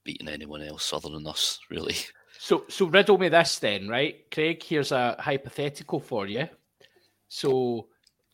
beating 0.03 0.27
anyone 0.27 0.61
else 0.61 0.91
other 0.93 1.09
than 1.09 1.27
us, 1.27 1.59
really. 1.69 1.95
So, 2.39 2.63
so 2.69 2.85
riddle 2.85 3.17
me 3.17 3.27
this 3.29 3.59
then, 3.59 3.89
right, 3.89 4.15
Craig? 4.31 4.63
Here's 4.63 4.91
a 4.93 5.15
hypothetical 5.19 5.99
for 5.99 6.25
you. 6.25 6.47
So, 7.27 7.87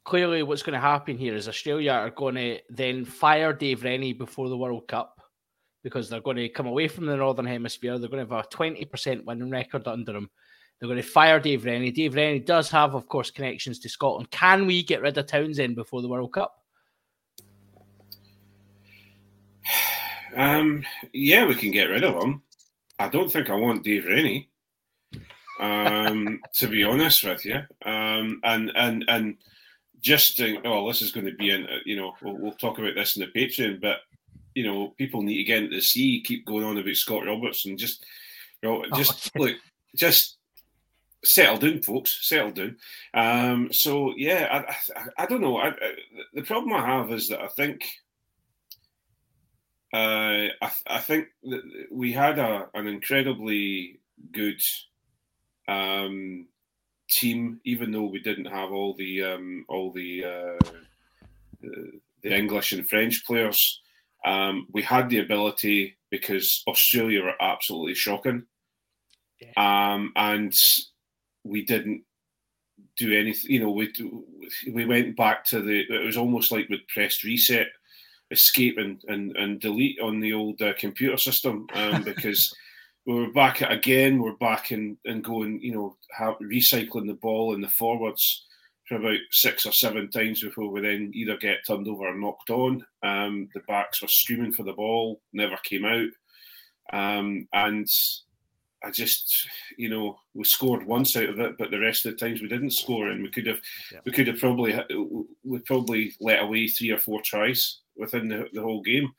clearly, 0.04 0.44
what's 0.44 0.62
going 0.64 0.76
to 0.76 0.80
happen 0.80 1.18
here 1.18 1.36
is 1.36 1.50
Australia 1.50 1.92
are 1.92 2.12
going 2.12 2.36
to 2.36 2.60
then 2.70 3.04
fire 3.04 3.52
Dave 3.52 3.84
Rennie 3.84 4.14
before 4.14 4.48
the 4.48 4.58
World 4.58 4.88
Cup 4.88 5.15
because 5.86 6.10
they're 6.10 6.20
going 6.20 6.38
to 6.38 6.50
come 6.50 6.66
away 6.66 6.88
from 6.88 7.06
the 7.06 7.16
Northern 7.16 7.46
Hemisphere. 7.46 8.00
They're 8.00 8.10
going 8.10 8.26
to 8.26 8.36
have 8.36 8.46
a 8.46 8.50
twenty 8.50 8.86
percent 8.86 9.24
winning 9.24 9.52
record 9.52 9.88
under 9.88 10.14
them. 10.14 10.32
They're 10.80 10.90
going 10.90 11.00
to 11.00 11.08
fire 11.08 11.40
Dave 11.40 11.64
Rennie. 11.64 11.92
Dave 11.92 12.16
Rennie 12.16 12.40
does 12.40 12.72
have, 12.72 12.96
of 12.96 13.08
course, 13.08 13.30
connections 13.30 13.78
to 13.80 13.88
Scotland. 13.88 14.32
Can 14.32 14.66
we 14.66 14.82
get 14.82 15.04
rid 15.04 15.16
of 15.20 15.28
Townsend 15.28 15.76
before 15.76 16.02
the 16.02 16.08
World 16.08 16.34
Cup? 16.34 16.56
Um, 20.36 20.84
yeah, 21.14 21.46
we 21.46 21.54
can 21.54 21.70
get 21.70 21.92
rid 21.92 22.04
of 22.04 22.16
him. 22.16 22.42
I 22.98 23.08
don't 23.08 23.32
think 23.32 23.52
I 23.52 23.56
want 23.56 23.84
Dave 23.84 24.08
Rennie. 24.08 24.50
Um, 25.60 26.42
to 26.56 26.68
be 26.68 26.84
honest 26.84 27.24
with 27.24 27.46
you, 27.46 27.60
um, 27.86 28.42
and 28.44 28.72
and 28.76 29.06
and 29.08 29.38
just 30.02 30.36
think, 30.36 30.62
oh, 30.66 30.88
this 30.88 31.04
is 31.04 31.12
going 31.12 31.28
to 31.28 31.36
be 31.36 31.52
in. 31.52 31.68
You 31.86 31.96
know, 31.96 32.16
we'll, 32.24 32.38
we'll 32.40 32.54
talk 32.54 32.80
about 32.80 32.96
this 32.96 33.16
in 33.16 33.22
the 33.22 33.40
Patreon, 33.40 33.80
but 33.80 33.98
you 34.56 34.64
know, 34.64 34.94
people 34.98 35.22
need 35.22 35.38
to 35.38 35.44
get 35.44 35.64
into 35.64 35.76
the 35.76 35.82
sea. 35.82 36.24
Keep 36.26 36.46
going 36.46 36.64
on 36.64 36.78
about 36.78 36.96
Scott 36.96 37.26
Robertson. 37.26 37.78
just, 37.78 38.04
you 38.64 38.70
know, 38.70 38.86
just 38.96 39.36
look, 39.40 39.56
just 39.96 40.38
settle 41.24 41.58
down, 41.58 41.82
folks. 41.84 42.28
Settle 42.28 42.52
down. 42.52 42.78
Um, 43.14 43.72
so 43.72 44.14
yeah, 44.16 44.48
I, 44.50 45.00
I, 45.00 45.24
I 45.24 45.26
don't 45.28 45.42
know. 45.42 45.58
I, 45.58 45.74
the 46.34 46.42
problem 46.42 46.74
I 46.74 46.86
have 46.86 47.12
is 47.12 47.28
that 47.28 47.42
I 47.42 47.48
think 47.48 47.86
uh, 49.94 50.50
I, 50.62 50.72
I 50.88 51.00
think 51.00 51.28
that 51.44 51.62
we 51.92 52.12
had 52.12 52.40
a, 52.40 52.70
an 52.74 52.88
incredibly 52.88 54.00
good 54.32 54.62
um, 55.68 56.48
team, 57.10 57.60
even 57.66 57.92
though 57.92 58.06
we 58.06 58.20
didn't 58.20 58.46
have 58.46 58.72
all 58.72 58.94
the 58.94 59.24
um, 59.24 59.66
all 59.68 59.92
the, 59.92 60.24
uh, 60.24 60.70
the 61.62 61.92
the 62.24 62.36
English 62.36 62.72
and 62.72 62.88
French 62.88 63.26
players. 63.26 63.82
Um, 64.26 64.68
we 64.72 64.82
had 64.82 65.10
the 65.10 65.20
ability 65.20 65.98
because 66.10 66.64
Australia 66.68 67.24
were 67.24 67.42
absolutely 67.42 67.96
shocking, 67.96 68.44
um, 69.56 70.12
and 70.16 70.54
we 71.44 71.64
didn't 71.64 72.04
do 72.98 73.18
anything. 73.18 73.52
You 73.52 73.60
know, 73.62 73.72
we 73.72 73.94
we 74.72 74.86
went 74.86 75.16
back 75.16 75.46
to 75.46 75.62
the. 75.62 75.86
It 75.90 76.06
was 76.06 76.18
almost 76.18 76.52
like 76.52 76.68
we'd 76.70 76.88
pressed 76.88 77.24
reset 77.24 77.68
escape 78.32 78.78
and, 78.78 79.02
and, 79.08 79.36
and 79.38 79.60
delete 79.62 80.00
on 80.00 80.20
the 80.20 80.34
old 80.34 80.62
uh, 80.62 80.74
computer 80.80 81.18
system 81.18 81.68
um, 81.74 82.02
because 82.04 82.54
we 83.06 83.14
were 83.14 83.32
back 83.32 83.62
at 83.62 83.72
again. 83.72 84.20
We're 84.22 84.34
back 84.34 84.72
and 84.72 84.98
and 85.06 85.24
going, 85.24 85.62
you 85.62 85.74
know, 85.74 85.98
have, 86.12 86.36
recycling 86.40 87.08
the 87.08 87.20
ball 87.22 87.54
in 87.54 87.62
the 87.62 87.70
forwards 87.70 88.46
for 88.88 88.96
about 88.96 89.20
six 89.32 89.66
or 89.66 89.72
seven 89.72 90.10
times 90.12 90.42
before 90.42 90.70
we 90.70 90.82
then 90.82 91.12
either 91.14 91.38
get 91.38 91.66
turned 91.68 91.88
over 91.88 92.08
or 92.08 92.16
knocked 92.16 92.50
on. 92.50 92.86
Um, 93.04 93.50
the 93.54 93.62
backs 93.68 94.02
were 94.02 94.08
screaming 94.08 94.52
for 94.52 94.64
the 94.64 94.74
ball, 94.74 95.22
never 95.34 95.58
came 95.64 95.86
out, 95.86 96.10
um, 96.94 97.48
and 97.54 97.88
I 98.84 98.92
just, 98.92 99.48
you 99.78 99.90
know, 99.90 100.20
we 100.36 100.44
scored 100.44 100.86
once 100.86 101.16
out 101.18 101.30
of 101.30 101.40
it, 101.40 101.58
but 101.58 101.72
the 101.72 101.80
rest 101.80 102.06
of 102.06 102.12
the 102.12 102.24
times 102.24 102.42
we 102.42 102.48
didn't 102.48 102.70
score, 102.72 103.08
and 103.10 103.24
we 103.24 103.32
could 103.32 103.48
have, 103.48 103.60
Yeah. 103.92 104.00
we 104.06 104.12
could 104.12 104.28
have 104.28 104.38
probably, 104.40 104.80
we 105.44 105.60
probably 105.60 106.14
let 106.20 106.44
away 106.44 106.68
three 106.68 106.92
or 106.92 107.00
four 107.00 107.22
tries 107.24 107.80
within 107.96 108.28
the, 108.28 108.48
the 108.54 108.62
whole 108.62 108.84
game. 108.84 109.12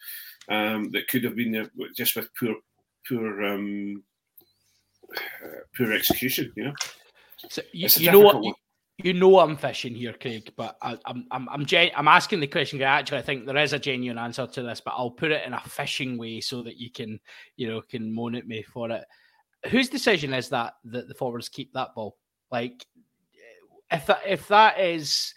Um, 0.49 0.93
that 0.93 1.09
could 1.09 1.25
have 1.25 1.35
been 1.35 1.69
just 1.97 2.15
with 2.15 2.29
poor, 2.39 2.55
poor, 3.09 3.43
um, 3.45 4.05
uh, 5.13 5.49
poor 5.77 5.93
execution. 5.93 6.53
You 6.55 6.65
know, 6.67 6.75
So 7.51 7.63
you, 7.73 7.89
you 7.97 8.13
know 8.13 8.21
what? 8.21 8.57
You, 8.99 9.13
know 9.13 9.41
I'm 9.41 9.57
fishing 9.59 9.95
here, 9.95 10.15
Craig, 10.15 10.53
but 10.57 10.77
I, 10.81 10.97
I'm 11.05 11.27
I'm 11.31 11.49
I'm, 11.51 11.67
gen- 11.67 11.91
I'm 11.95 12.09
asking 12.09 12.41
the 12.41 12.47
question. 12.47 12.79
'cause 12.79 12.87
Actually, 12.87 13.19
I 13.19 13.23
think 13.23 13.45
there 13.47 13.57
is 13.59 13.75
a 13.75 13.79
genuine 13.79 14.19
answer 14.19 14.47
to 14.47 14.63
this, 14.63 14.81
but 14.81 14.95
I'll 14.97 15.11
put 15.11 15.33
it 15.33 15.47
in 15.47 15.53
a 15.53 15.61
fishing 15.61 16.17
way 16.17 16.41
so 16.41 16.63
that 16.63 16.79
you 16.79 16.91
can 16.91 17.21
you 17.57 17.69
know 17.69 17.83
can 17.83 18.11
moan 18.13 18.35
at 18.35 18.47
me 18.47 18.63
for 18.63 18.91
it. 18.91 19.05
Whose 19.71 19.91
decision 19.91 20.33
is 20.33 20.49
that 20.51 20.75
that 20.85 21.09
the 21.09 21.15
forwards 21.15 21.49
keep 21.51 21.73
that 21.75 21.95
ball? 21.95 22.17
Like, 22.51 22.87
if 23.91 24.07
that 24.07 24.21
if 24.27 24.49
that 24.49 24.81
is 24.81 25.35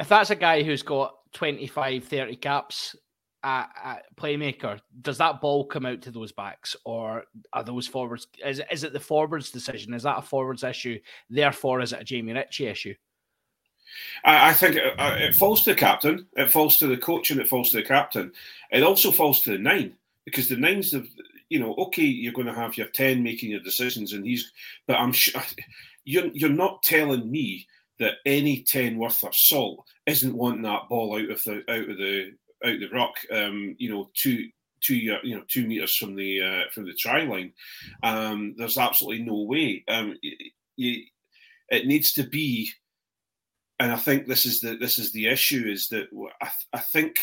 if 0.00 0.08
that's 0.08 0.30
a 0.30 0.36
guy 0.36 0.62
who's 0.64 0.82
got 0.82 1.14
25, 1.34 2.04
30 2.04 2.36
caps 2.36 2.96
at, 3.44 3.70
at 3.84 4.16
playmaker, 4.16 4.80
does 5.02 5.18
that 5.18 5.40
ball 5.40 5.66
come 5.66 5.86
out 5.86 6.02
to 6.02 6.10
those 6.10 6.32
backs, 6.32 6.74
or 6.84 7.24
are 7.52 7.62
those 7.62 7.86
forwards? 7.86 8.26
Is 8.44 8.62
is 8.72 8.82
it 8.82 8.92
the 8.92 9.00
forwards' 9.00 9.50
decision? 9.50 9.94
Is 9.94 10.02
that 10.04 10.18
a 10.18 10.22
forwards 10.22 10.64
issue? 10.64 10.98
Therefore, 11.28 11.80
is 11.80 11.92
it 11.92 12.00
a 12.00 12.04
Jamie 12.04 12.32
Ritchie 12.32 12.66
issue? 12.66 12.94
I, 14.24 14.52
think 14.52 14.76
it, 14.76 14.98
uh, 14.98 15.16
it 15.20 15.36
falls 15.36 15.62
to 15.64 15.70
the 15.70 15.76
captain, 15.76 16.26
it 16.36 16.50
falls 16.50 16.78
to 16.78 16.88
the 16.88 16.96
coach, 16.96 17.30
and 17.30 17.40
it 17.40 17.48
falls 17.48 17.70
to 17.70 17.76
the 17.76 17.84
captain. 17.84 18.32
It 18.72 18.82
also 18.82 19.12
falls 19.12 19.42
to 19.42 19.52
the 19.52 19.58
nine 19.58 19.94
because 20.24 20.48
the 20.48 20.56
nines 20.56 20.92
have, 20.92 21.06
you 21.48 21.60
know, 21.60 21.74
okay, 21.74 22.02
you're 22.02 22.32
going 22.32 22.48
to 22.48 22.54
have 22.54 22.76
your 22.76 22.88
ten 22.88 23.22
making 23.22 23.50
your 23.50 23.60
decisions, 23.60 24.12
and 24.12 24.24
he's, 24.24 24.50
but 24.86 24.96
I'm 24.96 25.12
sure 25.12 25.42
you're 26.04 26.26
you're 26.28 26.50
not 26.50 26.82
telling 26.82 27.30
me 27.30 27.66
that 27.98 28.14
any 28.26 28.62
ten 28.62 28.96
worth 28.96 29.22
of 29.22 29.36
salt 29.36 29.86
isn't 30.06 30.34
wanting 30.34 30.62
that 30.62 30.88
ball 30.88 31.16
out 31.16 31.30
of 31.30 31.42
the 31.44 31.62
out 31.68 31.88
of 31.88 31.98
the 31.98 32.32
out 32.64 32.80
the 32.80 32.88
rock, 32.92 33.14
um, 33.32 33.76
you 33.78 33.90
know, 33.90 34.10
two 34.14 34.48
two 34.80 34.96
you 34.96 35.36
know 35.36 35.42
two 35.48 35.66
meters 35.66 35.96
from 35.96 36.14
the 36.16 36.42
uh, 36.42 36.62
from 36.72 36.84
the 36.86 36.94
try 36.94 37.22
line. 37.24 37.52
Um, 38.02 38.54
there's 38.58 38.78
absolutely 38.78 39.24
no 39.24 39.42
way. 39.42 39.84
Um, 39.88 40.16
y- 40.22 40.32
y- 40.78 41.04
it 41.70 41.86
needs 41.86 42.12
to 42.14 42.24
be 42.24 42.70
and 43.80 43.92
I 43.92 43.96
think 43.96 44.26
this 44.26 44.46
is 44.46 44.60
the 44.60 44.76
this 44.76 44.98
is 44.98 45.12
the 45.12 45.26
issue 45.26 45.64
is 45.68 45.88
that 45.88 46.08
I, 46.40 46.50
I 46.72 46.78
think 46.80 47.18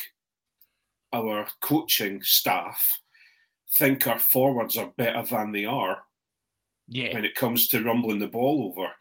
our 1.14 1.48
coaching 1.62 2.22
staff 2.24 3.00
think 3.78 4.08
our 4.08 4.20
forwards 4.20 4.78
are 4.78 4.94
better 4.98 5.24
than 5.24 5.52
they 5.52 5.66
are 5.66 6.04
Yeah, 6.88 7.14
when 7.14 7.26
it 7.26 7.36
comes 7.36 7.68
to 7.70 7.84
rumbling 7.84 8.20
the 8.20 8.28
ball 8.28 8.72
over 8.74 8.92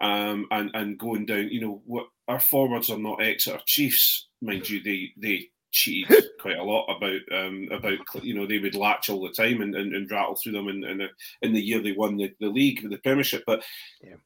um, 0.00 0.46
and 0.50 0.70
and 0.74 0.98
going 0.98 1.26
down. 1.26 1.48
You 1.50 1.60
know, 1.60 1.82
what 1.86 2.06
our 2.28 2.40
forwards 2.40 2.90
are 2.90 2.98
not 2.98 3.22
Exeter 3.22 3.60
Chiefs, 3.66 4.28
mind 4.40 4.68
you. 4.68 4.82
They 4.82 5.12
they 5.16 5.48
cheated 5.72 6.24
quite 6.40 6.58
a 6.58 6.62
lot 6.62 6.86
about 6.94 7.20
um, 7.32 7.68
about 7.72 7.98
you 8.24 8.34
know 8.34 8.46
they 8.46 8.58
would 8.58 8.74
latch 8.76 9.10
all 9.10 9.22
the 9.22 9.30
time 9.32 9.60
and, 9.62 9.74
and, 9.74 9.94
and 9.94 10.10
rattle 10.10 10.36
through 10.36 10.52
them 10.52 10.68
in 10.68 10.84
in 10.84 10.98
the, 10.98 11.08
in 11.42 11.52
the 11.52 11.60
year 11.60 11.80
they 11.80 11.92
won 11.92 12.16
the, 12.16 12.32
the 12.40 12.48
league 12.48 12.88
the 12.88 12.98
Premiership, 12.98 13.42
but. 13.46 13.64
Yeah. 14.02 14.16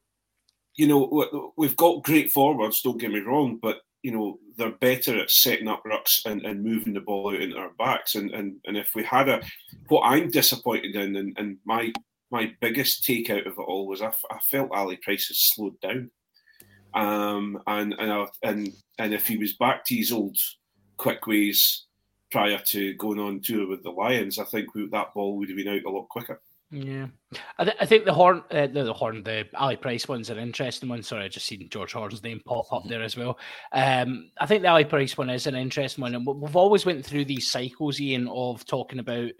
You 0.79 0.85
know, 0.85 1.09
we- 1.11 1.49
we've 1.57 1.75
got 1.75 2.03
great 2.03 2.29
forwards. 2.29 2.83
Don't 2.83 2.99
get 3.01 3.11
me 3.11 3.19
wrong, 3.21 3.57
but 3.59 3.81
you 4.03 4.11
know 4.11 4.39
they're 4.57 4.71
better 4.71 5.19
at 5.19 5.31
setting 5.31 5.67
up 5.67 5.83
rucks 5.85 6.25
and, 6.25 6.45
and 6.45 6.63
moving 6.63 6.93
the 6.93 7.01
ball 7.01 7.33
out 7.33 7.41
into 7.41 7.57
our 7.57 7.71
backs. 7.77 8.15
And, 8.15 8.31
and 8.31 8.57
and 8.65 8.77
if 8.77 8.91
we 8.95 9.03
had 9.03 9.27
a, 9.27 9.41
what 9.87 10.03
I'm 10.03 10.29
disappointed 10.29 10.95
in, 10.95 11.15
and, 11.15 11.35
and 11.37 11.57
my 11.65 11.91
my 12.31 12.53
biggest 12.61 13.03
take 13.03 13.29
out 13.29 13.47
of 13.47 13.53
it 13.53 13.59
all 13.59 13.87
was 13.87 14.01
I 14.01 14.11
felt 14.49 14.71
Ali 14.71 14.97
Price 14.97 15.27
has 15.27 15.49
slowed 15.53 15.79
down, 15.81 16.11
um, 16.93 17.61
and 17.67 17.93
and 17.99 18.11
I, 18.11 18.27
and 18.43 18.71
and 18.99 19.13
if 19.13 19.27
he 19.27 19.37
was 19.37 19.57
back 19.57 19.83
to 19.85 19.95
his 19.95 20.11
old 20.11 20.37
quick 20.97 21.27
ways 21.27 21.85
prior 22.31 22.59
to 22.65 22.93
going 22.95 23.19
on 23.19 23.39
tour 23.41 23.67
with 23.67 23.83
the 23.83 23.89
Lions, 23.91 24.37
I 24.39 24.43
think 24.45 24.73
we, 24.75 24.87
that 24.89 25.13
ball 25.13 25.37
would 25.37 25.49
have 25.49 25.57
been 25.57 25.67
out 25.69 25.83
a 25.85 25.89
lot 25.89 26.09
quicker. 26.09 26.41
yeah. 26.71 27.07
I, 27.57 27.63
th- 27.63 27.77
I 27.79 27.85
think 27.85 28.03
the 28.05 28.13
horn, 28.13 28.43
uh, 28.51 28.67
the, 28.67 28.83
the 28.83 28.93
horn, 28.93 29.23
the 29.23 29.45
Ali 29.55 29.77
Price 29.77 30.07
one's 30.07 30.29
an 30.29 30.37
interesting 30.37 30.89
one. 30.89 31.01
Sorry, 31.03 31.23
I 31.23 31.27
just 31.29 31.45
seen 31.45 31.69
George 31.69 31.93
Horne's 31.93 32.21
name 32.23 32.41
pop 32.45 32.71
up 32.73 32.83
there 32.87 33.01
as 33.01 33.15
well. 33.15 33.37
Um, 33.71 34.29
I 34.39 34.45
think 34.45 34.61
the 34.63 34.69
Ali 34.69 34.83
Price 34.85 35.17
one 35.17 35.29
is 35.29 35.47
an 35.47 35.55
interesting 35.55 36.01
one, 36.01 36.15
and 36.15 36.25
we- 36.27 36.33
we've 36.33 36.55
always 36.57 36.85
went 36.85 37.05
through 37.05 37.25
these 37.25 37.49
cycles, 37.49 38.01
Iain, 38.01 38.27
of 38.27 38.65
talking 38.65 38.99
about 38.99 39.31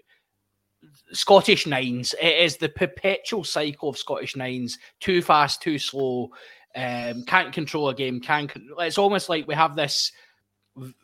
Scottish 1.12 1.66
nines. 1.68 2.14
It 2.22 2.38
is 2.44 2.58
the 2.58 2.70
perpetual 2.70 3.44
cycle 3.44 3.90
of 3.90 3.98
Scottish 3.98 4.36
nines. 4.36 4.78
Too 5.00 5.22
fast, 5.22 5.62
too 5.62 5.78
slow. 5.80 6.30
Um, 6.76 7.24
can't 7.26 7.54
control 7.54 7.90
a 7.90 7.96
game. 7.96 8.20
Can't. 8.22 8.52
It's 8.80 8.98
almost 8.98 9.30
like 9.30 9.48
we 9.48 9.56
have 9.56 9.76
this 9.76 10.12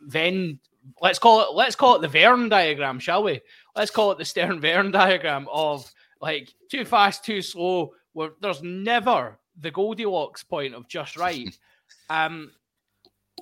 Venn. 0.01 0.59
Let's 1.01 1.19
call 1.19 1.41
it. 1.41 1.55
Let's 1.55 1.75
call 1.75 1.95
it 1.95 2.01
the 2.01 2.07
Venn 2.07 2.49
diagram, 2.49 2.99
shall 2.99 3.23
we? 3.23 3.41
Let's 3.75 3.91
call 3.91 4.11
it 4.11 4.17
the 4.17 4.25
Stern 4.25 4.59
Venn 4.59 4.91
diagram 4.91 5.47
of 5.51 5.89
like 6.21 6.53
too 6.69 6.85
fast, 6.85 7.23
too 7.23 7.41
slow. 7.41 7.93
Where 8.13 8.31
there's 8.41 8.61
never 8.61 9.39
the 9.59 9.71
Goldilocks 9.71 10.43
point 10.43 10.73
of 10.73 10.87
just 10.87 11.17
right. 11.17 11.57
um, 12.09 12.51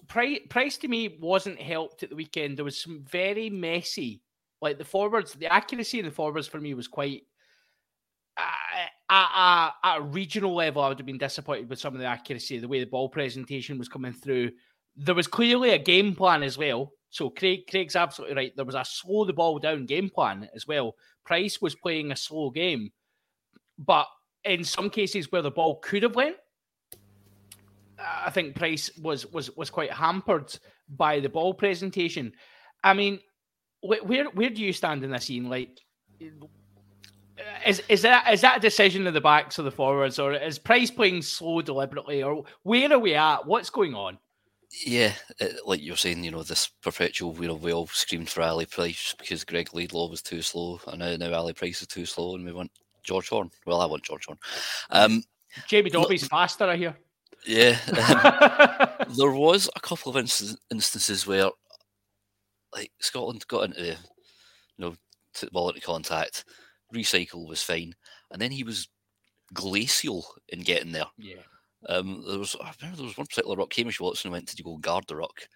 Price, 0.08 0.40
Price 0.50 0.78
to 0.78 0.88
me 0.88 1.18
wasn't 1.20 1.62
helped 1.62 2.04
at 2.04 2.10
the 2.10 2.16
weekend. 2.16 2.58
There 2.58 2.66
was 2.66 2.82
some 2.82 3.04
very 3.10 3.50
messy, 3.50 4.22
like 4.62 4.78
the 4.78 4.86
forwards, 4.86 5.34
the 5.34 5.52
accuracy 5.52 6.00
in 6.00 6.06
the 6.06 6.12
forwards 6.12 6.48
for 6.48 6.60
me 6.60 6.74
was 6.74 6.88
quite. 6.88 7.24
Uh, 8.38 8.44
at, 9.10 9.72
at 9.84 9.98
a 9.98 10.02
regional 10.02 10.56
level, 10.56 10.82
I 10.82 10.88
would 10.88 11.00
have 11.00 11.06
been 11.06 11.18
disappointed 11.18 11.70
with 11.70 11.80
some 11.80 11.94
of 11.94 12.00
the 12.00 12.06
accuracy, 12.06 12.60
the 12.60 12.68
way 12.68 12.80
the 12.80 12.86
ball 12.86 13.10
presentation 13.10 13.78
was 13.78 13.90
coming 13.90 14.14
through. 14.14 14.52
There 14.96 15.16
was 15.16 15.28
clearly 15.28 15.72
a 15.72 15.78
game 15.78 16.16
plan 16.16 16.44
as 16.44 16.58
well. 16.58 16.92
So 17.10 17.30
Craig, 17.30 17.68
Craig's 17.70 17.96
absolutely 17.96 18.36
right. 18.36 18.56
There 18.56 18.66
was 18.66 18.76
a 18.76 18.86
slow 18.86 19.26
the 19.26 19.34
ball 19.34 19.60
down 19.60 19.86
game 19.86 20.10
plan 20.10 20.50
as 20.56 20.68
well. 20.68 20.96
Price 21.26 21.62
was 21.62 21.76
playing 21.76 22.12
a 22.12 22.16
slow 22.16 22.50
game, 22.50 22.92
but 23.78 24.08
in 24.44 24.64
some 24.64 24.90
cases 24.90 25.32
where 25.32 25.42
the 25.42 25.52
ball 25.52 25.80
could 25.80 26.04
have 26.04 26.16
went, 26.16 26.38
I 28.00 28.30
think 28.32 28.56
Price 28.56 28.90
was 28.98 29.32
was 29.32 29.56
was 29.56 29.70
quite 29.70 29.92
hampered 29.92 30.58
by 30.90 31.20
the 31.20 31.30
ball 31.30 31.54
presentation. 31.54 32.34
I 32.84 32.94
mean, 32.94 33.20
wh- 33.82 34.04
where 34.04 34.26
where 34.32 34.50
do 34.50 34.62
you 34.62 34.74
stand 34.74 35.04
in 35.04 35.12
this 35.12 35.26
scene? 35.26 35.50
Like, 35.50 35.78
is 37.66 37.82
is 37.90 38.02
that 38.02 38.32
is 38.32 38.42
that 38.42 38.58
a 38.58 38.62
decision 38.62 39.06
of 39.06 39.14
the 39.14 39.22
backs 39.22 39.60
or 39.60 39.64
the 39.64 39.72
forwards, 39.72 40.18
or 40.18 40.34
is 40.34 40.58
Price 40.58 40.90
playing 40.90 41.22
slow 41.22 41.62
deliberately, 41.62 42.24
or 42.24 42.44
where 42.64 42.92
are 42.92 43.00
we 43.00 43.14
at? 43.16 43.46
What's 43.46 43.70
going 43.70 43.94
on? 43.94 44.18
Yeah, 44.86 45.14
it, 45.40 45.58
like 45.66 45.82
you're 45.82 45.98
saying, 45.98 46.24
you 46.24 46.32
know, 46.32 46.44
this 46.44 46.70
perpetual, 46.82 47.36
you 47.42 47.48
know, 47.48 47.56
we 47.56 47.74
all 47.74 47.88
screamed 47.88 48.30
for 48.30 48.42
Ali 48.42 48.66
Price 48.66 49.14
because 49.20 49.44
Greg 49.44 49.74
Laidlaw 49.74 50.10
was 50.10 50.22
too 50.22 50.42
slow, 50.42 50.80
and 50.88 51.00
now, 51.00 51.16
now 51.18 51.34
Ali 51.38 51.54
Price 51.54 51.82
is 51.82 51.88
too 51.88 52.06
slow, 52.06 52.36
and 52.36 52.46
we 52.46 52.54
want 52.54 52.72
George 53.04 53.30
Horne. 53.30 53.52
Well, 53.66 53.82
I 53.82 53.86
want 53.86 54.04
George 54.04 54.26
Horne. 54.26 54.40
Um, 54.90 55.24
Jamie 55.68 55.90
Dobie's 55.90 56.28
faster, 56.28 56.66
I 56.66 56.78
hear. 56.78 56.96
yeah, 57.46 57.78
um, 57.90 59.06
there 59.18 59.32
was 59.32 59.70
a 59.76 59.80
couple 59.82 60.10
of 60.10 60.16
inst- 60.16 60.58
instances 60.72 61.28
where, 61.28 61.50
like, 62.74 62.92
Scotland 63.00 63.46
got 63.48 63.66
into, 63.66 63.84
you 63.84 63.96
know, 64.78 64.96
t- 65.34 65.50
ball 65.52 65.70
into 65.70 65.82
contact, 65.82 66.46
recycle 66.96 67.46
was 67.48 67.62
fine, 67.62 67.94
and 68.32 68.42
then 68.42 68.52
he 68.52 68.64
was 68.64 68.88
glacial 69.54 70.26
in 70.48 70.62
getting 70.62 70.94
there. 70.94 71.08
yeah. 71.18 71.42
Um, 71.90 72.24
there 72.28 72.40
was 72.40 72.56
I 72.62 72.72
remember 72.80 72.98
there 72.98 73.06
was 73.08 73.18
one 73.18 73.28
particular 73.28 73.56
ruck. 73.58 73.74
Hamish 73.74 74.00
Watson 74.00 74.32
went 74.32 74.48
to 74.50 74.64
go 74.64 74.78
guard 74.78 75.06
the 75.08 75.16
ruck, 75.16 75.48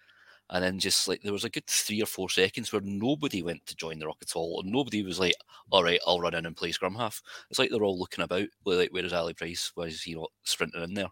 and 0.50 0.64
then 0.64 0.78
just 0.78 1.08
like 1.08 1.22
there 1.22 1.32
was 1.32 1.44
a 1.44 1.50
good 1.50 1.66
three 1.66 2.02
or 2.02 2.06
four 2.06 2.30
seconds 2.30 2.72
where 2.72 2.82
nobody 2.82 3.42
went 3.42 3.66
to 3.66 3.76
join 3.76 3.98
the 3.98 4.06
ruck 4.06 4.18
at 4.22 4.36
all, 4.36 4.60
and 4.60 4.72
nobody 4.72 5.02
was 5.02 5.20
like, 5.20 5.34
"All 5.70 5.84
right, 5.84 6.00
I'll 6.06 6.20
run 6.20 6.34
in 6.34 6.46
and 6.46 6.56
play 6.56 6.72
scrum 6.72 6.96
half." 6.96 7.22
It's 7.50 7.58
like 7.58 7.70
they're 7.70 7.84
all 7.84 7.98
looking 7.98 8.24
about, 8.24 8.48
like, 8.64 8.92
"Where 8.92 9.04
is 9.04 9.12
Ali 9.12 9.34
Price? 9.34 9.72
Why 9.74 9.84
is 9.84 10.02
he 10.02 10.14
not 10.14 10.30
sprinting 10.44 10.82
in 10.82 10.94
there?" 10.94 11.10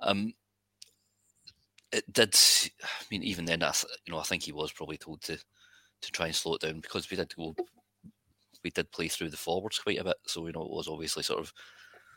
Um, 0.00 0.34
it 1.92 2.10
did. 2.12 2.34
I 2.82 3.04
mean, 3.10 3.22
even 3.22 3.44
then, 3.44 3.62
I 3.62 3.70
th- 3.70 3.86
you 4.06 4.12
know, 4.12 4.18
I 4.18 4.24
think 4.24 4.42
he 4.42 4.52
was 4.52 4.72
probably 4.72 4.98
told 4.98 5.22
to 5.22 5.36
to 6.02 6.12
try 6.12 6.26
and 6.26 6.34
slow 6.34 6.54
it 6.56 6.62
down 6.62 6.80
because 6.80 7.10
we 7.10 7.16
did 7.16 7.34
go, 7.36 7.54
we 8.62 8.70
did 8.70 8.90
play 8.92 9.08
through 9.08 9.30
the 9.30 9.36
forwards 9.36 9.78
quite 9.78 9.98
a 9.98 10.04
bit, 10.04 10.16
so 10.26 10.46
you 10.46 10.52
know 10.52 10.62
it 10.62 10.70
was 10.70 10.88
obviously 10.88 11.22
sort 11.22 11.40
of 11.40 11.52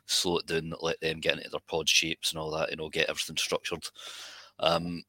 slow 0.08 0.38
it 0.38 0.48
down, 0.48 0.74
let 0.82 1.00
them 1.02 1.20
get 1.20 1.38
into 1.38 1.50
their 1.50 1.60
pod 1.68 1.88
shapes 1.88 2.32
and 2.32 2.40
all 2.40 2.52
that, 2.52 2.72
you 2.72 2.78
know, 2.78 2.90
get 2.90 3.10
everything 3.10 3.38
structured. 3.38 3.86
Um, 4.60 5.04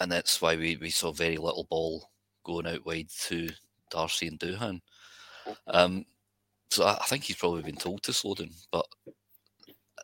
and 0.00 0.10
that's 0.10 0.42
why 0.42 0.56
we, 0.56 0.76
we 0.76 0.90
saw 0.90 1.12
very 1.12 1.36
little 1.36 1.66
ball 1.70 2.10
going 2.44 2.66
out 2.66 2.84
wide 2.84 3.08
to 3.26 3.48
Darcy 3.90 4.26
and 4.26 4.38
Duhan. 4.38 4.80
Um, 5.68 6.04
so 6.70 6.84
I, 6.84 6.98
I 7.00 7.04
think 7.04 7.24
he's 7.24 7.36
probably 7.36 7.62
been 7.62 7.76
told 7.76 8.02
to 8.02 8.12
slow 8.12 8.34
down, 8.34 8.50
but 8.72 8.86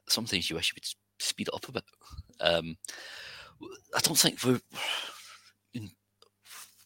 sometimes 0.09 0.49
you 0.49 0.57
wish 0.57 0.71
you 0.71 0.77
would 0.77 0.87
speed 1.19 1.49
it 1.49 1.55
up 1.55 1.69
a 1.69 1.73
bit. 1.73 1.85
Um, 2.41 2.77
I 3.95 4.01
don't 4.01 4.19
think 4.19 4.43
we're, 4.45 4.61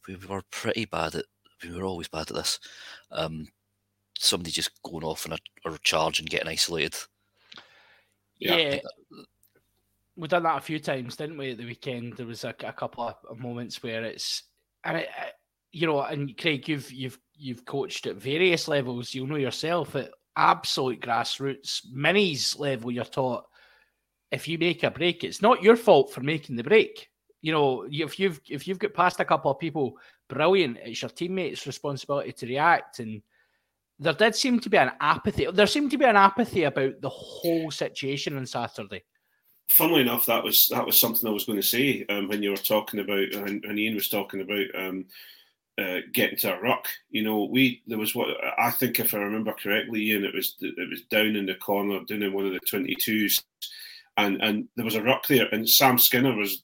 we 0.09 0.16
were 0.29 0.42
pretty 0.50 0.87
bad 0.87 1.14
at, 1.14 1.24
we 1.62 1.74
were 1.74 1.85
always 1.85 2.09
bad 2.09 2.31
at 2.31 2.37
this. 2.37 2.59
Um, 3.11 3.48
somebody 4.24 4.50
just 4.50 4.82
going 4.82 5.04
off 5.04 5.26
on 5.26 5.32
a, 5.32 5.38
or 5.68 5.76
charge 5.78 6.18
and 6.20 6.28
getting 6.28 6.48
isolated. 6.48 6.94
Yeah. 8.38 8.56
Yeah. 8.56 8.78
We've 10.16 10.30
done 10.30 10.44
that 10.44 10.58
a 10.58 10.60
few 10.60 10.78
times, 10.78 11.16
didn't 11.16 11.38
we? 11.38 11.52
At 11.52 11.58
the 11.58 11.66
weekend, 11.66 12.16
there 12.16 12.26
was 12.26 12.44
a, 12.44 12.54
a 12.64 12.72
couple 12.72 13.04
of, 13.04 13.16
of 13.28 13.40
moments 13.40 13.82
where 13.82 14.04
it's, 14.04 14.44
and 14.84 14.98
it, 14.98 15.08
it- 15.08 15.34
you 15.76 15.88
know, 15.88 16.02
and 16.02 16.38
Craig, 16.38 16.68
you've 16.68 16.88
you've 16.92 17.18
you've 17.34 17.64
coached 17.64 18.06
at 18.06 18.14
various 18.14 18.68
levels. 18.68 19.12
You'll 19.12 19.26
know 19.26 19.34
yourself 19.34 19.96
at 19.96 20.12
absolute 20.37 21.00
grassroots 21.00 21.80
minis 21.92 22.56
level. 22.60 22.92
You're 22.92 23.02
taught 23.04 23.46
if 24.30 24.46
you 24.46 24.56
make 24.56 24.84
a 24.84 24.90
break, 24.92 25.24
it's 25.24 25.42
not 25.42 25.64
your 25.64 25.74
fault 25.74 26.12
for 26.12 26.20
making 26.20 26.54
the 26.54 26.62
break. 26.62 27.08
You 27.42 27.50
know, 27.52 27.87
if 27.90 28.20
you've 28.20 28.40
if 28.48 28.68
you've 28.68 28.78
got 28.78 28.94
past 28.94 29.18
a 29.18 29.24
couple 29.24 29.50
of 29.50 29.58
people, 29.58 29.98
brilliant. 30.28 30.78
It's 30.84 31.02
your 31.02 31.08
teammates' 31.08 31.66
responsibility 31.66 32.30
to 32.30 32.46
react 32.46 33.00
and 33.00 33.20
there 33.98 34.12
did 34.12 34.35
seem 34.35 34.61
to 34.61 34.68
be 34.68 34.76
an 34.76 34.92
apathy. 35.00 35.46
There 35.52 35.66
seemed 35.66 35.90
to 35.92 35.98
be 35.98 36.04
an 36.04 36.16
apathy 36.16 36.64
about 36.64 37.00
the 37.00 37.09
whole 37.09 37.70
situation 37.70 38.37
on 38.37 38.46
Saturday. 38.46 39.04
funnily 39.68 40.02
enough, 40.02 40.26
that 40.26 40.44
was 40.44 40.68
that 40.70 40.85
was 40.87 40.98
something 40.98 41.28
I 41.28 41.33
was 41.33 41.44
going 41.44 41.61
to 41.61 41.66
say 41.66 42.04
um, 42.09 42.28
when 42.28 42.42
you 42.42 42.50
were 42.50 42.57
talking 42.57 43.00
about, 43.00 43.33
and, 43.35 43.64
and 43.64 43.78
Iain 43.78 43.94
was 43.94 44.09
talking 44.09 44.40
about 44.40 44.66
um, 44.76 45.07
uh, 45.78 45.98
getting 46.12 46.38
to 46.38 46.57
a 46.57 46.61
ruck. 46.61 46.88
You 47.11 47.22
know, 47.22 47.44
we 47.44 47.83
there 47.87 47.98
was 47.98 48.14
what 48.14 48.28
I 48.59 48.70
think, 48.70 49.00
if 49.00 49.14
I 49.14 49.18
remember 49.18 49.52
correctly, 49.52 50.12
Iain, 50.12 50.24
it 50.24 50.35
was 50.35 50.54
it 50.61 50.88
was 50.88 51.02
down 51.11 51.37
in 51.37 51.46
the 51.46 51.54
corner, 51.54 52.00
down 52.07 52.22
in 52.22 52.33
one 52.33 52.46
of 52.46 52.52
the 52.52 52.61
twenty 52.68 52.94
twos, 53.00 53.42
and 54.16 54.40
and 54.42 54.68
there 54.76 54.85
was 54.85 54.94
a 54.94 55.02
ruck 55.02 55.26
there, 55.26 55.48
and 55.52 55.68
Sam 55.68 55.98
Skinner 55.98 56.37
was 56.37 56.62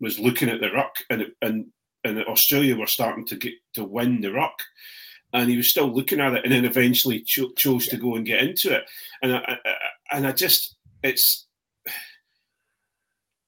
was 0.00 0.18
looking 0.18 0.48
at 0.48 0.60
the 0.60 0.70
ruck, 0.70 0.96
and 1.10 1.22
it, 1.22 1.32
and 1.42 1.66
and 2.04 2.22
Australia 2.24 2.76
were 2.76 2.86
starting 2.86 3.26
to 3.26 3.36
get 3.36 3.54
to 3.74 3.84
win 3.84 4.20
the 4.20 4.32
ruck. 4.32 4.62
And 5.32 5.50
he 5.50 5.56
was 5.58 5.68
still 5.68 5.92
looking 5.92 6.20
at 6.20 6.32
it, 6.32 6.44
and 6.44 6.52
then 6.52 6.64
eventually 6.64 7.20
cho- 7.20 7.52
chose 7.52 7.86
to 7.88 7.98
go 7.98 8.16
and 8.16 8.24
get 8.24 8.42
into 8.42 8.74
it. 8.74 8.84
And 9.22 9.34
I, 9.34 9.58
I, 9.64 10.16
and 10.16 10.26
I 10.26 10.32
just, 10.32 10.76
it's 11.02 11.48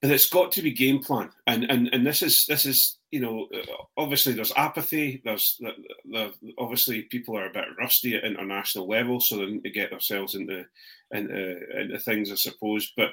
and 0.03 0.11
it's 0.11 0.29
got 0.29 0.53
to 0.53 0.63
be 0.63 0.73
game 0.73 1.03
plan. 1.03 1.31
And 1.47 1.65
and 1.65 1.89
and 1.93 2.07
this 2.07 2.23
is 2.23 2.47
this 2.47 2.65
is 2.65 2.99
you 3.11 3.21
know 3.21 3.49
obviously 3.97 4.33
there's 4.33 4.53
apathy 4.57 5.21
there's 5.25 5.57
the, 5.61 5.73
the, 6.11 6.33
obviously 6.59 7.03
people 7.03 7.37
are 7.37 7.47
a 7.47 7.53
bit 7.53 7.65
rusty 7.79 8.15
at 8.15 8.25
international 8.25 8.89
level 8.89 9.21
so 9.21 9.37
they 9.37 9.47
need 9.47 9.65
to 9.65 9.71
get 9.71 9.91
themselves 9.91 10.37
into 10.37 10.65
into, 11.11 11.81
into 11.81 11.99
things 11.99 12.31
i 12.31 12.37
suppose. 12.37 12.93
But 12.97 13.11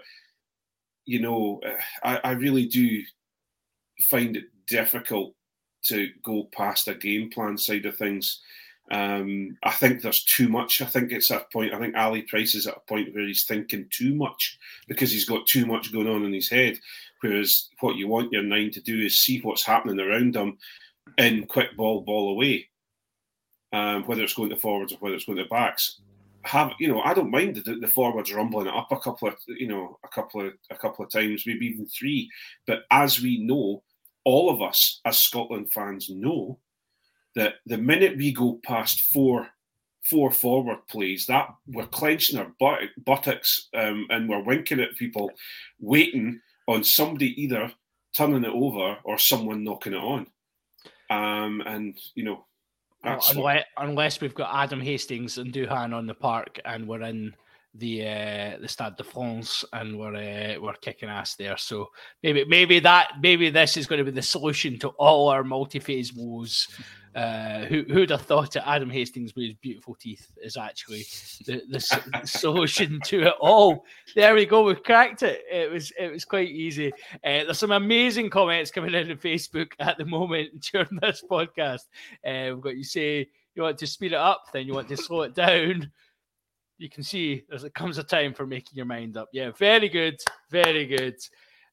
you 1.05 1.19
know 1.19 1.61
I, 2.03 2.19
I 2.23 2.31
really 2.31 2.67
do 2.67 3.01
find 4.09 4.37
it 4.37 4.45
difficult 4.67 5.33
to 5.87 6.09
go 6.23 6.47
past 6.51 6.87
a 6.87 6.95
game 6.95 7.29
plan 7.29 7.57
side 7.57 7.85
of 7.85 7.97
things 7.97 8.41
um, 8.89 9.57
I 9.63 9.71
think 9.71 10.01
there's 10.01 10.23
too 10.23 10.47
much. 10.47 10.81
I 10.81 10.85
think 10.85 11.11
it's 11.11 11.29
at 11.29 11.41
a 11.41 11.45
point. 11.51 11.73
I 11.73 11.79
think 11.79 11.95
Ali 11.95 12.21
Price 12.21 12.55
is 12.55 12.67
at 12.67 12.77
a 12.77 12.87
point 12.87 13.13
where 13.13 13.27
he's 13.27 13.43
thinking 13.43 13.87
too 13.91 14.15
much 14.15 14.57
because 14.87 15.11
he's 15.11 15.25
got 15.25 15.45
too 15.45 15.65
much 15.65 15.91
going 15.91 16.07
on 16.07 16.23
in 16.23 16.33
his 16.33 16.49
head. 16.49 16.79
Whereas 17.21 17.69
what 17.81 17.97
you 17.97 18.07
want 18.07 18.31
your 18.31 18.43
nine 18.43 18.71
to 18.71 18.81
do 18.81 18.97
is 18.99 19.19
see 19.19 19.41
what's 19.41 19.65
happening 19.65 19.99
around 19.99 20.35
them 20.35 20.57
and 21.17 21.49
quick 21.49 21.75
ball, 21.75 22.01
ball 22.01 22.31
away. 22.31 22.69
Um, 23.73 24.03
whether 24.03 24.23
it's 24.23 24.33
going 24.33 24.49
to 24.51 24.55
forwards 24.55 24.93
or 24.93 24.97
whether 24.99 25.15
it's 25.15 25.25
going 25.25 25.39
to 25.39 25.45
backs. 25.45 25.99
Have 26.43 26.71
you 26.79 26.87
know? 26.87 27.01
I 27.01 27.13
don't 27.13 27.29
mind 27.31 27.57
the, 27.57 27.75
the 27.75 27.87
forwards 27.87 28.31
rumbling 28.31 28.67
it 28.67 28.73
up 28.73 28.89
a 28.93 28.99
couple 28.99 29.27
of 29.27 29.35
you 29.47 29.67
know 29.67 29.99
a 30.05 30.07
couple 30.07 30.47
of 30.47 30.53
a 30.71 30.75
couple 30.77 31.03
of 31.03 31.11
times, 31.11 31.43
maybe 31.45 31.65
even 31.65 31.85
three. 31.87 32.29
But 32.65 32.83
as 32.89 33.21
we 33.21 33.39
know, 33.39 33.83
all 34.27 34.49
of 34.49 34.61
us 34.61 34.99
as 35.05 35.19
Scotland 35.19 35.71
fans 35.71 36.09
know 36.09 36.59
that 37.33 37.53
the 37.65 37.77
minute 37.77 38.17
we 38.17 38.33
go 38.33 38.59
past 38.61 38.99
four 39.13 39.47
four 40.03 40.31
forward 40.31 40.79
plays, 40.89 41.25
that 41.27 41.47
we're 41.65 41.85
clenching 41.85 42.37
our 42.37 42.51
butt, 42.59 42.79
buttocks 43.05 43.69
um, 43.73 44.05
and 44.09 44.27
we're 44.27 44.43
winking 44.43 44.81
at 44.81 44.95
people, 44.97 45.31
waiting 45.79 46.41
on 46.67 46.83
somebody 46.83 47.41
either 47.41 47.71
turning 48.15 48.43
it 48.43 48.51
over 48.53 48.97
or 49.05 49.17
someone 49.17 49.63
knocking 49.63 49.93
it 49.93 49.97
on. 49.97 50.27
Um, 51.09 51.61
and 51.65 51.97
you 52.13 52.23
know, 52.25 52.45
what- 53.01 53.31
unless, 53.31 53.63
unless 53.77 54.21
we've 54.21 54.35
got 54.35 54.53
Adam 54.53 54.81
Hastings 54.81 55.37
and 55.37 55.53
Duhan 55.53 55.93
on 55.93 56.05
the 56.05 56.13
park 56.13 56.59
and 56.65 56.85
we're 56.85 57.03
in 57.03 57.33
the 57.77 58.07
uh, 58.07 58.57
the 58.61 58.67
Stade 58.67 58.95
de 58.97 59.03
France 59.03 59.63
and 59.73 59.97
we're 59.97 60.15
uh, 60.15 60.59
we're 60.59 60.73
kicking 60.73 61.09
ass 61.09 61.35
there. 61.35 61.57
So 61.57 61.89
maybe 62.23 62.45
maybe 62.45 62.79
that 62.79 63.13
maybe 63.21 63.49
this 63.49 63.77
is 63.77 63.87
going 63.87 63.99
to 63.99 64.05
be 64.05 64.11
the 64.11 64.21
solution 64.21 64.79
to 64.79 64.89
all 64.89 65.29
our 65.29 65.43
multi-phase 65.43 66.13
woes. 66.13 66.67
Uh, 67.15 67.65
who 67.65 67.81
who'd 67.85 68.11
have 68.11 68.21
thought 68.21 68.51
that 68.51 68.69
Adam 68.69 68.91
Hastings 68.91 69.33
with 69.33 69.45
his 69.45 69.55
beautiful 69.55 69.95
teeth 69.95 70.31
is 70.43 70.55
actually 70.55 71.03
the, 71.47 71.63
the, 71.67 71.79
solution 72.25 72.99
to 73.05 73.23
it 73.23 73.33
all? 73.39 73.85
There 74.13 74.35
we 74.35 74.45
go. 74.45 74.61
We've 74.61 74.83
cracked 74.83 75.23
it. 75.23 75.41
It 75.51 75.71
was 75.71 75.91
it 75.97 76.11
was 76.11 76.25
quite 76.25 76.49
easy. 76.49 76.93
Uh, 77.23 77.41
there's 77.43 77.57
some 77.57 77.71
amazing 77.71 78.29
comments 78.29 78.69
coming 78.69 78.93
in 78.93 79.09
on 79.09 79.17
Facebook 79.17 79.71
at 79.79 79.97
the 79.97 80.05
moment 80.05 80.61
during 80.71 80.99
this 81.01 81.23
podcast. 81.27 81.85
Uh, 82.23 82.53
we've 82.53 82.61
got 82.61 82.77
you 82.77 82.83
say 82.83 83.27
you 83.55 83.63
want 83.63 83.79
to 83.79 83.87
speed 83.87 84.11
it 84.11 84.19
up, 84.19 84.43
then 84.53 84.67
you 84.67 84.75
want 84.75 84.89
to 84.89 84.97
slow 84.97 85.23
it 85.23 85.33
down. 85.33 85.91
You 86.77 86.89
can 86.89 87.03
see 87.03 87.43
there's 87.49 87.63
it 87.63 87.73
comes 87.73 87.97
a 87.97 88.03
time 88.03 88.33
for 88.33 88.45
making 88.45 88.75
your 88.75 88.85
mind 88.85 89.17
up. 89.17 89.29
Yeah, 89.33 89.51
very 89.57 89.89
good, 89.89 90.19
very 90.51 90.85
good. 90.85 91.15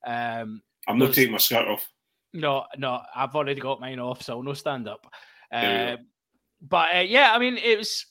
Um, 0.06 0.62
I'm 0.88 0.98
not 0.98 1.12
taking 1.14 1.32
my 1.32 1.38
skirt 1.38 1.66
off. 1.66 1.86
no, 2.32 2.64
no, 2.76 3.00
I've 3.14 3.34
already 3.34 3.60
got 3.60 3.80
mine 3.80 4.00
off, 4.00 4.22
so 4.22 4.40
no 4.42 4.54
stand 4.54 4.88
up. 4.88 5.06
Um, 5.52 5.98
but 6.60 6.94
uh, 6.94 7.00
yeah, 7.00 7.32
I 7.32 7.38
mean, 7.38 7.56
it 7.56 7.78
was 7.78 8.06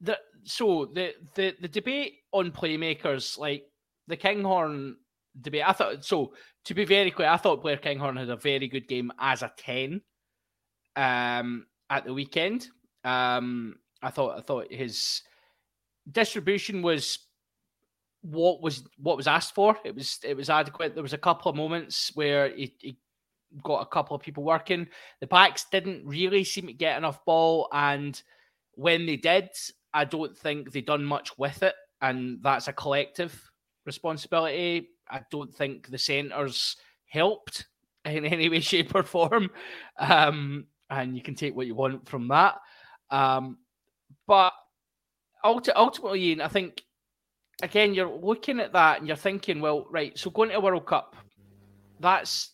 the 0.00 0.18
so 0.44 0.90
the 0.92 1.14
the 1.34 1.54
the 1.60 1.68
debate 1.68 2.14
on 2.32 2.50
playmakers, 2.50 3.38
like 3.38 3.64
the 4.06 4.16
Kinghorn 4.16 4.96
debate. 5.40 5.66
I 5.66 5.72
thought 5.72 6.04
so. 6.04 6.34
To 6.64 6.74
be 6.74 6.84
very 6.84 7.12
clear, 7.12 7.28
I 7.28 7.36
thought 7.36 7.62
Blair 7.62 7.76
Kinghorn 7.76 8.16
had 8.16 8.28
a 8.28 8.36
very 8.36 8.66
good 8.66 8.88
game 8.88 9.12
as 9.20 9.42
a 9.42 9.52
ten 9.56 10.00
um, 10.96 11.66
at 11.88 12.04
the 12.04 12.12
weekend. 12.12 12.68
Um, 13.04 13.76
I 14.02 14.10
thought 14.10 14.38
I 14.38 14.40
thought 14.42 14.72
his 14.72 15.22
distribution 16.10 16.82
was 16.82 17.18
what 18.22 18.62
was 18.62 18.84
what 18.98 19.16
was 19.16 19.26
asked 19.26 19.54
for. 19.54 19.76
It 19.84 19.94
was 19.94 20.18
it 20.22 20.36
was 20.36 20.50
adequate. 20.50 20.94
There 20.94 21.02
was 21.02 21.12
a 21.12 21.18
couple 21.18 21.50
of 21.50 21.56
moments 21.56 22.12
where 22.14 22.54
he, 22.54 22.74
he 22.78 22.98
got 23.62 23.82
a 23.82 23.86
couple 23.86 24.16
of 24.16 24.22
people 24.22 24.44
working. 24.44 24.88
The 25.20 25.26
backs 25.26 25.66
didn't 25.70 26.06
really 26.06 26.44
seem 26.44 26.66
to 26.66 26.72
get 26.72 26.98
enough 26.98 27.24
ball, 27.24 27.68
and 27.72 28.20
when 28.72 29.06
they 29.06 29.16
did, 29.16 29.48
I 29.94 30.04
don't 30.04 30.36
think 30.36 30.72
they 30.72 30.80
done 30.80 31.04
much 31.04 31.36
with 31.38 31.62
it, 31.62 31.74
and 32.00 32.38
that's 32.42 32.68
a 32.68 32.72
collective 32.72 33.50
responsibility. 33.84 34.88
I 35.08 35.20
don't 35.30 35.54
think 35.54 35.88
the 35.88 35.98
centres 35.98 36.76
helped 37.06 37.66
in 38.04 38.24
any 38.24 38.48
way, 38.48 38.60
shape, 38.60 38.94
or 38.94 39.02
form. 39.02 39.50
Um, 39.98 40.66
and 40.90 41.16
you 41.16 41.22
can 41.22 41.34
take 41.34 41.56
what 41.56 41.66
you 41.66 41.74
want 41.74 42.08
from 42.08 42.28
that. 42.28 42.56
Um, 43.10 43.58
but 44.26 44.52
ulti- 45.44 45.72
ultimately, 45.74 46.40
I 46.40 46.48
think 46.48 46.82
again 47.62 47.94
you're 47.94 48.10
looking 48.10 48.60
at 48.60 48.72
that 48.72 48.98
and 48.98 49.08
you're 49.08 49.16
thinking, 49.16 49.60
well, 49.60 49.86
right, 49.90 50.16
so 50.18 50.30
going 50.30 50.50
to 50.50 50.56
a 50.56 50.60
World 50.60 50.86
Cup, 50.86 51.16
that's 52.00 52.50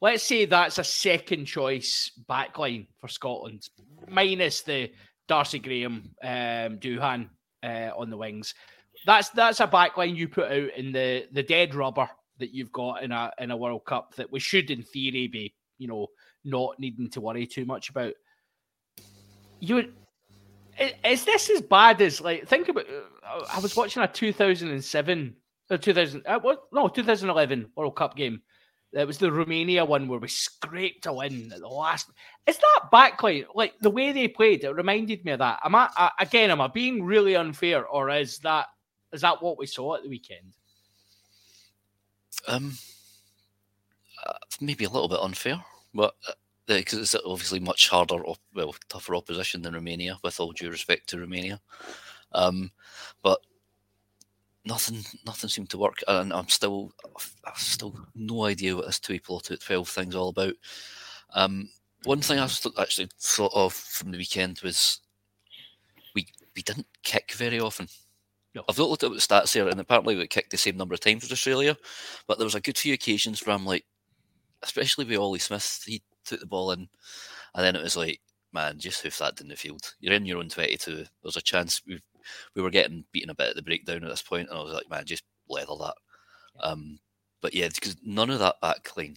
let's 0.00 0.22
say 0.22 0.44
that's 0.44 0.78
a 0.78 0.84
second 0.84 1.46
choice 1.46 2.10
backline 2.28 2.86
for 2.98 3.08
Scotland, 3.08 3.68
minus 4.08 4.62
the 4.62 4.90
Darcy 5.28 5.58
Graham, 5.58 6.10
um, 6.22 6.78
Duhan 6.78 7.28
uh, 7.62 7.90
on 7.96 8.10
the 8.10 8.16
wings. 8.16 8.54
That's 9.06 9.30
that's 9.30 9.60
a 9.60 9.66
backline 9.66 10.16
you 10.16 10.28
put 10.28 10.50
out 10.50 10.76
in 10.76 10.92
the 10.92 11.26
the 11.32 11.42
dead 11.42 11.74
rubber 11.74 12.08
that 12.38 12.52
you've 12.52 12.72
got 12.72 13.02
in 13.02 13.12
a 13.12 13.30
in 13.38 13.50
a 13.50 13.56
World 13.56 13.84
Cup 13.84 14.14
that 14.16 14.30
we 14.30 14.40
should, 14.40 14.70
in 14.70 14.82
theory, 14.82 15.28
be 15.28 15.54
you 15.78 15.88
know 15.88 16.08
not 16.44 16.78
needing 16.78 17.10
to 17.10 17.20
worry 17.20 17.46
too 17.46 17.64
much 17.64 17.90
about. 17.90 18.12
You 19.60 19.92
is 20.78 21.24
this 21.24 21.50
as 21.50 21.60
bad 21.60 22.00
as 22.02 22.20
like 22.20 22.46
think 22.46 22.68
about? 22.68 22.86
uh, 22.88 23.44
I 23.52 23.60
was 23.60 23.76
watching 23.76 24.02
a 24.02 24.08
2007 24.08 25.36
or 25.70 25.78
2000 25.78 26.22
uh, 26.26 26.38
what 26.40 26.64
no 26.72 26.88
2011 26.88 27.70
World 27.76 27.96
Cup 27.96 28.16
game. 28.16 28.42
It 28.92 29.06
was 29.08 29.18
the 29.18 29.32
Romania 29.32 29.84
one 29.84 30.06
where 30.06 30.20
we 30.20 30.28
scraped 30.28 31.06
a 31.06 31.12
win 31.12 31.50
at 31.52 31.60
the 31.60 31.66
last. 31.66 32.10
Is 32.46 32.58
that 32.58 32.90
backline 32.92 33.44
like 33.54 33.76
the 33.80 33.90
way 33.90 34.12
they 34.12 34.28
played? 34.28 34.62
It 34.62 34.70
reminded 34.70 35.24
me 35.24 35.32
of 35.32 35.40
that. 35.40 35.58
Am 35.64 35.74
I 35.74 35.90
uh, 35.96 36.10
again? 36.20 36.50
Am 36.50 36.60
I 36.60 36.68
being 36.68 37.02
really 37.02 37.34
unfair, 37.34 37.84
or 37.86 38.10
is 38.10 38.38
that 38.40 38.66
is 39.12 39.22
that 39.22 39.42
what 39.42 39.58
we 39.58 39.66
saw 39.66 39.96
at 39.96 40.04
the 40.04 40.08
weekend? 40.08 40.54
Um, 42.46 42.76
uh, 44.24 44.34
maybe 44.60 44.84
a 44.84 44.90
little 44.90 45.08
bit 45.08 45.20
unfair, 45.20 45.64
but 45.92 46.14
because 46.66 46.98
it's 46.98 47.14
obviously 47.26 47.60
much 47.60 47.88
harder, 47.88 48.22
well, 48.54 48.74
tougher 48.88 49.14
opposition 49.14 49.62
than 49.62 49.74
Romania. 49.74 50.18
With 50.22 50.40
all 50.40 50.52
due 50.52 50.70
respect 50.70 51.08
to 51.08 51.18
Romania, 51.18 51.60
um, 52.32 52.70
but 53.22 53.40
nothing, 54.64 55.04
nothing 55.26 55.50
seemed 55.50 55.70
to 55.70 55.78
work, 55.78 55.98
and 56.08 56.32
I'm 56.32 56.48
still, 56.48 56.92
I've 57.44 57.58
still 57.58 57.98
no 58.14 58.44
idea 58.44 58.76
what 58.76 58.86
this 58.86 59.00
two 59.00 59.20
plot 59.20 59.50
at 59.50 59.60
twelve 59.60 59.88
thing's 59.88 60.14
all 60.14 60.30
about. 60.30 60.54
Um, 61.34 61.68
one 62.04 62.20
thing 62.20 62.38
I 62.38 62.44
actually 62.44 63.08
thought 63.18 63.52
of 63.54 63.72
from 63.72 64.10
the 64.10 64.18
weekend 64.18 64.60
was 64.62 65.00
we 66.14 66.26
we 66.54 66.62
didn't 66.62 66.86
kick 67.02 67.32
very 67.32 67.60
often. 67.60 67.88
No. 68.54 68.62
I've 68.68 68.78
not 68.78 68.88
looked 68.88 69.02
at 69.02 69.10
the 69.10 69.16
stats 69.16 69.52
here, 69.52 69.68
and 69.68 69.80
apparently 69.80 70.14
we 70.14 70.26
kicked 70.28 70.50
the 70.50 70.56
same 70.56 70.76
number 70.76 70.94
of 70.94 71.00
times 71.00 71.24
as 71.24 71.32
Australia, 71.32 71.76
but 72.28 72.38
there 72.38 72.44
was 72.44 72.54
a 72.54 72.60
good 72.60 72.78
few 72.78 72.94
occasions 72.94 73.44
where 73.44 73.56
I'm 73.56 73.66
like, 73.66 73.84
especially 74.62 75.04
with 75.04 75.18
Ollie 75.18 75.40
Smith, 75.40 75.82
he 75.84 76.02
took 76.24 76.40
the 76.40 76.46
ball 76.46 76.72
in, 76.72 76.88
and 77.54 77.64
then 77.64 77.76
it 77.76 77.82
was 77.82 77.96
like, 77.96 78.20
man, 78.52 78.78
just 78.78 79.02
hoof 79.02 79.18
that 79.18 79.36
down 79.36 79.48
the 79.48 79.56
field. 79.56 79.94
You're 80.00 80.14
in 80.14 80.26
your 80.26 80.38
own 80.38 80.48
22. 80.48 81.04
There's 81.22 81.36
a 81.36 81.42
chance 81.42 81.82
we 81.86 82.00
we 82.54 82.62
were 82.62 82.70
getting 82.70 83.04
beaten 83.12 83.30
a 83.30 83.34
bit 83.34 83.50
at 83.50 83.56
the 83.56 83.62
breakdown 83.62 84.04
at 84.04 84.10
this 84.10 84.22
point, 84.22 84.48
and 84.48 84.58
I 84.58 84.62
was 84.62 84.72
like, 84.72 84.88
man, 84.88 85.04
just 85.04 85.24
leather 85.48 85.74
that. 85.80 85.94
Um, 86.60 86.98
but 87.42 87.54
yeah, 87.54 87.68
because 87.68 87.96
none 88.04 88.30
of 88.30 88.38
that 88.38 88.60
back 88.60 88.96
line 88.96 89.16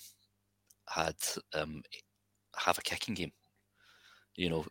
had 0.89 1.15
um, 1.53 1.83
have 2.55 2.77
a 2.77 2.81
kicking 2.81 3.13
game. 3.13 3.31
You 4.35 4.49
know, 4.49 4.65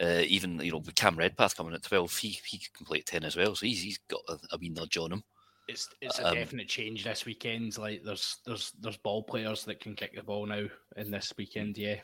uh, 0.00 0.22
even 0.26 0.58
you 0.60 0.72
know 0.72 0.78
with 0.78 0.94
Cam 0.94 1.16
Redpath 1.16 1.56
coming 1.56 1.74
at 1.74 1.82
twelve, 1.82 2.16
he 2.16 2.40
he 2.46 2.60
can 2.74 2.86
play 2.86 2.98
at 2.98 3.06
ten 3.06 3.24
as 3.24 3.36
well, 3.36 3.54
so 3.54 3.66
he's 3.66 3.82
he's 3.82 3.98
got 4.08 4.22
a, 4.28 4.38
a 4.52 4.58
wee 4.58 4.68
nudge 4.70 4.96
on 4.96 5.12
him. 5.12 5.24
It's 5.70 5.88
it's 6.00 6.18
a 6.18 6.28
Um, 6.28 6.34
definite 6.34 6.68
change 6.68 7.04
this 7.04 7.24
weekend. 7.24 7.78
Like 7.78 8.02
there's 8.04 8.38
there's 8.44 8.72
there's 8.80 8.96
ball 8.98 9.22
players 9.22 9.64
that 9.64 9.80
can 9.80 9.94
kick 9.94 10.14
the 10.16 10.22
ball 10.22 10.46
now 10.46 10.66
in 10.96 11.10
this 11.10 11.32
weekend. 11.38 11.78
Yeah, 11.78 12.00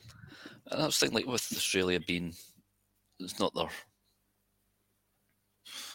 And 0.71 0.83
I 0.83 0.87
was 0.87 0.99
thinking, 0.99 1.17
like 1.17 1.27
with 1.27 1.47
Australia 1.53 2.01
being, 2.01 2.35
it's 3.21 3.39
not 3.41 3.55
their. 3.55 3.69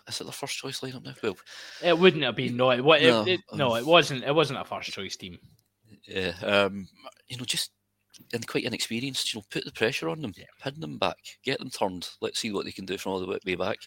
Is 0.08 0.20
it 0.20 0.26
the 0.26 0.32
first 0.32 0.58
choice 0.58 0.82
lineup 0.82 1.06
now? 1.06 1.14
Well, 1.24 1.38
it 1.84 1.98
wouldn't 1.98 2.24
have 2.24 2.36
been 2.36 2.58
no. 2.58 2.72
It, 2.72 2.80
it, 2.80 2.84
No, 2.84 3.26
it, 3.26 3.40
no, 3.54 3.76
it 3.76 3.86
wasn't. 3.86 4.24
It 4.24 4.36
wasn't 4.36 4.60
a 4.60 4.66
first 4.66 4.92
choice 4.92 5.16
team. 5.16 5.38
yeah, 6.06 6.34
um, 6.44 6.88
you 7.28 7.38
know, 7.38 7.46
just 7.46 7.72
and 8.34 8.46
quite 8.46 8.66
inexperienced. 8.66 9.34
You 9.34 9.40
know, 9.40 9.46
put 9.50 9.64
the 9.64 9.72
pressure 9.72 10.10
on 10.10 10.22
them, 10.22 10.34
Yeah. 10.36 10.46
pin 10.62 10.80
them 10.80 10.98
back, 10.98 11.18
get 11.44 11.60
them 11.60 11.70
turned. 11.70 12.10
Let's 12.20 12.40
see 12.40 12.52
what 12.52 12.66
they 12.66 12.72
can 12.72 12.86
do 12.86 12.98
from 12.98 13.14
all 13.14 13.20
the 13.20 13.40
way 13.46 13.56
back. 13.56 13.78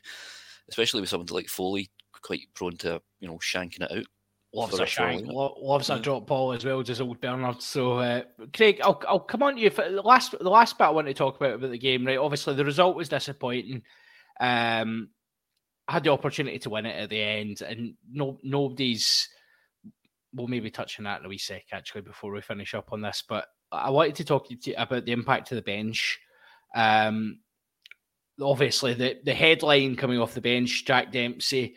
Especially 0.68 1.00
with 1.02 1.10
someone 1.10 1.28
like 1.30 1.48
Foley, 1.48 1.90
quite 2.24 2.40
prone 2.54 2.76
to 2.78 3.00
you 3.20 3.28
know 3.28 3.38
shanking 3.38 3.82
it 3.82 3.92
out. 3.92 4.06
Loves 4.52 4.78
a 4.78 4.86
shank, 4.86 5.26
lo- 5.26 5.56
loves 5.60 5.90
a 5.90 5.98
drop 5.98 6.28
ball 6.28 6.52
as 6.52 6.64
well, 6.64 6.80
just 6.82 7.00
old 7.00 7.20
Bernard. 7.20 7.60
So, 7.60 7.98
uh, 7.98 8.22
Craig, 8.54 8.80
I'll, 8.84 9.02
I'll 9.08 9.18
come 9.18 9.42
on 9.42 9.56
to 9.56 9.60
you. 9.60 9.68
For 9.68 9.90
the 9.90 10.00
last 10.00 10.30
the 10.38 10.48
last 10.48 10.78
bit 10.78 10.84
I 10.84 10.90
want 10.90 11.08
to 11.08 11.14
talk 11.14 11.34
about 11.36 11.54
about 11.54 11.72
the 11.72 11.78
game, 11.78 12.06
right? 12.06 12.18
Obviously, 12.18 12.54
the 12.54 12.64
result 12.64 12.94
was 12.96 13.08
disappointing. 13.08 13.82
Um, 14.38 15.08
had 15.88 16.04
the 16.04 16.12
opportunity 16.12 16.60
to 16.60 16.70
win 16.70 16.86
it 16.86 17.02
at 17.02 17.10
the 17.10 17.20
end, 17.20 17.62
and 17.62 17.94
no 18.08 18.38
nobody's. 18.44 19.28
We'll 20.32 20.46
maybe 20.46 20.70
touch 20.70 21.00
on 21.00 21.04
that 21.04 21.20
in 21.20 21.26
a 21.26 21.28
wee 21.28 21.38
sec 21.38 21.64
actually 21.72 22.02
before 22.02 22.32
we 22.32 22.40
finish 22.40 22.74
up 22.74 22.92
on 22.92 23.00
this. 23.00 23.24
But 23.28 23.46
I 23.72 23.90
wanted 23.90 24.14
to 24.16 24.24
talk 24.24 24.48
to 24.48 24.56
you 24.62 24.74
about 24.76 25.04
the 25.04 25.12
impact 25.12 25.50
of 25.50 25.56
the 25.56 25.62
bench. 25.62 26.20
Um, 26.76 27.40
obviously, 28.40 28.94
the 28.94 29.16
the 29.24 29.34
headline 29.34 29.96
coming 29.96 30.20
off 30.20 30.34
the 30.34 30.40
bench, 30.40 30.84
Jack 30.84 31.10
Dempsey. 31.10 31.74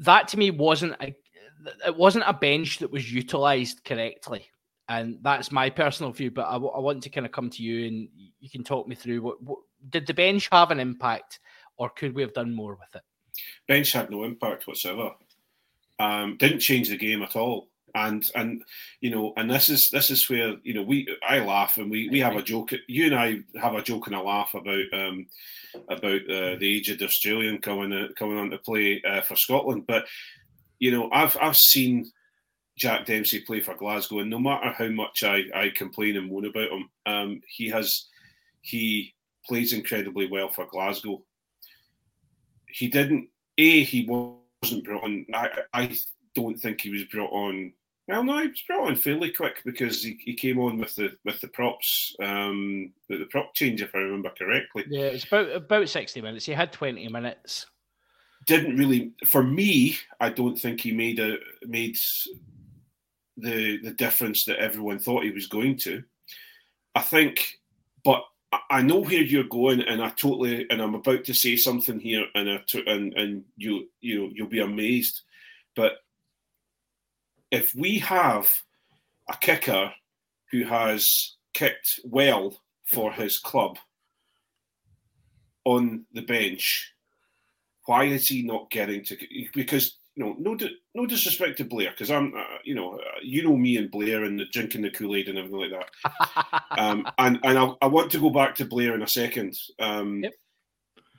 That 0.00 0.28
to 0.28 0.38
me 0.38 0.50
wasn't 0.50 0.96
a 1.00 1.14
it 1.86 1.96
wasn't 1.96 2.24
a 2.26 2.32
bench 2.32 2.78
that 2.78 2.90
was 2.90 3.12
utilized 3.12 3.84
correctly, 3.84 4.46
and 4.88 5.18
that's 5.22 5.50
my 5.50 5.70
personal 5.70 6.12
view. 6.12 6.30
But 6.30 6.46
I, 6.46 6.52
w- 6.52 6.72
I 6.72 6.78
want 6.78 7.02
to 7.02 7.10
kind 7.10 7.26
of 7.26 7.32
come 7.32 7.50
to 7.50 7.62
you, 7.62 7.86
and 7.86 8.08
you 8.40 8.48
can 8.48 8.62
talk 8.62 8.86
me 8.86 8.94
through 8.94 9.22
what, 9.22 9.42
what 9.42 9.58
did 9.90 10.06
the 10.06 10.14
bench 10.14 10.48
have 10.52 10.70
an 10.70 10.80
impact, 10.80 11.40
or 11.76 11.90
could 11.90 12.14
we 12.14 12.22
have 12.22 12.32
done 12.32 12.54
more 12.54 12.76
with 12.76 12.94
it? 12.94 13.02
bench 13.66 13.92
had 13.92 14.10
no 14.10 14.24
impact 14.24 14.66
whatsoever. 14.66 15.12
Um, 15.98 16.36
didn't 16.36 16.60
change 16.60 16.88
the 16.88 16.96
game 16.96 17.22
at 17.22 17.36
all. 17.36 17.68
And 17.94 18.28
and 18.34 18.62
you 19.00 19.10
know, 19.10 19.32
and 19.36 19.50
this 19.50 19.68
is 19.68 19.88
this 19.90 20.10
is 20.10 20.28
where 20.28 20.56
you 20.62 20.74
know 20.74 20.82
we 20.82 21.08
I 21.26 21.40
laugh 21.40 21.78
and 21.78 21.90
we 21.90 22.08
we 22.08 22.20
have 22.20 22.36
a 22.36 22.42
joke. 22.42 22.72
You 22.86 23.06
and 23.06 23.14
I 23.14 23.40
have 23.60 23.74
a 23.74 23.82
joke 23.82 24.06
and 24.06 24.16
a 24.16 24.22
laugh 24.22 24.54
about 24.54 24.84
um, 24.92 25.26
about 25.88 26.22
uh, 26.22 26.56
the 26.56 26.76
aged 26.76 27.02
Australian 27.02 27.58
coming 27.58 27.92
uh, 27.92 28.08
coming 28.18 28.38
on 28.38 28.50
to 28.50 28.58
play 28.58 29.02
uh, 29.08 29.22
for 29.22 29.36
Scotland. 29.36 29.84
But 29.86 30.06
you 30.78 30.90
know, 30.90 31.10
I've 31.12 31.36
I've 31.40 31.56
seen 31.56 32.10
Jack 32.76 33.06
Dempsey 33.06 33.40
play 33.40 33.60
for 33.60 33.74
Glasgow, 33.74 34.20
and 34.20 34.30
no 34.30 34.38
matter 34.38 34.70
how 34.70 34.88
much 34.88 35.22
I 35.24 35.44
I 35.54 35.70
complain 35.74 36.16
and 36.16 36.30
moan 36.30 36.44
about 36.46 36.70
him, 36.70 36.88
um, 37.06 37.40
he 37.48 37.68
has 37.68 38.06
he 38.60 39.14
plays 39.46 39.72
incredibly 39.72 40.26
well 40.26 40.50
for 40.50 40.66
Glasgow 40.66 41.22
he 42.70 42.88
didn't. 42.88 43.28
A, 43.58 43.82
he 43.82 44.06
wasn't 44.06 44.84
brought 44.84 45.04
on. 45.04 45.26
I, 45.34 45.48
I 45.72 45.96
don't 46.38 46.58
think 46.58 46.80
he 46.80 46.90
was 46.90 47.04
brought 47.04 47.32
on. 47.32 47.72
Well, 48.06 48.24
no, 48.24 48.38
he 48.38 48.48
was 48.48 48.62
brought 48.66 48.88
on 48.88 48.96
fairly 48.96 49.30
quick 49.30 49.62
because 49.64 50.02
he, 50.02 50.18
he 50.24 50.34
came 50.34 50.58
on 50.58 50.78
with 50.78 50.94
the 50.94 51.16
with 51.24 51.40
the 51.40 51.48
props, 51.48 52.14
um, 52.22 52.92
the, 53.08 53.18
the 53.18 53.26
prop 53.26 53.54
change, 53.54 53.82
if 53.82 53.94
I 53.94 53.98
remember 53.98 54.30
correctly. 54.38 54.84
Yeah, 54.88 55.06
it's 55.06 55.24
about 55.24 55.50
about 55.50 55.88
sixty 55.88 56.20
minutes. 56.20 56.46
He 56.46 56.52
had 56.52 56.72
twenty 56.72 57.08
minutes. 57.08 57.66
Didn't 58.46 58.76
really, 58.76 59.12
for 59.26 59.42
me, 59.42 59.98
I 60.20 60.30
don't 60.30 60.56
think 60.56 60.80
he 60.80 60.92
made 60.92 61.18
a 61.18 61.36
made 61.66 61.98
the 63.36 63.78
the 63.82 63.92
difference 63.92 64.44
that 64.44 64.58
everyone 64.58 64.98
thought 64.98 65.24
he 65.24 65.30
was 65.30 65.46
going 65.46 65.76
to. 65.78 66.02
I 66.94 67.02
think, 67.02 67.58
but 68.04 68.22
I- 68.70 68.82
know 68.82 69.00
where 69.00 69.22
you're 69.22 69.44
going, 69.44 69.82
and 69.82 70.02
I 70.02 70.08
totally, 70.10 70.66
and 70.70 70.80
I'm 70.80 70.94
about 70.94 71.24
to 71.24 71.34
say 71.34 71.56
something 71.56 72.00
here, 72.00 72.24
and 72.34 72.48
I 72.48 72.62
to, 72.68 72.82
and 72.86 73.12
and 73.14 73.44
you 73.56 73.88
you 74.00 74.18
know 74.22 74.30
you'll 74.34 74.48
be 74.48 74.60
amazed, 74.60 75.20
but 75.76 75.98
if 77.50 77.74
we 77.74 77.98
have 78.00 78.48
a 79.28 79.36
kicker 79.36 79.92
who 80.50 80.64
has 80.64 81.36
kicked 81.54 82.00
well 82.04 82.54
for 82.84 83.12
his 83.12 83.38
club 83.38 83.78
on 85.64 86.04
the 86.12 86.22
bench, 86.22 86.92
why 87.86 88.04
is 88.04 88.28
he 88.28 88.42
not 88.42 88.70
getting 88.70 89.04
to? 89.04 89.16
Because 89.54 89.96
you 90.14 90.24
know, 90.24 90.34
no, 90.38 90.58
no 90.94 91.06
disrespect 91.06 91.58
to 91.58 91.64
Blair, 91.64 91.90
because 91.90 92.10
I'm, 92.10 92.34
uh, 92.34 92.42
you 92.64 92.74
know, 92.74 92.94
uh, 92.94 93.20
you 93.22 93.44
know 93.44 93.56
me 93.56 93.76
and 93.76 93.88
Blair 93.88 94.24
and 94.24 94.38
the 94.38 94.46
drinking 94.46 94.82
the 94.82 94.90
Kool 94.90 95.14
Aid 95.14 95.28
and 95.28 95.38
everything 95.38 95.70
like 95.70 95.70
that. 95.70 96.62
Um, 96.78 97.08
and 97.18 97.40
and 97.42 97.58
I, 97.58 97.72
I 97.82 97.86
want 97.86 98.12
to 98.12 98.20
go 98.20 98.30
back 98.30 98.54
to 98.56 98.64
Blair 98.64 98.94
in 98.94 99.02
a 99.02 99.08
second. 99.08 99.56
Um, 99.80 100.22
Yep. 100.22 100.32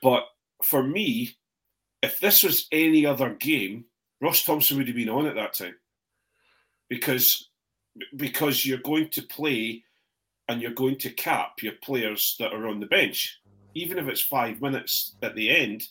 But 0.02 0.24
for 0.64 0.82
me, 0.82 1.36
if 2.02 2.20
this 2.20 2.44
was 2.44 2.68
any 2.72 3.06
other 3.06 3.34
game, 3.34 3.86
Ross 4.22 4.44
Thompson 4.44 4.78
would 4.78 4.88
have 4.88 4.96
been 4.96 5.10
on 5.10 5.26
at 5.28 5.36
that 5.36 5.54
time, 5.54 5.76
because 6.90 7.50
because 8.16 8.66
you're 8.66 8.78
going 8.80 9.10
to 9.10 9.22
play 9.24 9.84
and 10.48 10.62
you're 10.62 10.72
going 10.72 10.98
to 10.98 11.10
cap 11.12 11.62
your 11.62 11.74
players 11.84 12.36
that 12.40 12.54
are 12.54 12.68
on 12.68 12.80
the 12.80 12.86
bench, 12.88 13.40
even 13.76 13.98
if 14.00 14.08
it's 14.08 14.22
five 14.24 14.62
minutes 14.62 15.16
at 15.22 15.36
the 15.36 15.50
end. 15.50 15.84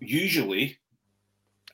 Usually, 0.00 0.78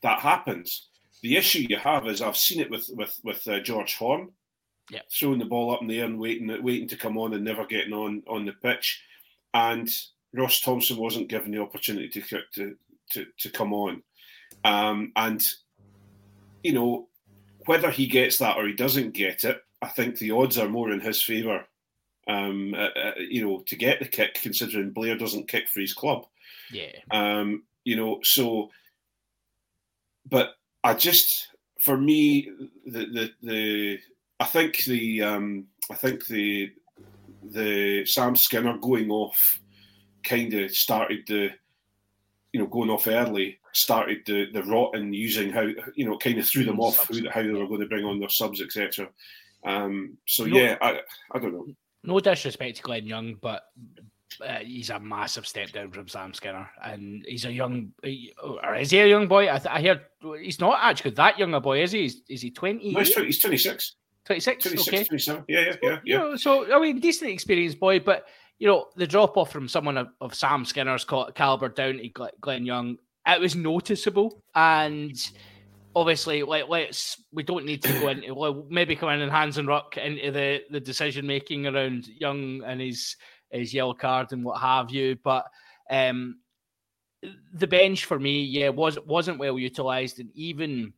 that 0.03 0.21
happens. 0.21 0.89
The 1.23 1.37
issue 1.37 1.67
you 1.69 1.77
have 1.77 2.07
is 2.07 2.21
I've 2.23 2.37
seen 2.37 2.61
it 2.61 2.71
with 2.71 2.89
with 2.93 3.19
with 3.23 3.47
uh, 3.49 3.61
George 3.61 3.95
Horne, 3.97 4.31
Yeah. 4.91 5.03
throwing 5.13 5.39
the 5.39 5.45
ball 5.45 5.73
up 5.73 5.81
in 5.83 5.87
the 5.89 6.01
air 6.01 6.07
and 6.07 6.19
waiting 6.19 6.49
waiting 6.63 6.89
to 6.89 6.97
come 6.97 7.17
on 7.19 7.35
and 7.35 7.45
never 7.45 7.65
getting 7.67 7.93
on 7.93 8.23
on 8.29 8.45
the 8.45 8.53
pitch, 8.53 9.03
and 9.55 9.89
Ross 10.33 10.61
Thompson 10.61 10.97
wasn't 10.97 11.29
given 11.29 11.51
the 11.53 11.61
opportunity 11.63 12.09
to 12.09 12.41
to 12.55 12.77
to, 13.13 13.27
to 13.39 13.51
come 13.51 13.73
on, 13.73 14.03
um, 14.65 15.13
and 15.17 15.47
you 16.65 16.73
know 16.73 17.09
whether 17.67 17.91
he 17.91 18.07
gets 18.07 18.39
that 18.39 18.57
or 18.57 18.67
he 18.67 18.73
doesn't 18.73 19.13
get 19.13 19.45
it, 19.45 19.61
I 19.83 19.89
think 19.89 20.19
the 20.19 20.31
odds 20.31 20.59
are 20.59 20.69
more 20.69 20.91
in 20.91 21.01
his 21.01 21.23
favour. 21.23 21.67
Um, 22.29 22.75
uh, 22.75 22.89
uh, 22.99 23.13
you 23.19 23.45
know, 23.45 23.63
to 23.67 23.77
get 23.77 24.01
the 24.01 24.09
kick, 24.09 24.35
considering 24.35 24.91
Blair 24.91 25.17
doesn't 25.17 25.49
kick 25.49 25.69
for 25.69 25.81
his 25.81 25.93
club. 25.93 26.27
yeah, 26.73 26.91
Um, 27.13 27.63
you 27.85 27.95
know, 27.95 28.19
so, 28.25 28.71
but 30.29 30.55
I 30.83 30.95
just, 30.95 31.49
for 31.81 31.97
me, 31.97 32.51
the 32.85 33.07
the, 33.07 33.31
the 33.43 33.99
I 34.41 34.45
think 34.45 34.85
the 34.85 35.23
um, 35.23 35.67
I 35.91 35.95
think 35.95 36.27
the 36.27 36.73
the 37.43 38.05
Sam 38.07 38.35
Skinner 38.35 38.77
going 38.79 39.11
off 39.11 39.61
kind 40.25 40.53
of 40.55 40.75
started 40.75 41.25
the, 41.27 41.51
you 42.57 42.63
know, 42.63 42.69
going 42.69 42.89
off 42.89 43.07
early 43.07 43.59
started 43.73 44.23
the 44.25 44.47
the 44.55 44.63
rot 44.63 44.97
and 44.97 45.15
using 45.15 45.51
how 45.53 45.69
you 45.95 46.07
know 46.07 46.17
kind 46.17 46.39
of 46.39 46.47
threw 46.49 46.65
them 46.65 46.81
off 46.81 47.07
who, 47.09 47.29
how 47.29 47.43
they 47.43 47.51
were 47.51 47.67
going 47.69 47.81
to 47.83 47.87
bring 47.87 48.07
on 48.07 48.19
their 48.19 48.31
subs 48.31 48.63
etc. 48.63 49.07
Um, 49.63 50.17
so 50.27 50.45
No. 50.47 50.57
yeah, 50.57 50.79
I 50.81 51.01
I 51.33 51.39
don't 51.39 51.53
know. 51.53 51.67
no 52.03 52.19
disrespect 52.21 52.79
to 52.79 52.83
Glenn 52.83 53.07
Young, 53.07 53.35
but 53.43 53.65
uh, 54.41 54.61
he's 54.61 54.89
a 54.89 54.99
massive 54.99 55.47
step 55.47 55.71
down 55.73 55.91
from 55.91 56.09
Sam 56.09 56.33
Skinner, 56.33 56.67
and 56.83 57.23
he's 57.29 57.45
a 57.45 57.53
young, 57.53 57.93
or 58.43 58.75
is 58.77 58.91
he 58.91 59.01
a 59.01 59.07
young 59.07 59.29
boy? 59.29 59.53
I, 59.53 59.59
th- 59.59 59.71
I 59.71 59.83
heard 59.83 60.01
he's 60.41 60.59
not 60.61 60.79
actually 60.81 61.11
that 61.13 61.39
young 61.39 61.53
a 61.53 61.61
boy, 61.61 61.83
is 61.83 61.93
he? 61.93 62.07
Is, 62.07 62.23
is 62.31 62.41
he 62.43 62.51
20, 62.51 62.93
No, 62.93 63.01
he's, 63.01 63.13
20, 63.13 63.27
he's 63.27 63.39
26, 63.39 63.97
26? 64.25 64.63
26, 64.65 64.89
Okay. 64.89 65.05
27. 65.05 65.45
Yeah, 65.49 65.61
yeah, 65.61 65.77
yeah, 65.83 65.91
You 65.91 65.99
yeah. 66.05 66.19
know, 66.19 66.37
so 66.37 66.73
I 66.75 66.81
mean, 66.81 66.99
decent 67.01 67.31
experienced 67.31 67.79
boy, 67.79 68.01
but 68.01 68.27
you 68.59 68.67
know, 68.67 68.87
the 68.97 69.07
drop 69.07 69.37
off 69.37 69.53
from 69.53 69.69
someone 69.69 69.97
of, 69.97 70.09
of 70.21 70.35
Sam 70.35 70.65
Skinner's 70.65 71.05
caliber 71.05 71.69
down 71.69 71.99
to 71.99 72.09
Gl- 72.09 72.41
Glenn 72.41 72.65
Young, 72.65 72.97
it 73.27 73.41
was 73.41 73.57
noticeable, 73.57 74.43
and 74.55 75.19
obviously, 75.95 76.43
like, 76.43 76.69
let's 76.69 77.23
we 77.33 77.43
don't 77.43 77.67
need 77.67 77.83
to 77.83 77.93
go 78.01 78.09
into 78.09 78.35
well, 78.35 78.67
maybe 78.71 78.97
come 78.97 79.11
in 79.11 79.21
and 79.21 79.33
hands 79.33 79.59
and 79.59 79.69
ruck 79.69 79.97
into 79.99 80.31
the 80.31 80.63
the 80.71 80.81
decision 80.81 81.27
making 81.27 81.67
around 81.67 82.09
Young 82.09 82.63
and 82.65 82.81
his 82.81 83.17
his 83.51 83.75
yellow 83.75 83.95
card 83.95 84.33
and 84.33 84.45
what 84.45 84.61
have 84.61 84.91
you, 84.91 85.17
but 85.23 85.47
um. 85.91 86.39
The 87.55 87.67
bench 87.67 88.05
for 88.05 88.21
me, 88.21 88.43
yeah, 88.43 88.69
was 88.69 89.01
wasn't 89.01 89.39
well 89.39 89.59
utilized, 89.59 90.21
and 90.21 90.31
even 90.35 90.93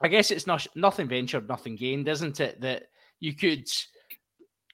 I 0.00 0.08
guess 0.08 0.30
it's 0.30 0.46
not 0.46 0.66
nothing 0.74 1.08
ventured, 1.08 1.48
nothing 1.48 1.76
gained, 1.76 2.08
isn't 2.08 2.40
it? 2.40 2.60
That 2.60 2.84
you 3.20 3.34
could 3.34 3.68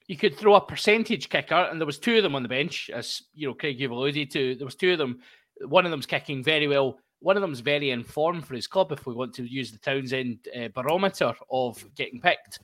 you 0.07 0.17
could 0.17 0.35
throw 0.35 0.55
a 0.55 0.61
percentage 0.61 1.29
kicker, 1.29 1.55
and 1.55 1.79
there 1.79 1.85
was 1.85 1.97
two 1.97 2.17
of 2.17 2.23
them 2.23 2.35
on 2.35 2.43
the 2.43 2.49
bench, 2.49 2.89
as 2.93 3.23
you 3.33 3.47
know, 3.47 3.53
Craig 3.53 3.79
you've 3.79 3.91
alluded 3.91 4.29
to. 4.31 4.55
There 4.55 4.65
was 4.65 4.75
two 4.75 4.91
of 4.93 4.97
them. 4.97 5.19
One 5.65 5.85
of 5.85 5.91
them's 5.91 6.05
kicking 6.05 6.43
very 6.43 6.67
well. 6.67 6.99
One 7.19 7.37
of 7.37 7.41
them's 7.41 7.61
very 7.61 7.89
informed 7.89 8.45
for 8.45 8.55
his 8.55 8.67
club. 8.67 8.91
If 8.91 9.07
we 9.07 9.15
want 9.15 9.33
to 9.35 9.43
use 9.43 9.71
the 9.71 9.79
Townsend 9.79 10.47
uh, 10.55 10.67
barometer 10.67 11.33
of 11.49 11.83
getting 11.95 12.21
picked, 12.21 12.59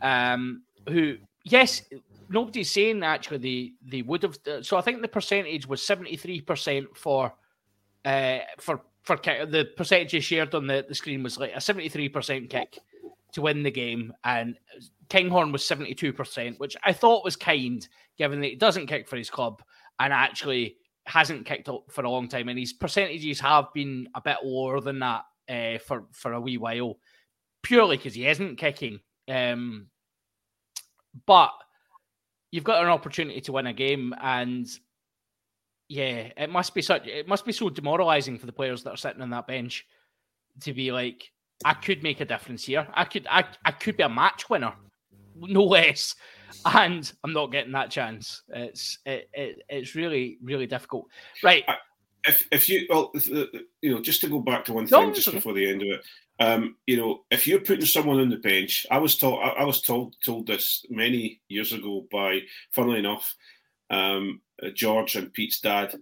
um, 0.00 0.62
who 0.88 1.16
yes, 1.44 1.82
nobody's 2.30 2.70
saying 2.70 3.02
actually 3.02 3.38
they 3.38 3.72
they 3.96 4.02
would 4.02 4.22
have. 4.22 4.38
So 4.62 4.78
I 4.78 4.80
think 4.80 5.02
the 5.02 5.08
percentage 5.08 5.66
was 5.66 5.86
seventy 5.86 6.16
three 6.16 6.40
percent 6.40 6.96
for 6.96 7.34
uh, 8.06 8.38
for 8.58 8.80
for 9.02 9.18
kick. 9.18 9.50
The 9.50 9.66
percentages 9.76 10.24
shared 10.24 10.54
on 10.54 10.66
the, 10.66 10.86
the 10.88 10.94
screen 10.94 11.22
was 11.22 11.38
like 11.38 11.52
a 11.54 11.60
seventy 11.60 11.90
three 11.90 12.08
percent 12.08 12.48
kick 12.48 12.78
to 13.32 13.42
win 13.42 13.62
the 13.62 13.70
game, 13.70 14.12
and 14.24 14.58
Kinghorn 15.08 15.52
was 15.52 15.62
72%, 15.62 16.58
which 16.58 16.76
I 16.84 16.92
thought 16.92 17.24
was 17.24 17.36
kind, 17.36 17.86
given 18.18 18.40
that 18.40 18.48
he 18.48 18.56
doesn't 18.56 18.86
kick 18.86 19.08
for 19.08 19.16
his 19.16 19.30
club 19.30 19.62
and 20.00 20.12
actually 20.12 20.76
hasn't 21.06 21.46
kicked 21.46 21.68
up 21.68 21.84
for 21.90 22.04
a 22.04 22.10
long 22.10 22.28
time. 22.28 22.48
And 22.48 22.58
his 22.58 22.72
percentages 22.72 23.40
have 23.40 23.72
been 23.72 24.08
a 24.14 24.20
bit 24.20 24.38
lower 24.42 24.80
than 24.80 24.98
that 25.00 25.24
uh, 25.48 25.78
for, 25.78 26.04
for 26.12 26.32
a 26.32 26.40
wee 26.40 26.58
while, 26.58 26.98
purely 27.62 27.96
because 27.96 28.14
he 28.14 28.26
isn't 28.26 28.56
kicking. 28.56 29.00
Um, 29.28 29.88
but 31.26 31.52
you've 32.50 32.64
got 32.64 32.82
an 32.82 32.90
opportunity 32.90 33.40
to 33.42 33.52
win 33.52 33.66
a 33.66 33.72
game, 33.72 34.14
and 34.20 34.66
yeah, 35.88 36.30
it 36.36 36.50
must 36.50 36.74
be 36.74 36.82
such 36.82 37.06
it 37.06 37.28
must 37.28 37.44
be 37.44 37.52
so 37.52 37.70
demoralizing 37.70 38.38
for 38.38 38.46
the 38.46 38.52
players 38.52 38.82
that 38.82 38.90
are 38.90 38.96
sitting 38.96 39.22
on 39.22 39.30
that 39.30 39.46
bench 39.46 39.86
to 40.60 40.72
be 40.72 40.92
like, 40.92 41.30
I 41.64 41.74
could 41.74 42.02
make 42.02 42.20
a 42.20 42.24
difference 42.24 42.64
here. 42.64 42.86
I 42.94 43.04
could 43.04 43.26
I, 43.30 43.44
I 43.64 43.72
could 43.72 43.96
be 43.96 44.02
a 44.02 44.08
match 44.08 44.48
winner, 44.50 44.74
no 45.34 45.64
less. 45.64 46.14
And 46.64 47.10
I'm 47.22 47.32
not 47.32 47.52
getting 47.52 47.72
that 47.72 47.90
chance. 47.90 48.42
It's 48.48 48.98
it, 49.06 49.28
it 49.32 49.62
it's 49.68 49.94
really 49.94 50.38
really 50.42 50.66
difficult. 50.66 51.06
Right. 51.42 51.64
if 52.26 52.46
if 52.50 52.68
you 52.68 52.86
well 52.88 53.10
if 53.14 53.26
the- 53.26 53.66
you 53.82 53.94
know 53.94 54.00
just 54.00 54.20
to 54.20 54.28
go 54.28 54.40
back 54.40 54.64
to 54.64 54.72
one 54.72 54.86
thing 54.86 55.08
it's 55.10 55.24
just 55.24 55.32
before 55.32 55.52
the 55.52 55.68
end 55.68 55.82
of 55.82 55.88
it 55.88 56.00
um 56.40 56.76
you 56.86 56.96
know 56.96 57.20
if 57.30 57.46
you're 57.46 57.60
putting 57.60 57.86
someone 57.86 58.18
on 58.20 58.28
the 58.28 58.36
bench 58.36 58.84
i 58.90 58.98
was 58.98 59.16
told 59.16 59.40
i, 59.42 59.48
I 59.48 59.64
was 59.64 59.80
told 59.80 60.16
told 60.24 60.46
this 60.46 60.84
many 60.90 61.40
years 61.48 61.72
ago 61.72 62.06
by 62.10 62.40
funnily 62.72 62.98
enough 62.98 63.34
um 63.90 64.40
uh, 64.62 64.70
george 64.74 65.14
and 65.16 65.32
pete's 65.32 65.60
dad 65.60 65.94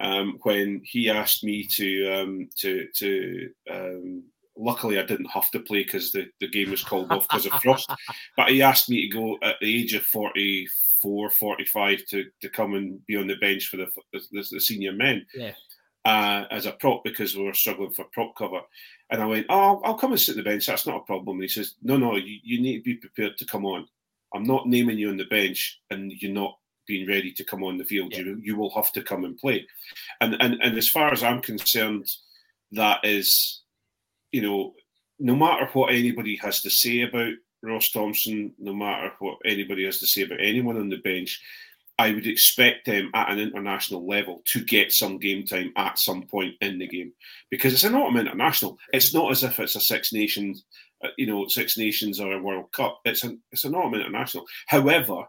um 0.00 0.38
when 0.42 0.82
he 0.84 1.10
asked 1.10 1.42
me 1.44 1.66
to 1.76 2.12
um 2.12 2.48
to 2.58 2.86
to 2.96 3.50
um 3.70 4.22
luckily 4.56 4.98
i 4.98 5.02
didn't 5.04 5.30
have 5.30 5.50
to 5.50 5.60
play 5.60 5.82
because 5.82 6.10
the, 6.12 6.26
the 6.40 6.48
game 6.48 6.70
was 6.70 6.82
called 6.84 7.10
off 7.12 7.26
because 7.28 7.46
of 7.46 7.52
frost 7.62 7.90
but 8.36 8.50
he 8.50 8.62
asked 8.62 8.88
me 8.90 9.02
to 9.08 9.16
go 9.16 9.38
at 9.42 9.56
the 9.60 9.80
age 9.80 9.94
of 9.94 10.02
44 10.02 11.30
45 11.30 12.04
to 12.10 12.24
to 12.40 12.48
come 12.48 12.74
and 12.74 13.04
be 13.06 13.16
on 13.16 13.26
the 13.26 13.36
bench 13.36 13.66
for 13.66 13.76
the 13.76 13.86
the, 14.12 14.20
the 14.50 14.60
senior 14.60 14.92
men 14.92 15.24
Yeah. 15.34 15.52
uh, 16.04 16.44
as 16.50 16.66
a 16.66 16.72
prop 16.72 17.04
because 17.04 17.36
we 17.36 17.44
were 17.44 17.54
struggling 17.54 17.92
for 17.92 18.04
prop 18.12 18.34
cover. 18.36 18.60
And 19.10 19.22
I 19.22 19.26
went, 19.26 19.46
Oh, 19.48 19.80
I'll, 19.84 19.94
come 19.94 20.12
and 20.12 20.20
sit 20.20 20.32
on 20.32 20.38
the 20.38 20.50
bench. 20.50 20.66
That's 20.66 20.86
not 20.86 20.96
a 20.96 21.04
problem. 21.04 21.36
And 21.36 21.42
he 21.42 21.48
says, 21.48 21.74
No, 21.82 21.96
no, 21.96 22.16
you, 22.16 22.38
you 22.42 22.60
need 22.60 22.78
to 22.78 22.82
be 22.84 22.94
prepared 22.94 23.36
to 23.38 23.44
come 23.44 23.64
on. 23.66 23.86
I'm 24.34 24.44
not 24.44 24.66
naming 24.68 24.98
you 24.98 25.10
on 25.10 25.16
the 25.16 25.24
bench 25.24 25.80
and 25.90 26.12
you're 26.12 26.32
not 26.32 26.56
being 26.86 27.06
ready 27.08 27.32
to 27.32 27.44
come 27.44 27.62
on 27.64 27.76
the 27.78 27.84
field. 27.84 28.12
Yeah. 28.12 28.20
You, 28.20 28.40
you 28.42 28.56
will 28.56 28.70
have 28.74 28.92
to 28.92 29.02
come 29.02 29.24
and 29.24 29.36
play. 29.38 29.66
And, 30.20 30.36
and, 30.40 30.54
and 30.62 30.76
as 30.78 30.88
far 30.88 31.12
as 31.12 31.22
I'm 31.22 31.42
concerned, 31.42 32.06
that 32.72 33.00
is, 33.04 33.59
you 34.32 34.42
know, 34.42 34.74
no 35.18 35.36
matter 35.36 35.68
what 35.72 35.92
anybody 35.92 36.36
has 36.36 36.62
to 36.62 36.70
say 36.70 37.02
about 37.02 37.32
Ross 37.62 37.90
Thompson, 37.90 38.54
no 38.58 38.72
matter 38.72 39.12
what 39.18 39.38
anybody 39.44 39.84
has 39.84 39.98
to 40.00 40.06
say 40.06 40.22
about 40.22 40.40
anyone 40.40 40.78
on 40.78 40.88
the 40.88 40.96
bench, 40.98 41.40
I 42.00 42.14
would 42.14 42.26
expect 42.26 42.86
them 42.86 43.10
at 43.12 43.30
an 43.30 43.38
international 43.38 44.06
level 44.06 44.40
to 44.46 44.64
get 44.64 44.90
some 44.90 45.18
game 45.18 45.44
time 45.44 45.70
at 45.76 45.98
some 45.98 46.22
point 46.22 46.54
in 46.62 46.78
the 46.78 46.88
game 46.88 47.12
because 47.50 47.74
it's 47.74 47.84
an 47.84 47.94
autumn 47.94 48.16
international. 48.16 48.78
It's 48.94 49.12
not 49.12 49.30
as 49.30 49.44
if 49.44 49.60
it's 49.60 49.76
a 49.76 49.80
Six 49.80 50.10
Nations, 50.10 50.64
uh, 51.04 51.08
you 51.18 51.26
know, 51.26 51.46
Six 51.46 51.76
Nations 51.76 52.18
or 52.18 52.32
a 52.32 52.42
World 52.42 52.72
Cup. 52.72 53.00
It's 53.04 53.22
an 53.24 53.42
it's 53.52 53.64
an 53.64 53.74
autumn 53.74 54.00
international. 54.00 54.46
However, 54.66 55.24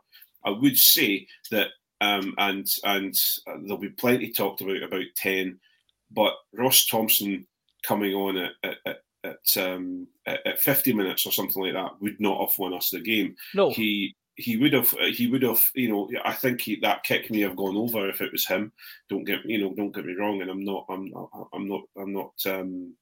I 0.46 0.52
would 0.52 0.78
say 0.78 1.28
that, 1.52 1.72
um, 2.00 2.34
and 2.38 2.66
and 2.86 3.14
uh, 3.48 3.58
there'll 3.64 3.78
be 3.78 3.90
plenty 3.90 4.32
talked 4.32 4.62
about 4.62 4.82
about 4.82 5.04
ten, 5.18 5.60
but 6.10 6.34
Ross 6.54 6.86
Thompson 6.86 7.46
coming 7.84 8.14
on 8.14 8.38
at 8.38 8.52
at, 8.64 8.78
at, 8.86 8.98
at, 9.24 9.58
um, 9.64 10.08
at, 10.26 10.46
at 10.46 10.60
50 10.60 10.94
minutes 10.94 11.26
or 11.26 11.32
something 11.32 11.62
like 11.64 11.74
that 11.74 11.92
would 12.02 12.20
not 12.20 12.40
have 12.50 12.58
won 12.58 12.74
us 12.74 12.90
the 12.90 13.00
game. 13.00 13.36
No, 13.54 13.70
He 13.72 14.16
he 14.36 14.58
would 14.58 14.74
have 14.74 14.90
he 15.14 15.28
would 15.28 15.44
have 15.44 15.62
you 15.76 15.90
know 15.90 16.10
I 16.24 16.34
think 16.34 16.62
he, 16.62 16.78
that 16.78 17.04
kick 17.04 17.30
may 17.30 17.42
have 17.42 17.56
gone 17.56 17.78
over 17.78 18.10
if 18.10 18.22
it 18.22 18.32
was 18.32 18.48
him. 18.48 18.72
Don't 19.10 19.26
get 19.26 19.46
you 19.46 19.60
know 19.60 19.74
don't 19.76 19.94
get 19.94 20.06
me 20.06 20.14
wrong, 20.14 20.42
and 20.42 20.50
I'm 20.50 20.64
not 20.64 20.86
I'm 20.90 21.10
not 21.12 21.30
I'm 21.54 21.68
not 21.68 21.82
I'm 21.98 22.14
not 22.14 22.32
um, 22.48 22.94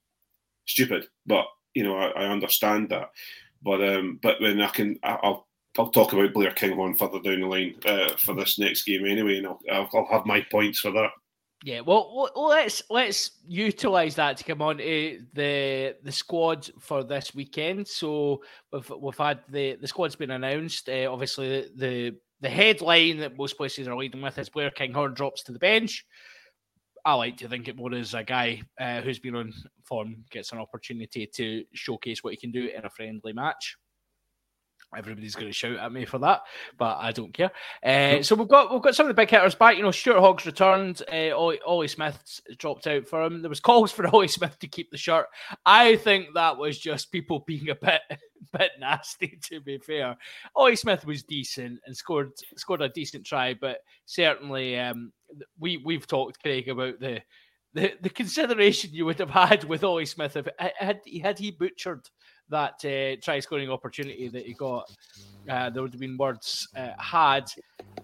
stupid, 0.65 1.07
but 1.25 1.45
you 1.73 1.83
know 1.83 1.95
I, 1.97 2.07
I 2.23 2.25
understand 2.25 2.89
that. 2.89 3.09
But 3.61 3.81
um, 3.81 4.19
but 4.21 4.41
when 4.41 4.61
I 4.61 4.67
can 4.69 4.97
I- 5.03 5.19
I'll 5.23 5.47
I'll 5.77 5.91
talk 5.91 6.13
about 6.13 6.33
Blair 6.33 6.51
Kinghorn 6.51 6.95
further 6.95 7.19
down 7.21 7.41
the 7.41 7.47
line 7.47 7.75
uh, 7.85 8.15
for 8.17 8.33
this 8.35 8.57
next 8.59 8.83
game 8.83 9.05
anyway, 9.05 9.37
and 9.37 9.47
I'll, 9.47 9.59
I'll 9.71 9.89
I'll 9.93 10.07
have 10.11 10.25
my 10.25 10.41
points 10.51 10.79
for 10.79 10.91
that. 10.91 11.11
Yeah, 11.63 11.81
well, 11.81 12.29
let's 12.35 12.81
let's 12.89 13.31
utilize 13.45 14.15
that 14.15 14.37
to 14.37 14.43
come 14.45 14.61
on 14.61 14.77
to 14.77 15.21
the 15.33 15.95
the 16.03 16.11
squad 16.11 16.69
for 16.79 17.03
this 17.03 17.35
weekend. 17.35 17.85
So 17.85 18.41
we've 18.71 18.89
we've 18.97 19.17
had 19.17 19.41
the 19.49 19.75
the 19.75 19.87
squad's 19.87 20.15
been 20.15 20.31
announced. 20.31 20.87
Uh, 20.87 21.11
obviously, 21.11 21.49
the, 21.49 21.71
the 21.75 22.15
the 22.39 22.49
headline 22.49 23.17
that 23.17 23.37
most 23.37 23.57
places 23.57 23.89
are 23.89 23.97
leading 23.97 24.21
with 24.21 24.37
is 24.37 24.47
Blair 24.47 24.71
Kinghorn 24.71 25.13
drops 25.13 25.43
to 25.43 25.51
the 25.51 25.59
bench. 25.59 26.05
I 27.05 27.13
like 27.15 27.37
to 27.37 27.49
think 27.49 27.67
it 27.67 27.75
more 27.75 27.93
as 27.93 28.13
a 28.13 28.23
guy 28.23 28.61
uh, 28.79 29.01
who's 29.01 29.19
been 29.19 29.35
on 29.35 29.53
form 29.83 30.23
gets 30.31 30.53
an 30.53 30.59
opportunity 30.59 31.27
to 31.27 31.65
showcase 31.73 32.23
what 32.23 32.33
he 32.33 32.37
can 32.37 32.51
do 32.51 32.69
in 32.75 32.85
a 32.85 32.89
friendly 32.89 33.33
match. 33.33 33.75
Everybody's 34.95 35.35
going 35.35 35.47
to 35.47 35.53
shout 35.53 35.77
at 35.77 35.91
me 35.91 36.03
for 36.03 36.17
that, 36.17 36.41
but 36.79 36.97
I 36.97 37.11
don't 37.11 37.31
care. 37.31 37.51
Uh, 37.83 38.23
so 38.23 38.33
we've 38.33 38.47
got 38.47 38.71
we've 38.71 38.81
got 38.81 38.95
some 38.95 39.05
of 39.05 39.09
the 39.09 39.21
big 39.21 39.29
hitters 39.29 39.53
back. 39.53 39.77
You 39.77 39.83
know, 39.83 39.91
Stuart 39.91 40.19
Hogg's 40.19 40.47
returned. 40.47 41.03
Uh, 41.11 41.29
Ollie, 41.37 41.59
Ollie 41.63 41.87
Smith's 41.87 42.41
dropped 42.57 42.87
out 42.87 43.07
for 43.07 43.23
him. 43.23 43.43
There 43.43 43.49
was 43.49 43.59
calls 43.59 43.91
for 43.93 44.07
Ollie 44.07 44.27
Smith 44.27 44.57
to 44.59 44.67
keep 44.67 44.89
the 44.89 44.97
shirt. 44.97 45.27
I 45.63 45.95
think 45.97 46.29
that 46.33 46.57
was 46.57 46.79
just 46.79 47.11
people 47.11 47.39
being 47.47 47.69
a 47.69 47.75
bit 47.75 48.01
bit 48.51 48.71
nasty. 48.79 49.37
To 49.49 49.61
be 49.61 49.77
fair, 49.77 50.17
Ollie 50.55 50.75
Smith 50.75 51.05
was 51.05 51.21
decent 51.21 51.79
and 51.85 51.95
scored 51.95 52.31
scored 52.57 52.81
a 52.81 52.89
decent 52.89 53.27
try, 53.27 53.53
but 53.53 53.79
certainly 54.05 54.79
um, 54.79 55.11
we 55.59 55.77
we've 55.77 56.07
talked 56.07 56.41
Craig 56.41 56.67
about 56.67 56.99
the. 56.99 57.21
The, 57.75 57.93
the 58.01 58.09
consideration 58.09 58.89
you 58.93 59.05
would 59.05 59.19
have 59.19 59.29
had 59.29 59.63
with 59.63 59.83
Ollie 59.83 60.07
Smith 60.07 60.35
if 60.35 60.47
had 60.57 61.01
had 61.21 61.37
he 61.37 61.51
butchered 61.51 62.09
that 62.49 62.83
uh, 62.85 63.19
try 63.21 63.39
scoring 63.39 63.69
opportunity 63.69 64.27
that 64.27 64.45
he 64.45 64.53
got. 64.53 64.89
Uh, 65.49 65.69
there 65.69 65.81
would 65.81 65.93
have 65.93 66.01
been 66.01 66.17
words 66.17 66.67
uh, 66.75 66.91
had. 66.97 67.51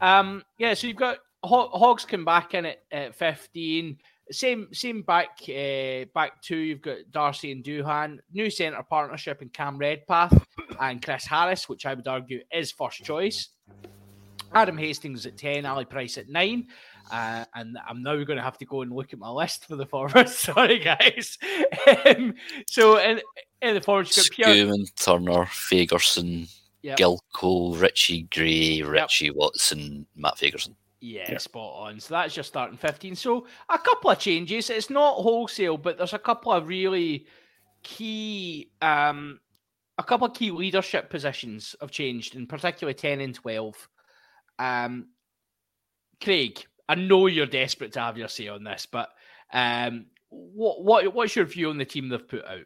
Um, 0.01 0.43
yeah, 0.57 0.73
so 0.73 0.87
you've 0.87 0.97
got 0.97 1.17
Ho- 1.43 1.69
Hogs 1.73 2.05
come 2.05 2.25
back 2.25 2.53
in 2.53 2.65
at, 2.65 2.79
at 2.91 3.15
15. 3.15 3.97
Same 4.31 4.67
same 4.71 5.03
back 5.03 5.37
uh, 5.47 6.05
back 6.15 6.41
two. 6.41 6.57
You've 6.57 6.81
got 6.81 6.97
Darcy 7.11 7.51
and 7.51 7.63
Duhan, 7.63 8.17
new 8.33 8.49
centre 8.49 8.81
partnership 8.81 9.43
in 9.43 9.49
Cam 9.49 9.77
Redpath 9.77 10.35
and 10.79 11.03
Chris 11.03 11.25
Harris, 11.25 11.69
which 11.69 11.85
I 11.85 11.93
would 11.93 12.07
argue 12.07 12.41
is 12.51 12.71
first 12.71 13.03
choice. 13.03 13.49
Adam 14.53 14.77
Hastings 14.77 15.25
at 15.25 15.37
10, 15.37 15.65
Ali 15.65 15.85
Price 15.85 16.17
at 16.17 16.29
9. 16.29 16.67
Uh, 17.11 17.45
and 17.53 17.77
I'm 17.87 18.01
now 18.03 18.15
going 18.23 18.37
to 18.37 18.43
have 18.43 18.57
to 18.59 18.65
go 18.65 18.81
and 18.81 18.91
look 18.91 19.13
at 19.13 19.19
my 19.19 19.29
list 19.29 19.65
for 19.65 19.75
the 19.75 19.85
forwards. 19.85 20.37
Sorry, 20.37 20.79
guys. 20.79 21.37
um, 22.05 22.33
so 22.67 22.97
in, 22.97 23.21
in 23.61 23.75
the 23.75 23.81
forwards, 23.81 24.15
you've 24.17 24.29
got 24.29 24.35
Pierre, 24.35 24.65
Schoeman, 24.67 24.85
Turner, 24.95 25.45
Fagerson, 25.45 26.49
Yep. 26.81 26.99
Gilco, 26.99 27.81
Richie 27.81 28.23
Gray, 28.31 28.81
Richie 28.83 29.31
Watson, 29.31 30.05
Matt 30.15 30.35
Fagerson. 30.37 30.75
Yeah, 31.01 31.31
Yeah. 31.31 31.37
spot 31.39 31.87
on. 31.89 31.99
So 31.99 32.13
that's 32.13 32.33
just 32.33 32.49
starting 32.49 32.77
15. 32.77 33.15
So 33.15 33.47
a 33.69 33.77
couple 33.79 34.11
of 34.11 34.19
changes. 34.19 34.69
It's 34.69 34.89
not 34.91 35.15
wholesale, 35.15 35.77
but 35.77 35.97
there's 35.97 36.13
a 36.13 36.19
couple 36.19 36.51
of 36.51 36.67
really 36.67 37.25
key 37.83 38.69
um 38.81 39.39
a 39.97 40.03
couple 40.03 40.27
of 40.27 40.33
key 40.33 40.49
leadership 40.51 41.09
positions 41.09 41.75
have 41.81 41.91
changed, 41.91 42.35
and 42.35 42.49
particularly 42.49 42.93
10 42.95 43.21
and 43.21 43.33
12. 43.35 43.89
Um 44.59 45.07
Craig, 46.23 46.65
I 46.87 46.95
know 46.95 47.27
you're 47.27 47.45
desperate 47.45 47.93
to 47.93 48.01
have 48.01 48.17
your 48.17 48.27
say 48.27 48.47
on 48.47 48.63
this, 48.63 48.85
but 48.85 49.09
um 49.53 50.05
what 50.29 50.83
what 50.83 51.13
what's 51.13 51.35
your 51.35 51.45
view 51.45 51.69
on 51.69 51.77
the 51.77 51.85
team 51.85 52.09
they've 52.09 52.27
put 52.27 52.45
out? 52.45 52.65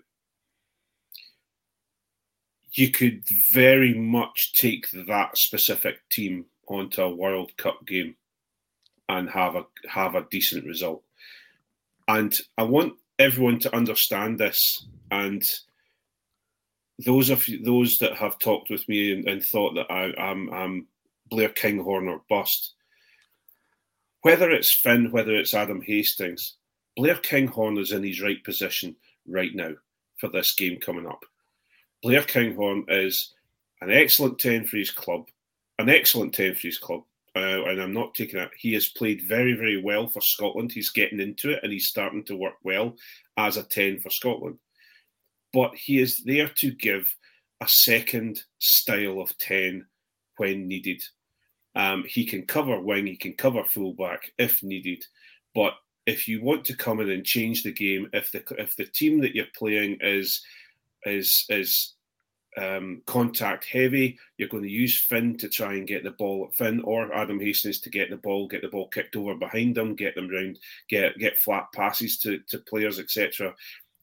you 2.74 2.90
could 2.90 3.28
very 3.52 3.94
much 3.94 4.54
take 4.54 4.90
that 5.08 5.38
specific 5.38 5.98
team 6.10 6.46
onto 6.68 7.02
a 7.02 7.16
World 7.16 7.56
Cup 7.58 7.86
game 7.86 8.16
and 9.08 9.30
have 9.30 9.56
a 9.56 9.66
have 9.88 10.16
a 10.16 10.28
decent 10.30 10.66
result. 10.66 11.04
And 12.08 12.38
I 12.58 12.64
want 12.64 12.94
everyone 13.18 13.60
to 13.60 13.76
understand 13.76 14.40
this. 14.40 14.86
And 15.12 15.44
those 17.06 17.30
of 17.30 17.46
those 17.64 17.98
that 18.00 18.16
have 18.18 18.38
talked 18.40 18.70
with 18.70 18.88
me 18.88 19.14
and, 19.14 19.28
and 19.28 19.44
thought 19.44 19.74
that 19.76 19.92
I, 19.92 20.14
I'm, 20.18 20.52
I'm 20.54 20.88
Blair 21.30 21.50
Kinghorn 21.50 22.08
or 22.08 22.22
bust, 22.30 22.76
whether 24.22 24.52
it's 24.52 24.74
Finn, 24.74 25.12
whether 25.12 25.36
it's 25.36 25.54
Adam 25.54 25.82
Hastings, 25.82 26.56
Blair 26.96 27.16
Kinghorn 27.16 27.78
is 27.78 27.92
in 27.92 28.04
his 28.04 28.22
right 28.22 28.44
position 28.44 28.96
right 29.28 29.54
now 29.54 29.72
for 30.18 30.30
this 30.30 30.54
game 30.54 30.80
coming 30.80 31.08
up. 31.08 31.24
Blair 32.04 32.24
Kinghorn 32.24 32.86
is 32.88 33.34
an 33.82 33.92
excellent 33.92 34.40
10 34.40 34.66
for 34.66 34.78
his 34.78 34.92
club, 34.92 35.28
an 35.78 35.90
excellent 35.90 36.34
10 36.34 36.56
for 36.56 36.68
his 36.68 36.78
club. 36.78 37.04
Uh, 37.36 37.64
and 37.66 37.82
I'm 37.82 37.94
not 37.94 38.16
taking 38.16 38.40
it. 38.40 38.50
He 38.58 38.74
has 38.74 38.90
played 38.90 39.22
very, 39.22 39.54
very 39.54 39.82
well 39.82 40.08
for 40.08 40.20
Scotland. 40.20 40.72
He's 40.72 40.90
getting 40.90 41.20
into 41.20 41.52
it 41.52 41.60
and 41.64 41.72
he's 41.72 41.88
starting 41.88 42.24
to 42.26 42.36
work 42.36 42.56
well 42.64 42.96
as 43.38 43.56
a 43.56 43.64
10 43.64 44.00
for 44.00 44.10
Scotland. 44.10 44.58
But 45.54 45.76
he 45.76 46.00
is 46.00 46.24
there 46.24 46.50
to 46.50 46.72
give 46.72 47.16
a 47.62 47.68
second 47.68 48.42
style 48.58 49.22
of 49.22 49.38
10 49.38 49.86
when 50.38 50.68
needed. 50.68 51.02
Um, 51.80 52.04
he 52.06 52.26
can 52.26 52.46
cover 52.46 52.78
wing, 52.78 53.08
he 53.08 53.16
can 53.16 53.34
cover 53.34 53.64
fullback 53.64 54.34
if 54.38 54.62
needed. 54.62 55.06
But 55.56 55.76
if 56.06 56.28
you 56.28 56.42
want 56.42 56.66
to 56.66 56.76
come 56.76 57.00
in 57.00 57.10
and 57.10 57.26
change 57.26 57.64
the 57.64 57.72
game, 57.72 58.10
if 58.12 58.32
the 58.32 58.44
if 58.58 58.76
the 58.76 58.86
team 58.86 59.22
that 59.22 59.34
you're 59.34 59.46
playing 59.58 59.98
is 60.02 60.42
is 61.06 61.46
is 61.48 61.94
um, 62.58 63.02
contact 63.06 63.64
heavy. 63.64 64.18
You're 64.38 64.50
going 64.50 64.64
to 64.64 64.70
use 64.70 65.00
Finn 65.00 65.38
to 65.38 65.48
try 65.48 65.76
and 65.76 65.88
get 65.88 66.04
the 66.04 66.12
ball 66.12 66.50
Finn 66.54 66.82
or 66.82 67.14
Adam 67.14 67.40
Hastings 67.40 67.80
to 67.80 67.90
get 67.90 68.10
the 68.10 68.18
ball, 68.18 68.48
get 68.48 68.62
the 68.62 68.68
ball 68.68 68.90
kicked 68.90 69.16
over 69.16 69.36
behind 69.36 69.76
them, 69.76 69.96
get 69.96 70.16
them 70.16 70.30
round, 70.30 70.60
get 70.90 71.18
get 71.18 71.38
flat 71.38 71.68
passes 71.74 72.18
to, 72.20 72.40
to 72.50 72.60
players, 72.60 73.00
etc. 73.00 73.56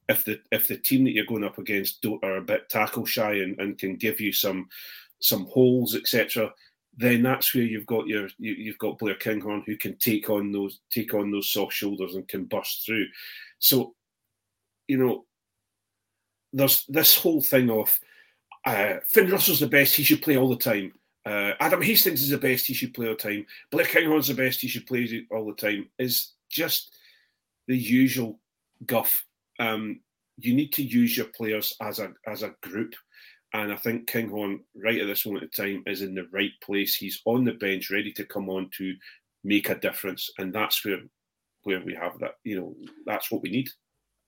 If 0.08 0.24
the 0.24 0.40
if 0.50 0.66
the 0.66 0.78
team 0.78 1.04
that 1.04 1.12
you're 1.12 1.26
going 1.26 1.44
up 1.44 1.58
against 1.58 2.06
are 2.22 2.38
a 2.38 2.42
bit 2.42 2.70
tackle 2.70 3.04
shy 3.04 3.34
and, 3.34 3.58
and 3.60 3.76
can 3.76 3.96
give 3.96 4.20
you 4.20 4.32
some 4.32 4.68
some 5.18 5.46
holes, 5.46 5.94
etc., 5.94 6.52
then 6.96 7.22
that's 7.22 7.54
where 7.54 7.64
you've 7.64 7.86
got 7.86 8.06
your 8.06 8.28
you, 8.38 8.54
you've 8.54 8.78
got 8.78 8.98
Blair 8.98 9.14
Kinghorn 9.14 9.62
who 9.66 9.76
can 9.76 9.96
take 9.98 10.30
on 10.30 10.52
those 10.52 10.80
take 10.90 11.12
on 11.14 11.30
those 11.30 11.52
soft 11.52 11.74
shoulders 11.74 12.14
and 12.14 12.26
can 12.28 12.44
burst 12.44 12.86
through. 12.86 13.06
So, 13.58 13.94
you 14.88 14.96
know, 14.98 15.24
there's 16.52 16.84
this 16.88 17.16
whole 17.16 17.42
thing 17.42 17.70
of 17.70 17.98
uh, 18.64 18.94
Finn 19.06 19.30
Russell's 19.30 19.60
the 19.60 19.66
best, 19.66 19.94
he 19.94 20.02
should 20.02 20.22
play 20.22 20.36
all 20.36 20.48
the 20.48 20.56
time. 20.56 20.92
Uh, 21.24 21.52
Adam 21.60 21.82
Hastings 21.82 22.22
is 22.22 22.30
the 22.30 22.38
best, 22.38 22.66
he 22.66 22.74
should 22.74 22.94
play 22.94 23.08
all 23.08 23.16
the 23.16 23.30
time. 23.30 23.46
Blair 23.70 23.86
Kinghorn's 23.86 24.28
the 24.28 24.34
best, 24.34 24.60
he 24.60 24.68
should 24.68 24.86
play 24.86 25.26
all 25.30 25.46
the 25.46 25.54
time. 25.54 25.88
Is 25.98 26.32
just 26.48 26.94
the 27.66 27.76
usual 27.76 28.40
guff. 28.84 29.24
Um, 29.58 30.00
you 30.38 30.54
need 30.54 30.72
to 30.74 30.82
use 30.82 31.16
your 31.16 31.26
players 31.26 31.74
as 31.80 31.98
a 31.98 32.12
as 32.26 32.42
a 32.42 32.54
group, 32.62 32.94
and 33.62 33.72
I 33.72 33.76
think 33.76 34.06
Kinghorn, 34.06 34.60
right 34.74 35.00
at 35.00 35.06
this 35.06 35.26
moment 35.26 35.44
in 35.44 35.50
time, 35.50 35.82
is 35.86 36.02
in 36.02 36.14
the 36.14 36.26
right 36.32 36.50
place. 36.62 36.94
He's 36.94 37.20
on 37.24 37.44
the 37.44 37.52
bench, 37.52 37.90
ready 37.90 38.12
to 38.12 38.24
come 38.24 38.48
on 38.48 38.70
to 38.78 38.94
make 39.44 39.68
a 39.68 39.78
difference, 39.78 40.30
and 40.38 40.54
that's 40.54 40.84
where 40.84 41.00
where 41.62 41.80
we 41.80 41.94
have 41.94 42.18
that. 42.20 42.32
You 42.44 42.60
know, 42.60 42.76
that's 43.04 43.30
what 43.30 43.42
we 43.42 43.50
need. 43.50 43.68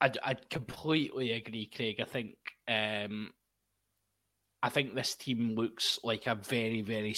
I'd, 0.01 0.17
I'd 0.23 0.49
completely 0.49 1.33
agree, 1.33 1.69
Craig. 1.73 1.99
I 1.99 2.05
think 2.05 2.35
um, 2.67 3.31
I 4.61 4.69
think 4.69 4.93
this 4.93 5.15
team 5.15 5.55
looks 5.55 5.99
like 6.03 6.27
a 6.27 6.35
very, 6.35 6.81
very 6.81 7.15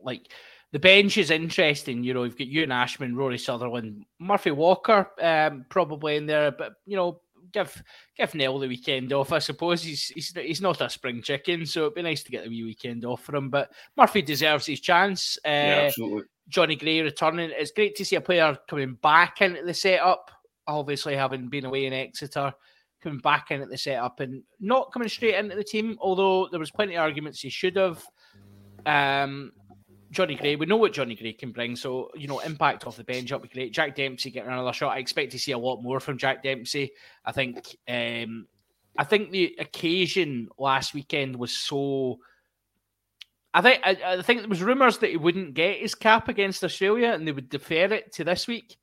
like 0.00 0.32
the 0.72 0.78
bench 0.78 1.16
is 1.16 1.30
interesting. 1.30 2.04
You 2.04 2.14
know, 2.14 2.24
you've 2.24 2.38
got 2.38 2.48
Ewan 2.48 2.72
Ashman, 2.72 3.16
Rory 3.16 3.38
Sutherland, 3.38 4.04
Murphy 4.18 4.50
Walker, 4.50 5.10
um, 5.20 5.64
probably 5.68 6.16
in 6.16 6.26
there, 6.26 6.50
but 6.50 6.74
you 6.86 6.96
know, 6.96 7.20
give 7.52 7.82
give 8.16 8.34
Nel 8.34 8.58
the 8.58 8.68
weekend 8.68 9.12
off. 9.12 9.32
I 9.32 9.38
suppose 9.38 9.82
he's 9.82 10.08
he's 10.08 10.32
he's 10.34 10.60
not 10.60 10.80
a 10.80 10.90
spring 10.90 11.22
chicken, 11.22 11.66
so 11.66 11.82
it'd 11.82 11.94
be 11.94 12.02
nice 12.02 12.22
to 12.24 12.30
get 12.30 12.44
the 12.44 12.50
wee 12.50 12.64
weekend 12.64 13.04
off 13.04 13.22
for 13.22 13.36
him. 13.36 13.50
But 13.50 13.72
Murphy 13.96 14.22
deserves 14.22 14.66
his 14.66 14.80
chance. 14.80 15.38
Uh, 15.44 15.48
yeah, 15.48 15.84
absolutely. 15.86 16.22
Jonny 16.48 16.76
Gray 16.76 17.00
returning. 17.00 17.50
It's 17.52 17.72
great 17.72 17.96
to 17.96 18.04
see 18.04 18.16
a 18.16 18.20
player 18.20 18.56
coming 18.68 18.94
back 19.02 19.40
into 19.40 19.62
the 19.62 19.74
setup. 19.74 20.30
Obviously, 20.66 21.16
having 21.16 21.48
been 21.48 21.64
away 21.64 21.86
in 21.86 21.92
Exeter, 21.92 22.52
coming 23.02 23.18
back 23.18 23.50
into 23.50 23.66
the 23.66 23.78
setup 23.78 24.20
and 24.20 24.42
not 24.60 24.92
coming 24.92 25.08
straight 25.08 25.34
into 25.34 25.56
the 25.56 25.64
team. 25.64 25.96
Although 26.00 26.48
there 26.50 26.60
was 26.60 26.70
plenty 26.70 26.96
of 26.96 27.02
arguments 27.02 27.40
he 27.40 27.50
should 27.50 27.76
have. 27.76 28.04
Um, 28.84 29.52
Jonny 30.16 30.34
Gray, 30.34 30.56
we 30.56 30.64
know 30.64 30.78
what 30.78 30.94
Jonny 30.94 31.14
Gray 31.14 31.34
can 31.34 31.52
bring, 31.52 31.76
so 31.76 32.10
you 32.14 32.26
know, 32.26 32.38
impact 32.38 32.86
off 32.86 32.96
the 32.96 33.04
bench 33.04 33.32
up 33.32 33.42
be 33.42 33.48
great. 33.48 33.74
Jack 33.74 33.94
Dempsey 33.94 34.30
getting 34.30 34.50
another 34.50 34.72
shot. 34.72 34.96
I 34.96 34.98
expect 34.98 35.32
to 35.32 35.38
see 35.38 35.52
a 35.52 35.58
lot 35.58 35.82
more 35.82 36.00
from 36.00 36.16
Jack 36.16 36.42
Dempsey. 36.42 36.92
I 37.22 37.32
think 37.32 37.76
um 37.86 38.46
I 38.96 39.04
think 39.04 39.30
the 39.30 39.54
occasion 39.58 40.48
last 40.58 40.94
weekend 40.94 41.36
was 41.36 41.52
so 41.52 42.18
I 43.52 43.60
think 43.60 43.82
I, 43.84 43.98
I 44.06 44.22
think 44.22 44.40
there 44.40 44.48
was 44.48 44.62
rumours 44.62 44.96
that 44.98 45.10
he 45.10 45.18
wouldn't 45.18 45.52
get 45.52 45.80
his 45.80 45.94
cap 45.94 46.28
against 46.28 46.64
Australia 46.64 47.10
and 47.10 47.28
they 47.28 47.32
would 47.32 47.50
defer 47.50 47.92
it 47.92 48.10
to 48.14 48.24
this 48.24 48.46
week. 48.46 48.78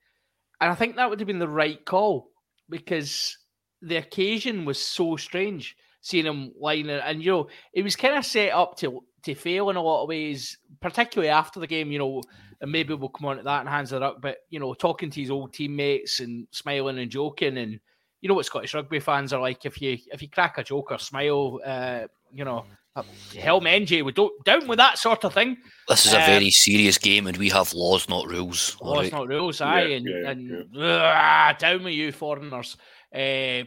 And 0.61 0.71
I 0.71 0.75
think 0.75 0.97
that 0.97 1.09
would 1.09 1.19
have 1.19 1.25
been 1.25 1.39
the 1.39 1.47
right 1.49 1.83
call 1.83 2.29
because 2.69 3.39
the 3.81 3.95
occasion 3.95 4.65
was 4.65 4.79
so 4.79 5.15
strange 5.15 5.75
seeing 6.03 6.25
him 6.25 6.51
lying 6.59 6.85
there. 6.85 7.01
And 7.03 7.23
you 7.23 7.31
know, 7.31 7.47
it 7.73 7.81
was 7.81 7.95
kind 7.95 8.15
of 8.15 8.25
set 8.25 8.51
up 8.53 8.77
to 8.77 9.03
to 9.23 9.33
fail 9.33 9.69
in 9.69 9.77
a 9.77 9.81
lot 9.81 10.03
of 10.03 10.09
ways, 10.09 10.57
particularly 10.81 11.29
after 11.29 11.59
the 11.59 11.65
game, 11.65 11.91
you 11.91 11.97
know, 11.97 12.21
and 12.61 12.71
maybe 12.71 12.93
we'll 12.93 13.09
come 13.09 13.27
on 13.27 13.37
to 13.37 13.43
that 13.43 13.61
and 13.61 13.69
hands 13.69 13.93
it 13.93 14.03
up. 14.03 14.21
But 14.21 14.39
you 14.49 14.59
know, 14.59 14.73
talking 14.73 15.09
to 15.09 15.21
his 15.21 15.31
old 15.31 15.53
teammates 15.53 16.19
and 16.19 16.45
smiling 16.51 16.99
and 16.99 17.09
joking, 17.09 17.57
and 17.57 17.79
you 18.21 18.29
know 18.29 18.35
what 18.35 18.45
Scottish 18.45 18.73
rugby 18.73 18.99
fans 18.99 19.33
are 19.33 19.41
like. 19.41 19.65
If 19.65 19.81
you 19.81 19.97
if 20.11 20.21
you 20.21 20.29
crack 20.29 20.57
a 20.57 20.63
joke 20.63 20.91
or 20.91 20.99
smile, 20.99 21.59
uh, 21.65 22.07
you 22.33 22.43
know, 22.43 22.65
uh, 22.97 23.03
hell, 23.39 23.61
Menjay, 23.61 24.03
we 24.03 24.11
don't 24.11 24.43
down 24.43 24.67
with 24.67 24.77
that 24.77 24.97
sort 24.97 25.23
of 25.23 25.33
thing. 25.33 25.57
This 25.87 26.05
is 26.05 26.13
a 26.13 26.19
Um, 26.19 26.25
very 26.25 26.51
serious 26.51 26.97
game, 26.97 27.27
and 27.27 27.37
we 27.37 27.49
have 27.49 27.73
laws, 27.73 28.09
not 28.09 28.27
rules. 28.27 28.77
Laws 28.81 29.03
right? 29.03 29.11
not 29.11 29.27
rules, 29.29 29.61
aye, 29.61 29.85
Yeah, 29.85 29.95
and, 29.95 30.07
yeah, 30.07 30.29
and 30.29 30.67
ah, 30.77 31.55
down 31.57 31.83
with 31.83 31.93
you 31.93 32.11
foreigners. 32.11 32.75
Uh, 33.13 33.63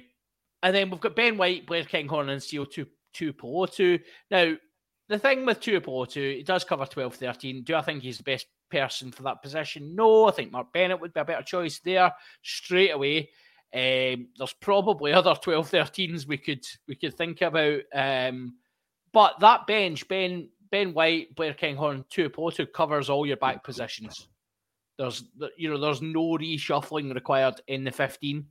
and 0.63 0.75
then 0.75 0.91
we've 0.91 1.01
got 1.01 1.17
Ben 1.17 1.37
White, 1.37 1.67
Blair 1.67 1.85
Kinghorn, 1.85 2.29
and 2.29 2.43
CO 2.43 2.65
two 2.65 2.87
two 3.13 3.33
two. 3.73 3.99
Now, 4.31 4.55
the 5.09 5.19
thing 5.19 5.47
with 5.47 5.61
two 5.61 5.81
he 6.13 6.43
does 6.43 6.65
cover 6.65 6.87
12 6.87 7.15
13. 7.15 7.63
Do 7.63 7.75
I 7.75 7.83
think 7.83 8.03
he's 8.03 8.19
the 8.19 8.25
best 8.25 8.47
person 8.71 9.13
for 9.13 9.23
that 9.23 9.43
position? 9.43 9.95
No, 9.95 10.27
I 10.27 10.33
think 10.33 10.53
Mark 10.53 10.73
Bennett 10.73 11.01
would 11.01 11.15
be 11.15 11.21
a 11.21 11.25
better 11.25 11.43
choice 11.43 11.81
there 11.81 12.13
straight 12.43 12.91
away. 12.91 13.31
Um, 13.75 14.29
there's 14.37 14.55
probably 14.61 15.13
other 15.13 15.35
12 15.35 15.71
13s 15.71 16.27
we 16.27 16.39
could 16.39 16.65
we 16.89 16.97
could 16.97 17.17
think 17.17 17.43
about. 17.43 17.81
Um, 17.95 18.57
but 19.13 19.39
that 19.41 19.67
bench, 19.67 20.07
Ben 20.09 20.49
Ben 20.71 20.93
White, 20.93 21.35
Blair 21.37 21.55
Kinghorn, 21.55 22.05
Tuipulotu 22.11 22.73
covers 22.73 23.09
all 23.09 23.27
your 23.27 23.37
back 23.37 23.63
positions. 23.63 24.29
There's 24.99 25.25
you 25.57 25.71
know 25.71 25.79
there's 25.79 26.03
no 26.03 26.37
reshuffling 26.39 27.15
required 27.15 27.61
in 27.69 27.85
the 27.85 27.93
15, 27.93 28.47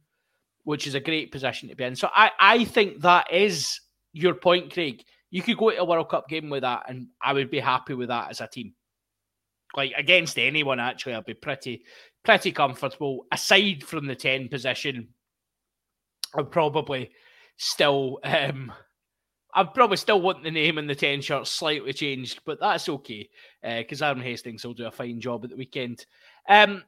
which 0.66 0.88
is 0.88 0.96
a 0.96 1.00
great 1.00 1.32
position 1.32 1.70
to 1.70 1.76
be 1.76 1.86
in. 1.86 1.96
So 1.96 2.10
I 2.14 2.32
I 2.38 2.66
think 2.66 3.02
that 3.02 3.32
is 3.32 3.80
your 4.12 4.34
point, 4.34 4.74
Craig. 4.74 5.04
You 5.32 5.42
could 5.42 5.58
go 5.58 5.72
to 5.72 5.78
a 5.78 5.86
World 5.86 6.10
Cup 6.10 6.28
game 6.28 6.50
with 6.50 6.62
that, 6.62 6.84
and 6.90 7.08
I 7.22 7.34
would 7.34 7.50
be 7.50 7.60
happy 7.60 7.94
with 7.94 8.10
that 8.10 8.30
as 8.30 8.42
a 8.42 8.48
team. 8.48 8.74
Like 9.76 9.94
against 9.98 10.38
anyone, 10.38 10.80
actually, 10.80 11.14
I'd 11.14 11.26
be 11.26 11.34
pretty 11.34 11.84
pretty 12.24 12.52
comfortable. 12.52 13.26
Aside 13.32 13.84
from 13.84 14.08
the 14.08 14.16
10 14.16 14.50
position, 14.50 15.10
I'd 16.36 16.52
probably 16.52 17.12
still 17.58 18.20
um 18.24 18.72
I'd 19.54 19.74
probably 19.74 19.98
still 19.98 20.22
want 20.22 20.44
the 20.44 20.52
name 20.52 20.78
and 20.78 20.90
the 20.90 20.96
10 20.96 21.22
shirt 21.22 21.48
slightly 21.48 21.94
changed, 21.94 22.42
but 22.46 22.60
that's 22.60 22.90
okay 22.90 23.30
because 23.64 24.02
Aaron 24.02 24.20
Hastings 24.20 24.66
will 24.66 24.74
do 24.74 24.86
a 24.88 24.92
fine 24.92 25.22
job 25.22 25.46
at 25.46 25.50
the 25.50 25.56
weekend. 25.56 26.06
Um, 26.50 26.84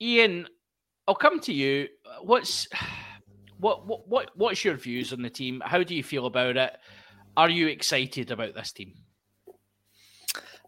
Iain, 0.00 0.46
I'll 1.06 1.14
come 1.14 1.40
to 1.40 1.52
you. 1.52 1.88
What's 2.22 2.68
what, 3.58 3.86
what 3.86 4.08
what 4.08 4.30
what's 4.34 4.64
your 4.64 4.76
views 4.76 5.12
on 5.12 5.22
the 5.22 5.30
team? 5.30 5.62
How 5.64 5.82
do 5.82 5.94
you 5.94 6.02
feel 6.02 6.26
about 6.26 6.56
it? 6.56 6.76
Are 7.36 7.48
you 7.48 7.68
excited 7.68 8.30
about 8.30 8.54
this 8.54 8.72
team? 8.72 8.94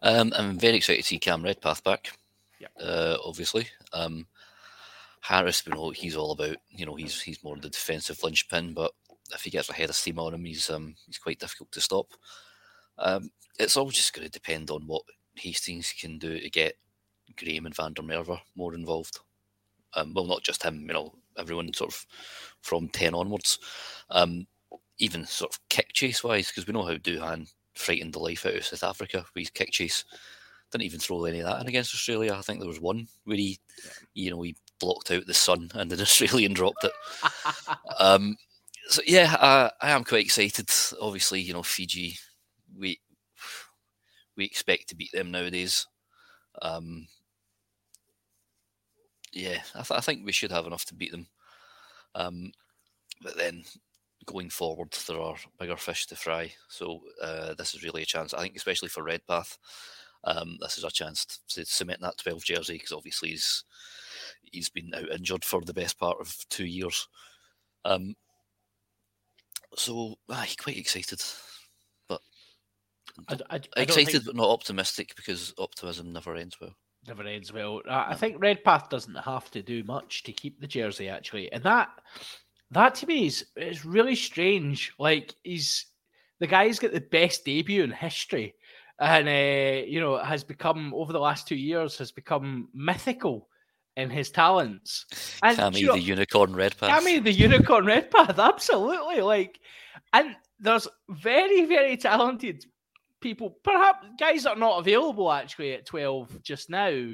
Um, 0.01 0.33
I'm 0.35 0.59
very 0.59 0.77
excited 0.77 1.01
to 1.01 1.07
see 1.07 1.19
Cam 1.19 1.43
Redpath 1.43 1.83
back. 1.83 2.17
Yep. 2.59 2.71
Uh, 2.79 3.17
obviously, 3.23 3.67
um, 3.93 4.27
Harris, 5.21 5.65
we 5.65 5.73
know 5.73 5.89
he's 5.89 6.15
all 6.15 6.31
about. 6.31 6.57
You 6.69 6.85
know, 6.85 6.95
he's 6.95 7.21
he's 7.21 7.43
more 7.43 7.55
of 7.55 7.61
the 7.61 7.69
defensive 7.69 8.21
linchpin, 8.23 8.73
but 8.73 8.91
if 9.33 9.41
he 9.41 9.49
gets 9.49 9.69
a 9.69 9.73
head 9.73 9.89
of 9.89 9.95
steam 9.95 10.19
on 10.19 10.33
him, 10.33 10.45
he's 10.45 10.69
um, 10.69 10.95
he's 11.05 11.17
quite 11.17 11.39
difficult 11.39 11.71
to 11.71 11.81
stop. 11.81 12.07
Um, 12.97 13.29
it's 13.59 13.77
all 13.77 13.89
just 13.89 14.13
going 14.13 14.25
to 14.25 14.31
depend 14.31 14.69
on 14.69 14.83
what 14.85 15.03
Hastings 15.35 15.93
can 15.99 16.17
do 16.17 16.39
to 16.39 16.49
get 16.49 16.75
Graham 17.35 17.65
and 17.65 17.75
Van 17.75 17.93
der 17.93 18.03
Merwe 18.03 18.39
more 18.55 18.73
involved. 18.73 19.19
Um, 19.95 20.13
well, 20.13 20.25
not 20.25 20.43
just 20.43 20.63
him, 20.63 20.85
you 20.87 20.93
know, 20.93 21.13
everyone 21.37 21.73
sort 21.73 21.93
of 21.93 22.05
from 22.61 22.89
10 22.89 23.13
onwards. 23.13 23.59
Um, 24.09 24.47
even 24.97 25.25
sort 25.25 25.53
of 25.53 25.59
kick 25.69 25.93
chase 25.93 26.23
wise, 26.23 26.47
because 26.47 26.67
we 26.67 26.73
know 26.73 26.85
how 26.85 26.95
Duhan 26.95 27.51
frightened 27.73 28.13
the 28.13 28.19
life 28.19 28.45
out 28.45 28.55
of 28.55 28.65
South 28.65 28.83
Africa 28.83 29.25
with 29.33 29.41
his 29.41 29.49
kick 29.49 29.71
chase. 29.71 30.05
Didn't 30.71 30.85
even 30.85 30.99
throw 30.99 31.25
any 31.25 31.39
of 31.41 31.47
that 31.47 31.61
in 31.61 31.67
against 31.67 31.93
Australia. 31.93 32.33
I 32.33 32.41
think 32.41 32.59
there 32.59 32.67
was 32.67 32.79
one 32.79 33.07
where 33.25 33.37
he, 33.37 33.59
you 34.13 34.31
know, 34.31 34.41
he 34.41 34.55
blocked 34.79 35.11
out 35.11 35.25
the 35.25 35.33
sun 35.33 35.69
and 35.75 35.91
an 35.91 36.01
Australian 36.01 36.53
dropped 36.53 36.83
it. 36.83 36.91
Um, 37.99 38.37
so 38.87 39.01
yeah, 39.05 39.35
I, 39.39 39.71
I 39.81 39.91
am 39.91 40.03
quite 40.03 40.25
excited. 40.25 40.69
Obviously, 41.01 41.41
you 41.41 41.53
know, 41.53 41.63
Fiji, 41.63 42.17
we 42.77 42.99
we 44.35 44.45
expect 44.45 44.89
to 44.89 44.95
beat 44.95 45.11
them 45.13 45.31
nowadays. 45.31 45.87
Um, 46.61 47.07
yeah, 49.35 49.59
I, 49.75 49.79
th- 49.83 49.91
I 49.97 50.01
think 50.01 50.25
we 50.25 50.31
should 50.31 50.51
have 50.51 50.65
enough 50.65 50.85
to 50.85 50.95
beat 50.95 51.11
them. 51.11 51.27
Um, 52.15 52.51
but 53.21 53.37
then 53.37 53.63
going 54.25 54.49
forward, 54.49 54.91
there 55.07 55.19
are 55.19 55.35
bigger 55.59 55.77
fish 55.77 56.07
to 56.07 56.15
fry. 56.15 56.51
So 56.69 57.01
uh, 57.21 57.53
this 57.53 57.75
is 57.75 57.83
really 57.83 58.01
a 58.01 58.05
chance. 58.05 58.33
I 58.33 58.41
think, 58.41 58.55
especially 58.55 58.89
for 58.89 59.03
Redpath, 59.03 59.57
um, 60.23 60.57
this 60.61 60.77
is 60.79 60.83
a 60.83 60.89
chance 60.89 61.39
to 61.49 61.65
cement 61.65 62.01
that 62.01 62.17
12 62.17 62.43
jersey 62.43 62.73
because 62.73 62.91
obviously 62.91 63.29
he's 63.29 63.63
he's 64.51 64.69
been 64.69 64.91
out 64.95 65.11
injured 65.11 65.43
for 65.45 65.61
the 65.61 65.73
best 65.73 65.99
part 65.99 66.17
of 66.19 66.35
two 66.49 66.65
years. 66.65 67.07
Um, 67.83 68.15
so 69.75 70.15
aye, 70.29 70.49
quite 70.57 70.77
excited, 70.77 71.21
but 72.07 72.21
I, 73.27 73.33
I- 73.33 73.35
I 73.55 73.57
don't 73.57 73.67
think- 73.75 73.89
excited 74.07 74.23
but 74.25 74.35
not 74.35 74.49
optimistic 74.49 75.13
because 75.15 75.53
optimism 75.57 76.11
never 76.13 76.35
ends 76.35 76.57
well. 76.59 76.75
Never 77.07 77.23
ends 77.23 77.51
well. 77.51 77.81
I 77.89 78.15
think 78.15 78.37
Redpath 78.39 78.89
doesn't 78.89 79.15
have 79.15 79.49
to 79.51 79.61
do 79.61 79.83
much 79.83 80.23
to 80.23 80.31
keep 80.31 80.59
the 80.59 80.67
jersey 80.67 81.09
actually, 81.09 81.51
and 81.51 81.63
that 81.63 81.89
that 82.71 82.95
to 82.95 83.07
me 83.07 83.27
is 83.27 83.45
is 83.55 83.85
really 83.85 84.15
strange. 84.15 84.93
Like 84.99 85.33
he's 85.43 85.85
the 86.39 86.47
guy's 86.47 86.79
got 86.79 86.91
the 86.91 87.01
best 87.01 87.45
debut 87.45 87.83
in 87.83 87.91
history, 87.91 88.55
and 88.99 89.27
uh, 89.27 89.85
you 89.87 89.99
know 89.99 90.17
has 90.17 90.43
become 90.43 90.93
over 90.93 91.13
the 91.13 91.19
last 91.19 91.47
two 91.47 91.55
years 91.55 91.97
has 91.97 92.11
become 92.11 92.69
mythical 92.73 93.47
in 93.97 94.09
his 94.09 94.29
talents. 94.29 95.05
And 95.43 95.57
Cammy 95.57 95.79
you 95.79 95.87
know- 95.87 95.93
the 95.93 96.01
unicorn 96.01 96.55
Redpath. 96.55 96.89
Cammy 96.89 97.23
the 97.23 97.31
unicorn 97.31 97.85
Redpath, 97.85 98.37
absolutely. 98.39 99.21
Like, 99.21 99.59
and 100.13 100.35
there's 100.59 100.87
very, 101.09 101.65
very 101.65 101.97
talented 101.97 102.65
people, 103.25 103.57
perhaps 103.63 104.05
guys 104.19 104.45
are 104.45 104.55
not 104.55 104.77
available 104.77 105.31
actually 105.31 105.73
at 105.73 105.83
12 105.83 106.43
just 106.43 106.69
now. 106.69 107.09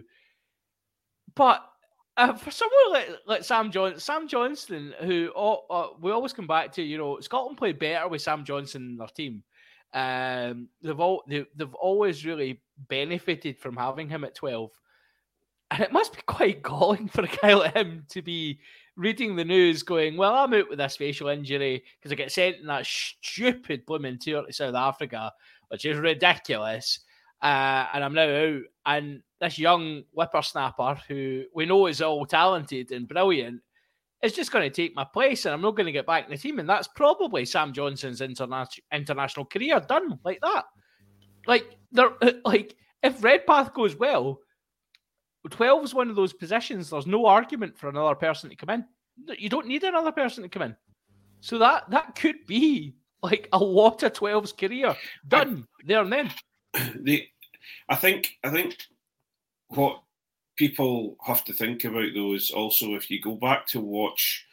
But 1.36 1.64
uh, 2.18 2.34
for 2.34 2.52
someone 2.52 2.92
like, 2.92 3.10
like 3.26 3.44
Sam 3.46 3.72
John, 3.72 3.98
Sam 3.98 4.28
Johnson, 4.28 4.94
who 5.00 5.32
oh, 5.34 5.64
uh, 5.70 5.88
we 6.02 6.12
always 6.12 6.34
come 6.34 6.48
back 6.48 6.74
to, 6.74 6.84
you 6.84 6.98
know, 6.98 7.22
Scotland 7.22 7.58
played 7.58 7.80
better 7.80 8.10
with 8.10 8.22
Sam 8.22 8.44
Johnson 8.44 8.82
in 8.82 8.98
their 8.98 9.08
team. 9.08 9.44
Um, 9.94 10.68
they've 10.82 11.00
all 11.00 11.24
they, 11.30 11.46
they've 11.56 11.74
always 11.76 12.26
really 12.26 12.62
benefited 12.90 13.58
from 13.58 13.78
having 13.78 14.10
him 14.10 14.26
at 14.26 14.36
12. 14.36 14.70
And 15.72 15.82
it 15.82 15.94
must 15.94 16.14
be 16.14 16.22
quite 16.28 16.62
galling 16.62 17.08
for 17.08 17.24
a 17.24 17.28
guy 17.42 17.54
like 17.54 17.74
him 17.74 18.06
to 18.10 18.22
be 18.22 18.60
reading 18.98 19.38
the 19.38 19.46
news 19.46 19.82
going, 19.82 20.18
Well, 20.18 20.36
I'm 20.36 20.54
out 20.54 20.70
with 20.70 20.80
this 20.80 20.98
facial 20.98 21.30
injury 21.30 21.86
because 21.98 22.12
I 22.12 22.16
get 22.16 22.34
sent 22.34 22.58
in 22.58 22.68
that 22.68 22.86
stupid 22.86 23.86
blooming 23.86 24.20
tour 24.20 24.46
to 24.46 24.52
South 24.52 24.76
Africa, 24.76 25.32
which 25.72 25.86
is 25.86 25.98
ridiculous. 25.98 27.00
Uh, 27.42 27.88
and 27.94 28.04
I'm 28.04 28.14
now 28.14 28.30
out. 28.30 28.62
And 28.86 29.22
this 29.40 29.58
young 29.58 30.04
whippersnapper 30.14 31.00
who 31.08 31.46
we 31.56 31.66
know 31.66 31.88
is 31.88 32.02
all 32.02 32.26
talented 32.26 32.92
and 32.92 33.08
brilliant 33.08 33.62
is 34.22 34.34
just 34.34 34.52
going 34.52 34.70
to 34.70 34.76
take 34.76 34.96
my 34.96 35.06
place 35.06 35.46
and 35.46 35.54
I'm 35.54 35.62
not 35.62 35.76
going 35.76 35.86
to 35.86 35.92
get 35.92 36.06
back 36.06 36.26
in 36.26 36.32
the 36.32 36.38
team. 36.38 36.60
And 36.60 36.70
that's 36.70 36.90
probably 36.90 37.46
Sam 37.46 37.74
Johnson's 37.74 38.20
interna- 38.20 38.68
international 38.92 39.46
career 39.46 39.80
done 39.80 40.20
like 40.24 40.40
that. 40.42 40.66
Like, 41.48 41.78
like 42.46 42.76
if 43.02 43.24
Redpath 43.24 43.74
goes 43.74 43.96
well, 43.96 44.40
12 45.50 45.86
is 45.86 45.94
one 45.96 46.10
of 46.10 46.16
those 46.16 46.34
positions. 46.34 46.90
There's 46.90 47.08
no 47.08 47.26
argument 47.26 47.78
for 47.78 47.90
another 47.90 48.14
person 48.14 48.50
to 48.50 48.56
come 48.56 48.70
in. 48.70 48.86
You 49.40 49.50
don't 49.50 49.68
need 49.68 49.84
another 49.84 50.12
person 50.12 50.44
to 50.44 50.50
come 50.50 50.62
in. 50.64 50.76
So 51.40 51.58
that 51.58 51.90
that 51.90 52.16
could 52.16 52.46
be 52.46 52.96
like 53.24 53.50
a 53.54 53.58
lot 53.58 54.04
of 54.04 54.14
12's 54.14 54.54
career 54.54 54.96
done 55.28 55.68
there 55.86 56.02
and 56.02 56.14
then. 56.14 56.32
the 57.04 57.28
I 57.90 57.96
think 57.96 58.38
I 58.44 58.50
think 58.50 58.78
what 59.70 60.02
people 60.58 61.18
have 61.26 61.44
to 61.46 61.54
think 61.54 61.84
about 61.84 62.10
though 62.16 62.34
is 62.34 62.52
also 62.52 62.96
if 62.96 63.10
you 63.10 63.22
go 63.22 63.36
back 63.36 63.68
to 63.68 63.80
watch 63.80 64.46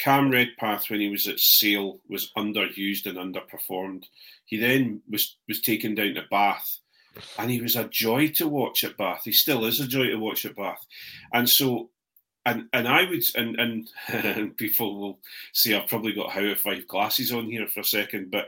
Cam 0.00 0.30
Redpath 0.30 0.88
when 0.88 1.00
he 1.00 1.10
was 1.10 1.28
at 1.28 1.38
Sale 1.38 2.00
was 2.08 2.32
underused 2.36 3.04
and 3.04 3.18
underperformed. 3.18 4.04
He 4.46 4.56
then 4.56 5.02
was 5.08 5.36
was 5.46 5.60
taken 5.60 5.94
down 5.94 6.14
to 6.14 6.22
Bath, 6.30 6.78
and 7.38 7.50
he 7.50 7.60
was 7.60 7.76
a 7.76 7.84
joy 7.84 8.28
to 8.36 8.48
watch 8.48 8.82
at 8.82 8.96
Bath. 8.96 9.22
He 9.24 9.32
still 9.32 9.66
is 9.66 9.78
a 9.78 9.86
joy 9.86 10.06
to 10.06 10.16
watch 10.16 10.44
at 10.44 10.56
Bath, 10.56 10.84
and 11.32 11.48
so. 11.48 11.90
And, 12.50 12.68
and 12.72 12.88
I 12.88 13.08
would 13.08 13.22
and, 13.36 13.58
and 13.58 14.56
people 14.56 14.98
will 15.00 15.18
say 15.52 15.74
I've 15.74 15.88
probably 15.88 16.12
got 16.12 16.30
how 16.30 16.54
five 16.54 16.86
glasses 16.88 17.32
on 17.32 17.50
here 17.50 17.66
for 17.66 17.80
a 17.80 17.84
second, 17.84 18.30
but 18.30 18.46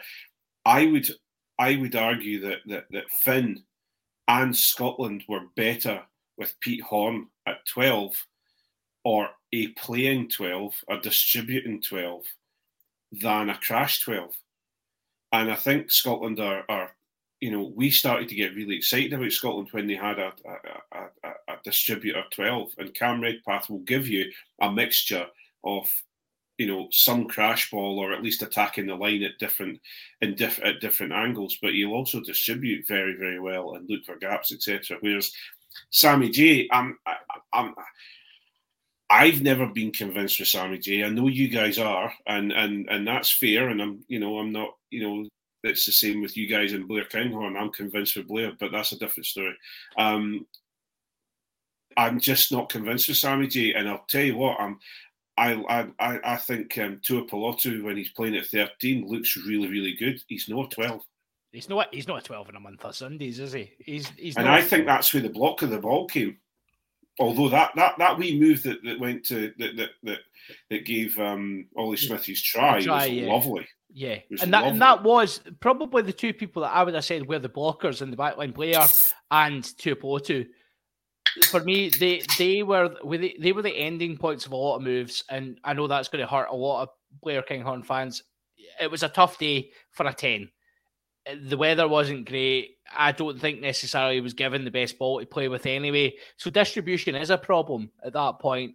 I 0.64 0.86
would 0.86 1.08
I 1.58 1.76
would 1.76 1.94
argue 1.94 2.40
that 2.40 2.58
that, 2.66 2.86
that 2.90 3.10
Finn 3.10 3.62
and 4.28 4.56
Scotland 4.56 5.24
were 5.28 5.46
better 5.56 6.02
with 6.36 6.58
Pete 6.60 6.82
Horne 6.82 7.28
at 7.46 7.66
12 7.66 8.26
or 9.04 9.28
a 9.52 9.68
playing 9.68 10.28
12, 10.28 10.74
a 10.88 10.98
distributing 10.98 11.82
12, 11.82 12.22
than 13.12 13.50
a 13.50 13.58
crash 13.58 14.00
12. 14.02 14.32
And 15.32 15.50
I 15.50 15.56
think 15.56 15.90
Scotland 15.90 16.40
are, 16.40 16.64
are 16.68 16.90
you 17.42 17.50
know, 17.50 17.72
we 17.74 17.90
started 17.90 18.28
to 18.28 18.36
get 18.36 18.54
really 18.54 18.76
excited 18.76 19.12
about 19.12 19.32
Scotland 19.32 19.66
when 19.72 19.88
they 19.88 19.96
had 19.96 20.20
a, 20.20 20.32
a, 20.92 20.98
a, 21.24 21.30
a 21.48 21.56
distributor 21.64 22.22
12. 22.30 22.70
And 22.78 22.94
Cam 22.94 23.20
Redpath 23.20 23.68
will 23.68 23.80
give 23.80 24.06
you 24.06 24.30
a 24.60 24.70
mixture 24.70 25.26
of 25.64 25.90
you 26.58 26.68
know 26.68 26.86
some 26.92 27.26
crash 27.26 27.68
ball 27.70 27.98
or 27.98 28.12
at 28.12 28.22
least 28.22 28.42
attacking 28.42 28.86
the 28.86 28.94
line 28.94 29.24
at 29.24 29.38
different 29.40 29.80
in 30.20 30.36
diff, 30.36 30.60
at 30.62 30.80
different 30.80 31.12
angles 31.12 31.56
but 31.62 31.72
he'll 31.72 31.94
also 31.94 32.20
distribute 32.20 32.86
very 32.86 33.16
very 33.16 33.40
well 33.40 33.74
and 33.74 33.88
look 33.88 34.04
for 34.04 34.16
gaps 34.16 34.52
etc 34.52 34.98
whereas 35.00 35.32
Sammy 35.90 36.28
J 36.28 36.68
I'm, 36.70 36.98
I'm 37.54 37.74
I've 39.08 39.40
never 39.40 39.66
been 39.66 39.92
convinced 39.92 40.38
with 40.38 40.48
Sammy 40.48 40.78
J 40.78 41.04
I 41.04 41.08
know 41.08 41.28
you 41.28 41.48
guys 41.48 41.78
are 41.78 42.12
and 42.26 42.52
and 42.52 42.86
and 42.90 43.08
that's 43.08 43.32
fair 43.32 43.70
and 43.70 43.80
I'm 43.80 44.04
you 44.08 44.20
know 44.20 44.38
I'm 44.38 44.52
not 44.52 44.76
you 44.90 45.02
know 45.02 45.28
it's 45.62 45.86
the 45.86 45.92
same 45.92 46.20
with 46.20 46.36
you 46.36 46.46
guys 46.46 46.72
and 46.72 46.88
Blair 46.88 47.04
Kinghorn 47.04 47.56
I'm 47.56 47.70
convinced 47.70 48.16
with 48.16 48.28
Blair 48.28 48.52
but 48.58 48.72
that's 48.72 48.92
a 48.92 48.98
different 48.98 49.26
story 49.26 49.56
um 49.96 50.46
I'm 51.96 52.20
just 52.20 52.52
not 52.52 52.70
convinced 52.70 53.08
with 53.08 53.18
Sammy 53.18 53.46
J 53.46 53.74
and 53.74 53.88
I'll 53.88 54.04
tell 54.08 54.22
you 54.22 54.36
what 54.36 54.60
I'm 54.60 54.78
I 55.36 55.88
I 55.98 56.20
I 56.24 56.36
think 56.36 56.76
um, 56.78 57.00
Tuipulotu 57.02 57.82
when 57.82 57.96
he's 57.96 58.12
playing 58.12 58.36
at 58.36 58.46
13 58.46 59.06
looks 59.08 59.36
really 59.36 59.68
really 59.68 59.94
good. 59.94 60.20
He's 60.28 60.48
not 60.48 60.70
12. 60.70 61.00
He's 61.52 61.68
not 61.68 61.92
he's 61.92 62.08
not 62.08 62.20
a 62.20 62.22
12 62.22 62.50
in 62.50 62.56
a 62.56 62.60
month 62.60 62.84
of 62.84 62.94
Sundays, 62.94 63.38
is 63.38 63.52
he? 63.52 63.72
He's 63.78 64.08
he's 64.10 64.36
and. 64.36 64.48
I 64.48 64.62
think 64.62 64.86
that's 64.86 65.12
where 65.12 65.22
the 65.22 65.30
block 65.30 65.62
of 65.62 65.70
the 65.70 65.78
ball 65.78 66.06
came. 66.06 66.36
Although 67.18 67.48
that 67.50 67.72
that 67.76 67.98
that 67.98 68.18
wee 68.18 68.38
move 68.38 68.62
that, 68.64 68.82
that 68.84 69.00
went 69.00 69.24
to 69.26 69.52
that 69.58 69.76
that 69.76 69.90
that, 70.02 70.18
that 70.70 70.84
gave 70.84 71.18
um, 71.18 71.66
Ollie 71.76 71.96
Smith 71.96 72.24
his 72.24 72.42
try, 72.42 72.80
Try, 72.80 72.94
was 72.94 73.08
yeah. 73.08 73.26
lovely. 73.26 73.66
Yeah, 73.94 74.18
and 74.40 74.52
that 74.54 74.64
and 74.64 74.80
that 74.80 75.02
was 75.02 75.40
probably 75.60 76.02
the 76.02 76.12
two 76.12 76.32
people 76.32 76.62
that 76.62 76.74
I 76.74 76.82
would 76.82 76.94
have 76.94 77.04
said 77.04 77.26
were 77.26 77.38
the 77.38 77.48
blockers 77.48 78.00
in 78.00 78.10
the 78.10 78.16
backline 78.16 78.54
player 78.54 78.86
and 79.30 79.62
Tuipulotu. 79.62 80.46
For 81.50 81.60
me, 81.60 81.90
they 81.90 82.22
they 82.38 82.62
were 82.62 82.94
they, 83.04 83.36
they 83.38 83.52
were 83.52 83.62
the 83.62 83.76
ending 83.76 84.16
points 84.16 84.46
of 84.46 84.52
a 84.52 84.56
lot 84.56 84.76
of 84.76 84.82
moves, 84.82 85.24
and 85.28 85.58
I 85.62 85.74
know 85.74 85.86
that's 85.86 86.08
going 86.08 86.24
to 86.24 86.30
hurt 86.30 86.48
a 86.50 86.56
lot 86.56 86.82
of 86.82 86.88
Blair 87.22 87.42
Kinghorn 87.42 87.82
fans. 87.82 88.22
It 88.80 88.90
was 88.90 89.02
a 89.02 89.08
tough 89.08 89.38
day 89.38 89.70
for 89.90 90.06
a 90.06 90.14
ten. 90.14 90.48
The 91.44 91.58
weather 91.58 91.86
wasn't 91.86 92.28
great. 92.28 92.78
I 92.96 93.12
don't 93.12 93.40
think 93.40 93.60
necessarily 93.60 94.16
he 94.16 94.20
was 94.20 94.34
given 94.34 94.64
the 94.64 94.70
best 94.70 94.98
ball 94.98 95.20
to 95.20 95.26
play 95.26 95.48
with 95.48 95.66
anyway. 95.66 96.14
So 96.36 96.50
distribution 96.50 97.14
is 97.14 97.30
a 97.30 97.38
problem 97.38 97.90
at 98.02 98.14
that 98.14 98.38
point. 98.40 98.74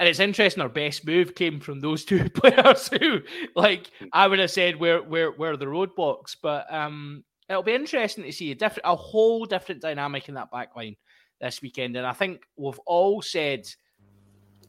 And 0.00 0.08
it's 0.08 0.18
interesting. 0.18 0.62
Our 0.62 0.70
best 0.70 1.06
move 1.06 1.34
came 1.34 1.60
from 1.60 1.78
those 1.80 2.04
two 2.06 2.28
players 2.30 2.88
who, 2.88 3.20
like, 3.54 3.90
I 4.12 4.26
would 4.26 4.38
have 4.38 4.50
said, 4.50 4.80
where 4.80 5.02
where 5.02 5.52
are 5.52 5.56
the 5.58 5.66
roadblocks? 5.66 6.36
But 6.42 6.72
um, 6.72 7.22
it'll 7.50 7.62
be 7.62 7.74
interesting 7.74 8.24
to 8.24 8.32
see 8.32 8.50
a 8.50 8.54
different, 8.54 8.86
a 8.86 8.96
whole 8.96 9.44
different 9.44 9.82
dynamic 9.82 10.28
in 10.28 10.36
that 10.36 10.50
back 10.50 10.74
line 10.74 10.96
this 11.38 11.60
weekend. 11.60 11.96
And 11.96 12.06
I 12.06 12.14
think 12.14 12.40
we've 12.56 12.78
all 12.86 13.20
said, 13.20 13.66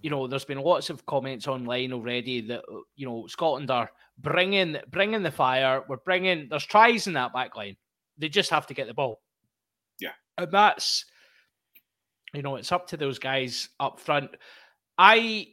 you 0.02 0.10
know, 0.10 0.28
there's 0.28 0.46
been 0.46 0.60
lots 0.60 0.90
of 0.90 1.06
comments 1.06 1.48
online 1.48 1.94
already 1.94 2.42
that 2.48 2.64
you 2.98 3.08
know 3.08 3.26
Scotland 3.28 3.72
are 3.72 3.90
bringing 4.18 4.78
bringing 4.90 5.24
the 5.24 5.32
fire. 5.32 5.84
We're 5.88 5.98
bringing 5.98 6.48
there's 6.50 6.66
tries 6.66 7.08
in 7.08 7.14
that 7.14 7.32
back 7.32 7.56
line. 7.56 7.78
They 8.18 8.28
just 8.28 8.50
have 8.50 8.68
to 8.68 8.74
get 8.74 8.88
the 8.88 8.94
ball. 8.94 9.22
Yeah. 10.02 10.12
and 10.38 10.52
that's 10.52 11.06
you 12.34 12.42
know 12.42 12.56
it's 12.56 12.72
up 12.72 12.88
to 12.88 12.98
those 12.98 13.20
guys 13.20 13.70
up 13.80 14.00
front. 14.00 14.32
I 15.04 15.47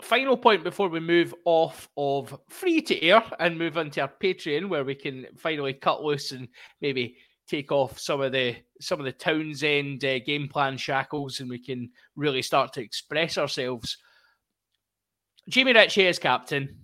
final 0.00 0.36
point 0.36 0.62
before 0.62 0.88
we 0.88 1.00
move 1.00 1.34
off 1.44 1.88
of 1.96 2.38
free 2.48 2.80
to 2.82 3.02
air 3.02 3.20
and 3.40 3.58
move 3.58 3.76
into 3.78 4.00
our 4.00 4.12
Patreon 4.22 4.68
where 4.68 4.84
we 4.84 4.94
can 4.94 5.26
finally 5.36 5.74
cut 5.74 6.04
loose 6.04 6.30
and 6.30 6.46
maybe 6.80 7.16
take 7.48 7.72
off 7.72 7.98
some 7.98 8.20
of 8.20 8.30
the 8.30 8.54
some 8.80 9.00
of 9.00 9.04
the 9.04 9.10
Townsend 9.10 10.04
uh, 10.04 10.20
game 10.20 10.46
plan 10.46 10.76
shackles 10.76 11.40
and 11.40 11.50
we 11.50 11.58
can 11.58 11.90
really 12.14 12.42
start 12.42 12.72
to 12.74 12.80
express 12.80 13.36
ourselves. 13.36 13.98
Jamie 15.48 15.72
Ritchie 15.72 16.06
is 16.06 16.20
captain. 16.20 16.76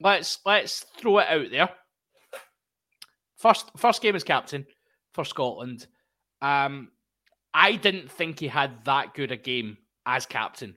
Let's 0.00 0.40
let's 0.44 0.84
throw 0.98 1.18
it 1.18 1.28
out 1.28 1.50
there. 1.52 1.68
First 3.36 3.70
first 3.76 4.02
game 4.02 4.16
as 4.16 4.24
captain 4.24 4.66
for 5.14 5.24
Scotland. 5.24 5.86
Um, 6.42 6.90
I 7.54 7.76
didn't 7.76 8.10
think 8.10 8.40
he 8.40 8.48
had 8.48 8.84
that 8.86 9.14
good 9.14 9.30
a 9.30 9.36
game 9.36 9.78
as 10.06 10.26
captain. 10.26 10.74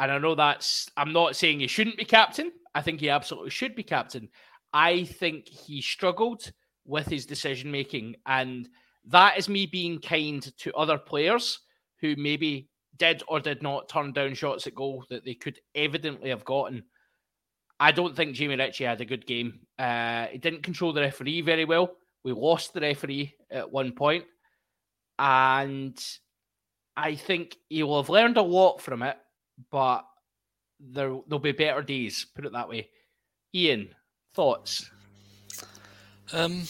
And 0.00 0.10
I 0.10 0.18
know 0.18 0.34
that's, 0.34 0.90
I'm 0.96 1.12
not 1.12 1.36
saying 1.36 1.60
he 1.60 1.66
shouldn't 1.66 1.98
be 1.98 2.04
captain. 2.04 2.50
I 2.74 2.80
think 2.80 3.00
he 3.00 3.10
absolutely 3.10 3.50
should 3.50 3.76
be 3.76 3.82
captain. 3.82 4.30
I 4.72 5.04
think 5.04 5.46
he 5.46 5.82
struggled 5.82 6.50
with 6.86 7.06
his 7.06 7.26
decision 7.26 7.70
making. 7.70 8.16
And 8.24 8.68
that 9.04 9.38
is 9.38 9.48
me 9.48 9.66
being 9.66 10.00
kind 10.00 10.42
to 10.58 10.72
other 10.74 10.96
players 10.96 11.60
who 12.00 12.16
maybe 12.16 12.70
did 12.96 13.22
or 13.28 13.40
did 13.40 13.62
not 13.62 13.90
turn 13.90 14.12
down 14.12 14.34
shots 14.34 14.66
at 14.66 14.74
goal 14.74 15.04
that 15.10 15.24
they 15.24 15.34
could 15.34 15.58
evidently 15.74 16.30
have 16.30 16.46
gotten. 16.46 16.82
I 17.78 17.92
don't 17.92 18.16
think 18.16 18.34
Jamie 18.34 18.56
Ritchie 18.56 18.84
had 18.84 19.00
a 19.00 19.06
good 19.06 19.26
game. 19.26 19.60
Uh, 19.78 20.26
he 20.26 20.38
didn't 20.38 20.62
control 20.62 20.92
the 20.92 21.02
referee 21.02 21.42
very 21.42 21.66
well. 21.66 21.92
We 22.24 22.32
lost 22.32 22.72
the 22.72 22.80
referee 22.80 23.34
at 23.50 23.70
one 23.70 23.92
point, 23.92 24.24
and 25.18 25.98
I 26.94 27.14
think 27.14 27.56
he 27.70 27.82
will 27.82 28.02
have 28.02 28.10
learned 28.10 28.36
a 28.36 28.42
lot 28.42 28.82
from 28.82 29.02
it. 29.02 29.16
But 29.70 30.04
there 30.78 31.16
there'll 31.26 31.38
be 31.38 31.52
better 31.52 31.82
days. 31.82 32.26
Put 32.34 32.46
it 32.46 32.52
that 32.52 32.68
way. 32.68 32.88
Iain, 33.54 33.88
thoughts? 34.34 34.90
Um, 36.32 36.62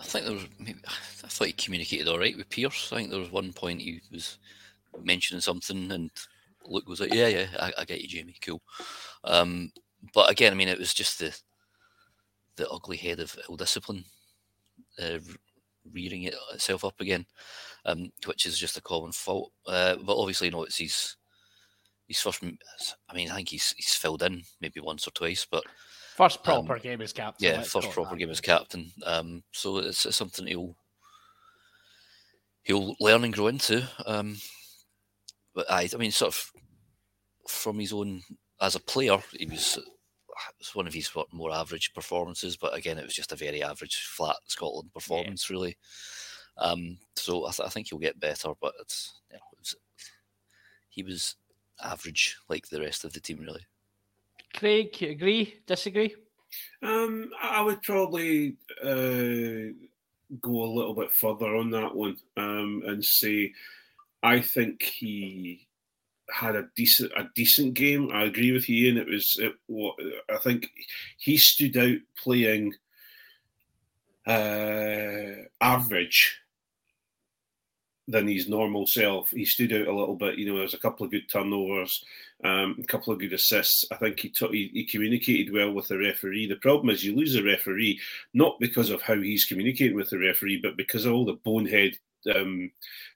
I 0.00 0.04
think 0.04 0.26
there 0.26 0.34
was. 0.34 0.46
Maybe, 0.58 0.78
I 0.86 1.28
thought 1.28 1.48
he 1.48 1.52
communicated 1.52 2.08
all 2.08 2.18
right 2.18 2.36
with 2.36 2.48
Pearce. 2.48 2.92
I 2.92 2.96
think 2.96 3.10
there 3.10 3.20
was 3.20 3.32
one 3.32 3.52
point 3.52 3.82
he 3.82 4.00
was 4.12 4.38
mentioning 5.02 5.40
something, 5.40 5.90
and 5.90 6.10
Luke 6.64 6.88
was 6.88 7.00
like, 7.00 7.12
"Yeah, 7.12 7.28
yeah, 7.28 7.46
I, 7.58 7.72
I 7.78 7.84
get 7.84 8.00
you, 8.00 8.08
Jamie. 8.08 8.36
Cool." 8.40 8.62
Um, 9.24 9.72
but 10.14 10.30
again, 10.30 10.52
I 10.52 10.56
mean, 10.56 10.68
it 10.68 10.78
was 10.78 10.94
just 10.94 11.18
the 11.18 11.36
the 12.56 12.68
ugly 12.70 12.96
head 12.96 13.20
of 13.20 13.36
ill 13.48 13.56
discipline 13.56 14.04
uh, 15.02 15.18
rearing 15.92 16.24
it 16.24 16.34
itself 16.52 16.84
up 16.84 17.00
again, 17.00 17.26
um, 17.84 18.10
which 18.26 18.46
is 18.46 18.58
just 18.58 18.76
a 18.76 18.82
common 18.82 19.12
fault. 19.12 19.52
Uh, 19.66 19.96
but 19.96 20.16
obviously, 20.16 20.48
you 20.48 20.52
know, 20.52 20.64
it's 20.64 20.78
his 20.78 21.16
his 22.06 22.20
first. 22.20 22.42
I 22.42 23.14
mean, 23.14 23.30
I 23.30 23.36
think 23.36 23.48
he's 23.50 23.74
he's 23.76 23.94
filled 23.94 24.22
in 24.22 24.42
maybe 24.60 24.80
once 24.80 25.06
or 25.06 25.10
twice, 25.12 25.46
but 25.50 25.64
First 26.16 26.38
Um, 26.48 26.64
proper 26.66 26.78
game 26.80 27.02
as 27.02 27.12
captain. 27.12 27.44
yeah, 27.46 27.60
first 27.62 27.90
proper 27.90 28.10
that. 28.10 28.18
game 28.18 28.30
as 28.30 28.40
captain. 28.40 28.90
Um, 29.04 29.44
so 29.52 29.78
it's, 29.78 30.06
it's 30.06 30.16
something 30.16 30.46
he'll 30.46 30.74
he'll 32.62 32.96
learn 33.00 33.24
and 33.24 33.34
grow 33.34 33.48
into. 33.48 33.86
Um, 34.06 34.38
but 35.54 35.70
I, 35.70 35.88
I 35.92 35.96
mean, 35.98 36.10
sort 36.12 36.34
of 36.34 36.52
from 37.48 37.78
his 37.78 37.92
own 37.92 38.22
as 38.62 38.74
a 38.76 38.80
player, 38.80 39.18
he 39.38 39.44
was 39.46 39.76
it 39.76 39.84
was 40.58 40.74
one 40.74 40.86
of 40.86 40.94
his 40.94 41.10
more 41.32 41.52
average 41.52 41.92
performances. 41.92 42.56
But 42.56 42.74
again, 42.74 42.96
it 42.98 43.04
was 43.04 43.14
just 43.14 43.32
a 43.32 43.36
very 43.36 43.62
average, 43.62 43.96
flat 43.96 44.36
Scotland 44.46 44.92
performance, 44.94 45.50
really. 45.50 45.76
Um, 46.58 46.98
so 47.16 47.46
I, 47.46 47.50
th- 47.50 47.66
I 47.66 47.68
think 47.68 47.88
he'll 47.88 47.98
get 47.98 48.18
better, 48.18 48.52
but 48.60 48.72
it's 48.80 49.20
you 49.30 49.36
know, 49.36 49.42
it 49.52 49.58
was, 49.58 49.76
he 50.88 51.02
was 51.02 51.36
average 51.82 52.36
like 52.48 52.68
the 52.68 52.80
rest 52.80 53.04
of 53.04 53.12
the 53.12 53.20
team, 53.20 53.38
really. 53.40 53.64
Craig, 54.54 55.02
agree? 55.02 55.60
Disagree? 55.66 56.14
Um, 56.82 57.30
I 57.42 57.62
would 57.62 57.82
probably 57.82 58.56
uh, 58.82 59.72
go 60.40 60.62
a 60.62 60.74
little 60.74 60.94
bit 60.94 61.12
further 61.12 61.54
on 61.56 61.70
that 61.70 61.94
one 61.94 62.16
um, 62.36 62.82
and 62.86 63.04
say 63.04 63.52
I 64.22 64.40
think 64.40 64.82
he 64.82 65.68
had 66.30 66.56
a 66.56 66.68
decent 66.74 67.12
a 67.16 67.28
decent 67.34 67.74
game. 67.74 68.10
I 68.12 68.24
agree 68.24 68.52
with 68.52 68.68
you, 68.68 68.88
and 68.88 68.98
It 68.98 69.06
was 69.06 69.36
it, 69.40 69.54
what 69.66 69.94
I 70.32 70.38
think 70.38 70.70
he 71.18 71.36
stood 71.36 71.76
out 71.76 71.98
playing 72.16 72.74
uh, 74.26 75.44
average 75.60 76.40
than 78.08 78.28
his 78.28 78.48
normal 78.48 78.86
self. 78.86 79.30
He 79.30 79.44
stood 79.44 79.72
out 79.72 79.88
a 79.88 79.96
little 79.96 80.14
bit. 80.14 80.38
You 80.38 80.46
know, 80.46 80.58
there's 80.58 80.74
a 80.74 80.78
couple 80.78 81.04
of 81.04 81.10
good 81.10 81.28
turnovers, 81.28 82.04
um, 82.44 82.76
a 82.78 82.86
couple 82.86 83.12
of 83.12 83.18
good 83.18 83.32
assists. 83.32 83.84
I 83.90 83.96
think 83.96 84.20
he, 84.20 84.28
took, 84.28 84.52
he 84.52 84.70
he 84.72 84.84
communicated 84.84 85.52
well 85.52 85.72
with 85.72 85.88
the 85.88 85.98
referee. 85.98 86.46
The 86.46 86.56
problem 86.56 86.90
is 86.90 87.04
you 87.04 87.16
lose 87.16 87.34
the 87.34 87.42
referee 87.42 88.00
not 88.34 88.58
because 88.60 88.90
of 88.90 89.02
how 89.02 89.16
he's 89.16 89.44
communicating 89.44 89.96
with 89.96 90.10
the 90.10 90.18
referee, 90.18 90.60
but 90.62 90.76
because 90.76 91.04
of 91.04 91.12
all 91.12 91.24
the 91.24 91.34
bonehead 91.34 91.98
um, 92.34 92.70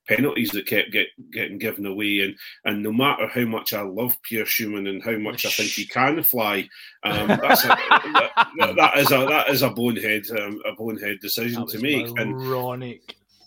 penalties 0.08 0.50
that 0.50 0.66
kept 0.66 0.90
get, 0.90 1.08
getting 1.30 1.58
given 1.58 1.86
away. 1.86 2.20
And 2.20 2.36
and 2.64 2.82
no 2.82 2.92
matter 2.92 3.28
how 3.28 3.44
much 3.44 3.72
I 3.72 3.82
love 3.82 4.20
Pierre 4.22 4.44
Schoeman 4.44 4.88
and 4.88 5.02
how 5.02 5.16
much 5.18 5.46
I 5.46 5.50
think 5.50 5.70
he 5.70 5.84
can 5.86 6.22
fly, 6.22 6.68
um, 7.04 7.28
that's 7.28 7.64
a, 7.64 7.68
that, 7.68 8.74
that 8.76 8.98
is 8.98 9.12
a 9.12 9.26
that 9.26 9.48
is 9.50 9.62
a 9.62 9.70
bonehead 9.70 10.24
um, 10.30 10.60
a 10.66 10.72
bonehead 10.72 11.20
decision 11.20 11.66
to 11.66 11.76
was 11.76 11.82
make. 11.82 12.06
And 12.18 12.36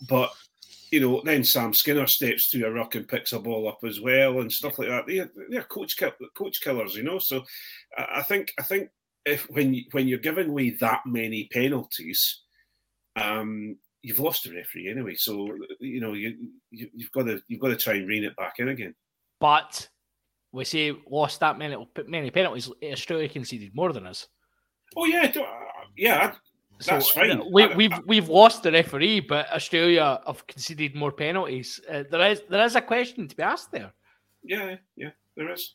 but 0.08 0.30
you 0.94 1.00
know, 1.00 1.20
then 1.24 1.42
Sam 1.42 1.74
Skinner 1.74 2.06
steps 2.06 2.46
through 2.46 2.66
a 2.66 2.70
ruck 2.70 2.94
and 2.94 3.08
picks 3.08 3.32
a 3.32 3.40
ball 3.40 3.66
up 3.66 3.80
as 3.82 4.00
well, 4.00 4.40
and 4.40 4.52
stuff 4.52 4.78
like 4.78 4.86
that. 4.86 5.08
They're, 5.08 5.28
they're 5.50 5.64
coach 5.64 5.96
kill- 5.96 6.12
coach 6.36 6.60
killers, 6.60 6.94
you 6.94 7.02
know. 7.02 7.18
So 7.18 7.42
I 7.98 8.22
think 8.22 8.54
I 8.60 8.62
think 8.62 8.90
if 9.24 9.50
when 9.50 9.74
you, 9.74 9.82
when 9.90 10.06
you're 10.06 10.20
giving 10.20 10.50
away 10.50 10.70
that 10.78 11.00
many 11.04 11.48
penalties, 11.50 12.42
um, 13.16 13.76
you've 14.02 14.20
lost 14.20 14.44
the 14.44 14.54
referee 14.54 14.88
anyway. 14.88 15.16
So 15.16 15.58
you 15.80 16.00
know 16.00 16.12
you, 16.12 16.36
you 16.70 16.88
you've 16.94 17.10
got 17.10 17.24
to 17.24 17.40
you've 17.48 17.60
got 17.60 17.70
to 17.70 17.76
try 17.76 17.94
and 17.94 18.06
rein 18.06 18.22
it 18.22 18.36
back 18.36 18.60
in 18.60 18.68
again. 18.68 18.94
But 19.40 19.88
we 20.52 20.64
say 20.64 20.92
lost 21.10 21.40
that 21.40 21.58
many 21.58 21.76
many 22.06 22.30
penalties. 22.30 22.70
Australia 22.84 23.28
conceded 23.28 23.74
more 23.74 23.92
than 23.92 24.06
us. 24.06 24.28
Oh 24.94 25.06
yeah, 25.06 25.32
yeah. 25.96 26.26
uh, 26.26 26.34
yeah. 26.80 26.94
That's 26.94 27.08
So, 27.08 27.14
fine. 27.14 27.42
We, 27.52 27.64
I- 27.64 27.76
we've 27.76 27.98
we've 28.06 28.28
lost 28.28 28.62
the 28.62 28.72
referee, 28.72 29.20
but 29.20 29.50
Australia 29.52 30.20
have 30.26 30.46
conceded 30.46 30.94
more 30.94 31.12
penalties. 31.12 31.80
Uh, 31.90 32.04
there 32.10 32.30
is 32.30 32.42
there 32.48 32.64
is 32.64 32.76
a 32.76 32.80
question 32.82 33.28
to 33.28 33.36
be 33.36 33.42
asked 33.42 33.70
there, 33.72 33.92
Yeah, 34.42 34.76
yeah, 34.96 35.10
there 35.36 35.50
is. 35.52 35.74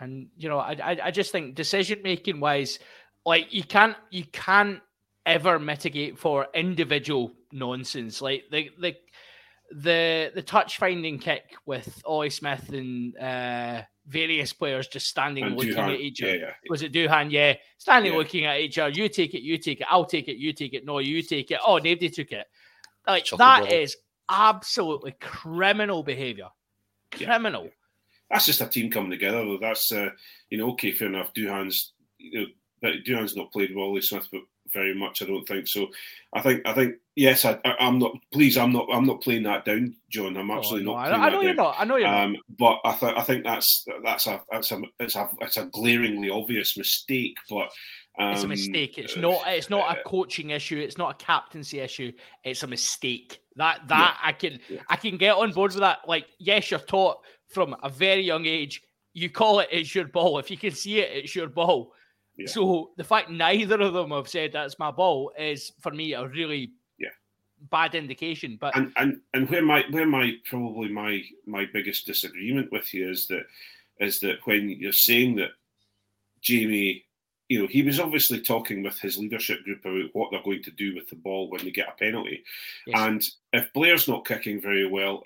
and 0.00 0.28
you 0.36 0.48
know 0.48 0.58
I 0.58 0.72
I, 0.82 0.98
I 1.04 1.10
just 1.10 1.32
think 1.32 1.54
decision 1.54 2.00
making 2.02 2.40
wise, 2.40 2.78
like 3.26 3.52
you 3.52 3.64
can't 3.64 3.96
you 4.10 4.24
can't 4.32 4.80
ever 5.26 5.58
mitigate 5.58 6.18
for 6.18 6.46
individual 6.54 7.32
nonsense 7.52 8.20
like 8.20 8.44
the 8.50 8.68
the 8.78 8.94
the 9.72 10.30
the 10.34 10.42
touch 10.42 10.76
finding 10.76 11.18
kick 11.18 11.54
with 11.64 12.02
Ollie 12.04 12.28
Smith 12.30 12.68
and 12.68 13.16
uh, 13.16 13.82
various 14.06 14.52
players 14.52 14.86
just 14.88 15.06
standing 15.08 15.44
And 15.44 15.56
looking 15.56 15.74
Duhan, 15.74 15.94
at 15.94 16.00
each 16.00 16.22
other. 16.22 16.36
yeah. 16.36 16.50
Was 16.68 16.82
it 16.82 16.92
Duhan? 16.92 17.30
Yeah. 17.30 17.54
Standing 17.78 18.12
Yeah. 18.12 18.18
looking 18.18 18.44
at 18.44 18.60
each 18.60 18.78
other. 18.78 18.90
You 18.90 19.08
take 19.08 19.34
it, 19.34 19.42
you 19.42 19.56
take 19.58 19.80
it, 19.80 19.86
I'll 19.88 20.04
take 20.04 20.28
it, 20.28 20.36
you 20.36 20.52
take 20.52 20.74
it, 20.74 20.84
no, 20.84 20.98
you 20.98 21.22
take 21.22 21.50
it. 21.50 21.60
Oh, 21.66 21.76
nobody 21.78 22.10
took 22.10 22.32
it. 22.32 22.46
Like 23.06 23.24
Chuckle 23.24 23.38
that 23.38 23.60
brother. 23.62 23.76
is 23.76 23.96
absolutely 24.30 25.12
criminal 25.20 26.02
behaviour. 26.02 26.48
Yeah. 27.18 27.26
Criminal. 27.26 27.70
That's 28.30 28.46
just 28.46 28.60
a 28.60 28.66
team 28.66 28.90
coming 28.90 29.10
together. 29.10 29.44
Though. 29.44 29.58
That's 29.60 29.92
uh, 29.92 30.10
you 30.50 30.58
know 30.58 30.70
okay, 30.72 30.92
fair 30.92 31.08
enough. 31.08 31.32
Duhan's 31.34 31.92
you 32.18 32.40
know, 32.40 32.46
but 32.82 32.92
Duhan's 33.06 33.36
not 33.36 33.52
played 33.52 33.74
Wally 33.74 34.00
Smith, 34.00 34.28
but 34.32 34.40
very 34.72 34.94
much 34.94 35.22
I 35.22 35.26
don't 35.26 35.46
think 35.46 35.68
so. 35.68 35.88
I 36.32 36.40
think 36.40 36.66
I 36.66 36.72
think 36.72 36.94
yes, 37.16 37.44
I, 37.44 37.58
I'm 37.64 37.98
not. 37.98 38.12
Please, 38.32 38.56
I'm 38.58 38.72
not. 38.72 38.86
I'm 38.92 39.04
not 39.06 39.20
playing 39.20 39.44
that 39.44 39.64
down, 39.64 39.94
John. 40.10 40.36
I'm 40.36 40.50
absolutely 40.50 40.88
Oh, 40.90 40.94
no, 40.94 41.00
not. 41.02 41.12
I, 41.12 41.26
I 41.26 41.30
know 41.30 41.40
you're 41.40 41.54
down. 41.54 41.64
not. 41.64 41.76
I 41.78 41.84
know 41.84 41.96
you're 41.96 42.08
not. 42.08 42.24
Um, 42.24 42.36
but 42.58 42.78
I, 42.84 42.92
th- 42.92 43.14
I 43.16 43.22
think 43.22 43.44
that's 43.44 43.84
that's 44.04 44.26
a 44.26 44.40
that's 44.50 44.72
a 44.72 44.82
it's 45.00 45.16
a 45.16 45.28
it's 45.40 45.56
a 45.56 45.66
glaringly 45.66 46.30
obvious 46.30 46.76
mistake. 46.76 47.36
But 47.48 47.68
um, 48.18 48.32
It's 48.32 48.42
a 48.44 48.48
mistake. 48.48 48.98
It's 48.98 49.16
uh, 49.16 49.20
not. 49.20 49.42
It's 49.46 49.70
not 49.70 49.96
a 49.96 50.02
coaching 50.08 50.50
issue. 50.50 50.78
It's 50.78 50.98
not 50.98 51.20
a 51.20 51.24
captaincy 51.24 51.80
issue. 51.80 52.12
It's 52.44 52.62
a 52.62 52.66
mistake. 52.66 53.40
That 53.56 53.86
that 53.88 54.18
I 54.22 54.32
can 54.32 54.58
Yeah. 54.68 54.80
I 54.88 54.96
can 54.96 55.16
get 55.16 55.36
on 55.36 55.52
board 55.52 55.72
with 55.72 55.80
that. 55.80 56.00
Like 56.06 56.26
yes, 56.38 56.70
you're 56.70 56.80
taught 56.80 57.18
from 57.48 57.76
a 57.82 57.88
very 57.90 58.22
young 58.22 58.46
age. 58.46 58.82
You 59.12 59.30
call 59.30 59.60
it 59.60 59.68
it's 59.70 59.94
your 59.94 60.06
ball. 60.08 60.38
If 60.38 60.50
you 60.50 60.56
can 60.56 60.72
see 60.72 60.98
it, 61.00 61.10
it's 61.24 61.34
your 61.36 61.48
ball. 61.48 61.92
Yeah. 62.36 62.48
So 62.48 62.90
the 62.96 63.04
fact 63.04 63.30
neither 63.30 63.80
of 63.80 63.92
them 63.94 64.10
have 64.10 64.26
said 64.28 64.50
that's 64.52 64.76
my 64.80 64.90
ball 64.90 65.30
is 65.38 65.70
for 65.80 65.92
me 65.92 66.14
a 66.14 66.26
really 66.26 66.58
Yeah. 66.58 66.66
Bad 67.70 67.94
indication. 67.94 68.58
But 68.60 68.76
and 68.76 68.92
and 68.96 69.20
and 69.32 69.48
where 69.48 69.62
my 69.62 69.84
where 69.90 70.06
my 70.06 70.32
probably 70.48 70.88
my 70.88 71.22
my 71.46 71.66
biggest 71.72 72.06
disagreement 72.06 72.72
with 72.72 72.92
you 72.94 73.10
is 73.10 73.26
that 73.28 73.44
is 74.00 74.20
that 74.20 74.38
when 74.44 74.68
you're 74.68 74.92
saying 74.92 75.36
that 75.36 75.50
Jamie, 76.40 77.04
you 77.48 77.60
know, 77.60 77.68
he 77.68 77.82
was 77.82 78.00
obviously 78.00 78.40
talking 78.40 78.82
with 78.82 78.98
his 78.98 79.18
leadership 79.18 79.64
group 79.64 79.84
about 79.84 80.10
what 80.12 80.30
they're 80.30 80.42
going 80.42 80.62
to 80.62 80.70
do 80.70 80.94
with 80.94 81.08
the 81.08 81.16
ball 81.16 81.48
when 81.50 81.64
they 81.64 81.70
get 81.70 81.88
a 81.88 81.92
penalty, 81.92 82.42
yes, 82.86 83.00
and 83.00 83.28
if 83.52 83.72
Blair's 83.72 84.08
not 84.08 84.26
kicking 84.26 84.60
very 84.60 84.86
well. 84.88 85.24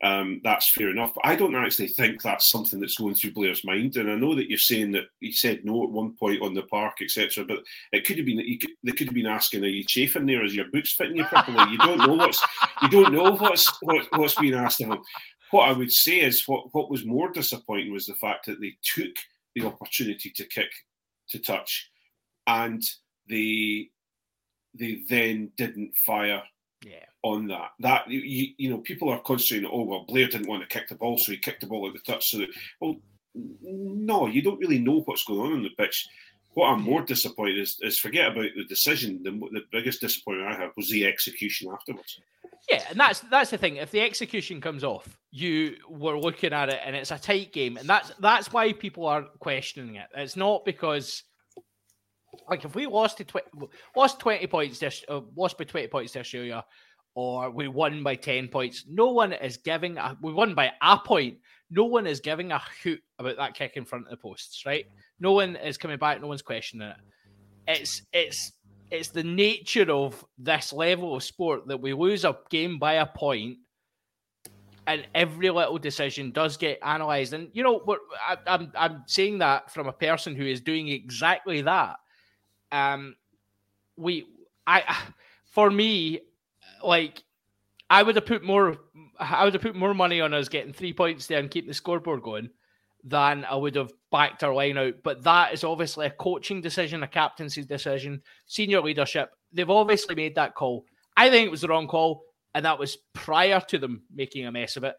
Um, 0.00 0.40
that's 0.44 0.70
fair 0.70 0.90
enough, 0.90 1.12
but 1.14 1.26
I 1.26 1.34
don't 1.34 1.56
actually 1.56 1.88
think 1.88 2.22
that's 2.22 2.50
something 2.50 2.78
that's 2.78 2.98
going 2.98 3.16
through 3.16 3.32
Blair's 3.32 3.64
mind. 3.64 3.96
And 3.96 4.08
I 4.08 4.14
know 4.14 4.32
that 4.36 4.48
you're 4.48 4.56
saying 4.56 4.92
that 4.92 5.06
he 5.18 5.32
said 5.32 5.64
no 5.64 5.82
at 5.82 5.90
one 5.90 6.14
point 6.14 6.40
on 6.40 6.54
the 6.54 6.62
park, 6.62 6.98
etc. 7.02 7.44
But 7.44 7.64
it 7.90 8.06
could 8.06 8.16
have 8.16 8.26
been 8.26 8.38
could, 8.60 8.70
they 8.84 8.92
could 8.92 9.08
have 9.08 9.14
been 9.14 9.26
asking, 9.26 9.64
"Are 9.64 9.68
you 9.68 9.82
chafing 9.82 10.26
there? 10.26 10.44
Is 10.44 10.54
your 10.54 10.70
boots 10.70 10.92
fitting 10.92 11.16
you 11.16 11.24
properly?" 11.24 11.72
You 11.72 11.78
don't 11.78 11.98
know 11.98 12.14
what's 12.14 12.40
you 12.82 12.88
don't 12.88 13.12
know 13.12 13.32
what's 13.32 13.66
what, 13.82 14.06
what's 14.12 14.36
being 14.36 14.54
asked 14.54 14.80
of 14.82 14.90
him. 14.90 14.98
What 15.50 15.68
I 15.68 15.72
would 15.72 15.90
say 15.90 16.20
is 16.20 16.46
what 16.46 16.72
what 16.72 16.90
was 16.90 17.04
more 17.04 17.32
disappointing 17.32 17.92
was 17.92 18.06
the 18.06 18.14
fact 18.14 18.46
that 18.46 18.60
they 18.60 18.76
took 18.82 19.14
the 19.56 19.66
opportunity 19.66 20.30
to 20.30 20.44
kick 20.44 20.70
to 21.30 21.40
touch, 21.40 21.90
and 22.46 22.84
they 23.28 23.88
they 24.74 25.02
then 25.08 25.50
didn't 25.56 25.96
fire 25.96 26.42
yeah. 26.84 27.04
on 27.22 27.46
that. 27.48 27.70
That 27.80 28.08
you, 28.10 28.52
you 28.56 28.70
know, 28.70 28.78
people 28.78 29.08
are 29.10 29.20
concentrating. 29.20 29.70
Oh 29.72 29.82
well, 29.82 30.04
Blair 30.08 30.28
didn't 30.28 30.48
want 30.48 30.62
to 30.62 30.68
kick 30.68 30.88
the 30.88 30.94
ball, 30.94 31.18
so 31.18 31.32
he 31.32 31.38
kicked 31.38 31.60
the 31.60 31.66
ball 31.66 31.86
at 31.86 31.94
the 31.94 32.00
touch. 32.00 32.30
So, 32.30 32.38
that, 32.38 32.48
well, 32.80 32.96
no, 33.34 34.26
you 34.26 34.42
don't 34.42 34.60
really 34.60 34.78
know 34.78 35.00
what's 35.00 35.24
going 35.24 35.40
on 35.40 35.52
on 35.52 35.62
the 35.62 35.70
pitch. 35.70 36.08
What 36.54 36.70
I'm 36.70 36.82
more 36.82 37.02
disappointed 37.02 37.58
is, 37.58 37.78
is 37.82 37.98
forget 37.98 38.32
about 38.32 38.50
the 38.56 38.64
decision. 38.64 39.22
The, 39.22 39.30
the 39.30 39.64
biggest 39.70 40.00
disappointment 40.00 40.52
I 40.52 40.60
have 40.60 40.72
was 40.76 40.90
the 40.90 41.06
execution 41.06 41.70
afterwards. 41.72 42.18
Yeah, 42.68 42.82
and 42.90 42.98
that's 42.98 43.20
that's 43.30 43.50
the 43.50 43.58
thing. 43.58 43.76
If 43.76 43.90
the 43.90 44.00
execution 44.00 44.60
comes 44.60 44.84
off, 44.84 45.16
you 45.30 45.76
were 45.88 46.18
looking 46.18 46.52
at 46.52 46.68
it, 46.68 46.80
and 46.84 46.94
it's 46.96 47.10
a 47.10 47.18
tight 47.18 47.52
game, 47.52 47.76
and 47.76 47.88
that's 47.88 48.12
that's 48.20 48.52
why 48.52 48.72
people 48.72 49.06
are 49.06 49.22
questioning 49.38 49.94
it. 49.94 50.08
It's 50.14 50.36
not 50.36 50.64
because, 50.64 51.22
like, 52.48 52.64
if 52.64 52.74
we 52.74 52.86
lost 52.86 53.18
to 53.18 53.26
lost 53.96 54.18
twenty 54.20 54.46
points, 54.46 54.78
this 54.78 55.04
uh, 55.08 55.20
lost 55.36 55.58
by 55.58 55.64
twenty 55.64 55.88
points 55.88 56.12
to 56.12 56.20
Australia, 56.20 56.64
or 57.14 57.50
we 57.50 57.68
won 57.68 58.02
by 58.02 58.14
ten 58.14 58.48
points, 58.48 58.84
no 58.88 59.10
one 59.10 59.32
is 59.32 59.56
giving. 59.56 59.98
A, 59.98 60.16
we 60.22 60.32
won 60.32 60.54
by 60.54 60.72
a 60.82 60.98
point. 60.98 61.38
No 61.70 61.84
one 61.84 62.06
is 62.06 62.20
giving 62.20 62.50
a 62.52 62.60
hoot 62.82 63.00
about 63.18 63.36
that 63.36 63.54
kick 63.54 63.72
in 63.76 63.84
front 63.84 64.06
of 64.06 64.10
the 64.10 64.16
posts, 64.16 64.64
right? 64.64 64.86
No 65.20 65.32
one 65.32 65.56
is 65.56 65.76
coming 65.76 65.98
back. 65.98 66.20
No 66.20 66.28
one's 66.28 66.42
questioning 66.42 66.88
it. 66.88 66.96
It's 67.66 68.02
it's 68.12 68.52
it's 68.90 69.08
the 69.08 69.22
nature 69.22 69.90
of 69.90 70.24
this 70.38 70.72
level 70.72 71.14
of 71.14 71.22
sport 71.22 71.68
that 71.68 71.80
we 71.80 71.92
lose 71.92 72.24
a 72.24 72.38
game 72.50 72.78
by 72.78 72.94
a 72.94 73.06
point 73.06 73.58
and 74.88 75.06
every 75.14 75.50
little 75.50 75.78
decision 75.78 76.30
does 76.30 76.56
get 76.56 76.78
analysed. 76.82 77.34
And 77.34 77.50
you 77.52 77.62
know, 77.62 77.82
I, 78.26 78.38
I'm 78.46 78.72
I'm 78.74 79.02
saying 79.06 79.38
that 79.38 79.70
from 79.70 79.86
a 79.86 79.92
person 79.92 80.34
who 80.34 80.44
is 80.44 80.62
doing 80.62 80.88
exactly 80.88 81.60
that. 81.62 81.96
Um, 82.72 83.16
we, 83.96 84.26
I, 84.66 84.96
for 85.46 85.70
me, 85.70 86.20
like, 86.84 87.22
I 87.90 88.02
would 88.02 88.16
have 88.16 88.26
put 88.26 88.44
more, 88.44 88.76
I 89.18 89.44
would 89.44 89.54
have 89.54 89.62
put 89.62 89.74
more 89.74 89.94
money 89.94 90.20
on 90.20 90.34
us 90.34 90.48
getting 90.48 90.72
three 90.72 90.92
points 90.92 91.26
there 91.26 91.38
and 91.38 91.50
keeping 91.50 91.68
the 91.68 91.74
scoreboard 91.74 92.22
going 92.22 92.50
than 93.04 93.44
I 93.44 93.54
would 93.54 93.76
have 93.76 93.92
backed 94.10 94.44
our 94.44 94.54
line 94.54 94.78
out. 94.78 94.94
But 95.02 95.24
that 95.24 95.54
is 95.54 95.64
obviously 95.64 96.06
a 96.06 96.10
coaching 96.10 96.60
decision, 96.60 97.02
a 97.02 97.08
captaincy 97.08 97.64
decision, 97.64 98.22
senior 98.46 98.80
leadership. 98.80 99.30
They've 99.52 99.68
obviously 99.68 100.14
made 100.14 100.34
that 100.34 100.54
call. 100.54 100.84
I 101.16 101.30
think 101.30 101.46
it 101.46 101.50
was 101.50 101.62
the 101.62 101.68
wrong 101.68 101.88
call, 101.88 102.24
and 102.54 102.64
that 102.64 102.78
was 102.78 102.96
prior 103.12 103.60
to 103.68 103.78
them 103.78 104.02
making 104.14 104.46
a 104.46 104.52
mess 104.52 104.76
of 104.76 104.84
it. 104.84 104.94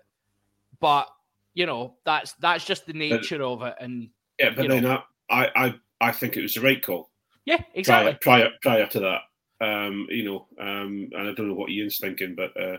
But 0.79 1.07
you 1.53 1.65
know, 1.65 1.95
that's 2.05 2.33
that's 2.33 2.65
just 2.65 2.85
the 2.85 2.93
nature 2.93 3.43
of 3.43 3.61
it. 3.63 3.75
And 3.79 4.09
Yeah, 4.39 4.51
but 4.55 4.67
then 4.67 4.85
I 4.85 5.01
I 5.29 5.75
I 6.01 6.11
think 6.11 6.37
it 6.37 6.41
was 6.41 6.53
the 6.53 6.61
right 6.61 6.81
call. 6.81 7.08
Yeah, 7.45 7.61
exactly. 7.73 8.17
prior 8.21 8.49
prior 8.51 8.51
prior 8.61 8.87
to 8.87 8.99
that. 8.99 9.21
Um, 9.61 10.07
you 10.09 10.23
know, 10.23 10.47
um, 10.59 11.09
and 11.11 11.27
I 11.29 11.33
don't 11.33 11.47
know 11.49 11.53
what 11.53 11.69
Iain's 11.69 11.97
thinking, 11.99 12.33
but 12.35 12.55
uh, 12.59 12.77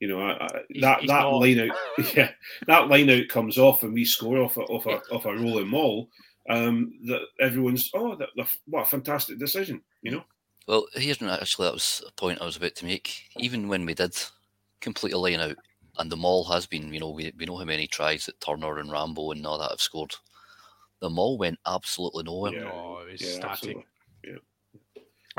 you 0.00 0.08
know, 0.08 0.20
I, 0.20 0.44
I, 0.44 0.48
He's- 0.68 0.82
that 0.82 1.00
he's 1.00 1.08
that 1.08 1.20
not. 1.22 1.38
line 1.38 1.60
out, 1.60 1.76
yeah, 2.16 2.30
that 2.66 2.88
line 2.88 3.08
out 3.10 3.28
comes 3.28 3.56
off, 3.58 3.82
and 3.82 3.92
we 3.94 4.04
score 4.04 4.38
off 4.38 4.56
a, 4.56 4.60
off 4.62 4.86
a 4.86 5.00
off 5.12 5.24
a 5.26 5.32
rolling 5.34 5.68
maul. 5.68 6.08
Um, 6.50 6.94
that 7.06 7.20
everyone's 7.40 7.90
oh, 7.94 8.14
that, 8.16 8.30
that, 8.36 8.48
what 8.66 8.82
a 8.82 8.86
fantastic 8.86 9.38
decision, 9.38 9.82
you 10.02 10.10
know. 10.12 10.24
Well, 10.66 10.86
here's 10.94 11.22
actually 11.22 11.66
that 11.66 11.74
was 11.74 12.02
a 12.06 12.12
point 12.12 12.40
I 12.40 12.44
was 12.46 12.56
about 12.56 12.74
to 12.76 12.84
make. 12.86 13.22
Even 13.38 13.68
when 13.68 13.86
we 13.86 13.94
did 13.94 14.14
complete 14.80 15.12
a 15.14 15.18
line 15.18 15.40
out, 15.40 15.56
and 15.98 16.10
the 16.12 16.16
maul 16.16 16.44
has 16.44 16.66
been, 16.66 16.92
you 16.92 17.00
know, 17.00 17.10
we, 17.10 17.32
we 17.38 17.46
know 17.46 17.56
how 17.56 17.64
many 17.64 17.86
tries 17.86 18.26
that 18.26 18.40
Turner 18.40 18.78
and 18.78 18.90
Rambo 18.92 19.32
and 19.32 19.46
all 19.46 19.58
that 19.58 19.70
have 19.70 19.80
scored. 19.80 20.14
The 21.00 21.08
maul 21.10 21.38
went 21.38 21.58
absolutely 21.66 22.24
nowhere. 22.24 22.52
Yeah. 22.54 22.70
Oh, 22.72 23.02
it 23.06 23.12
was 23.12 23.20
Yeah, 23.22 23.28
static. 23.28 23.50
absolutely. 23.50 23.84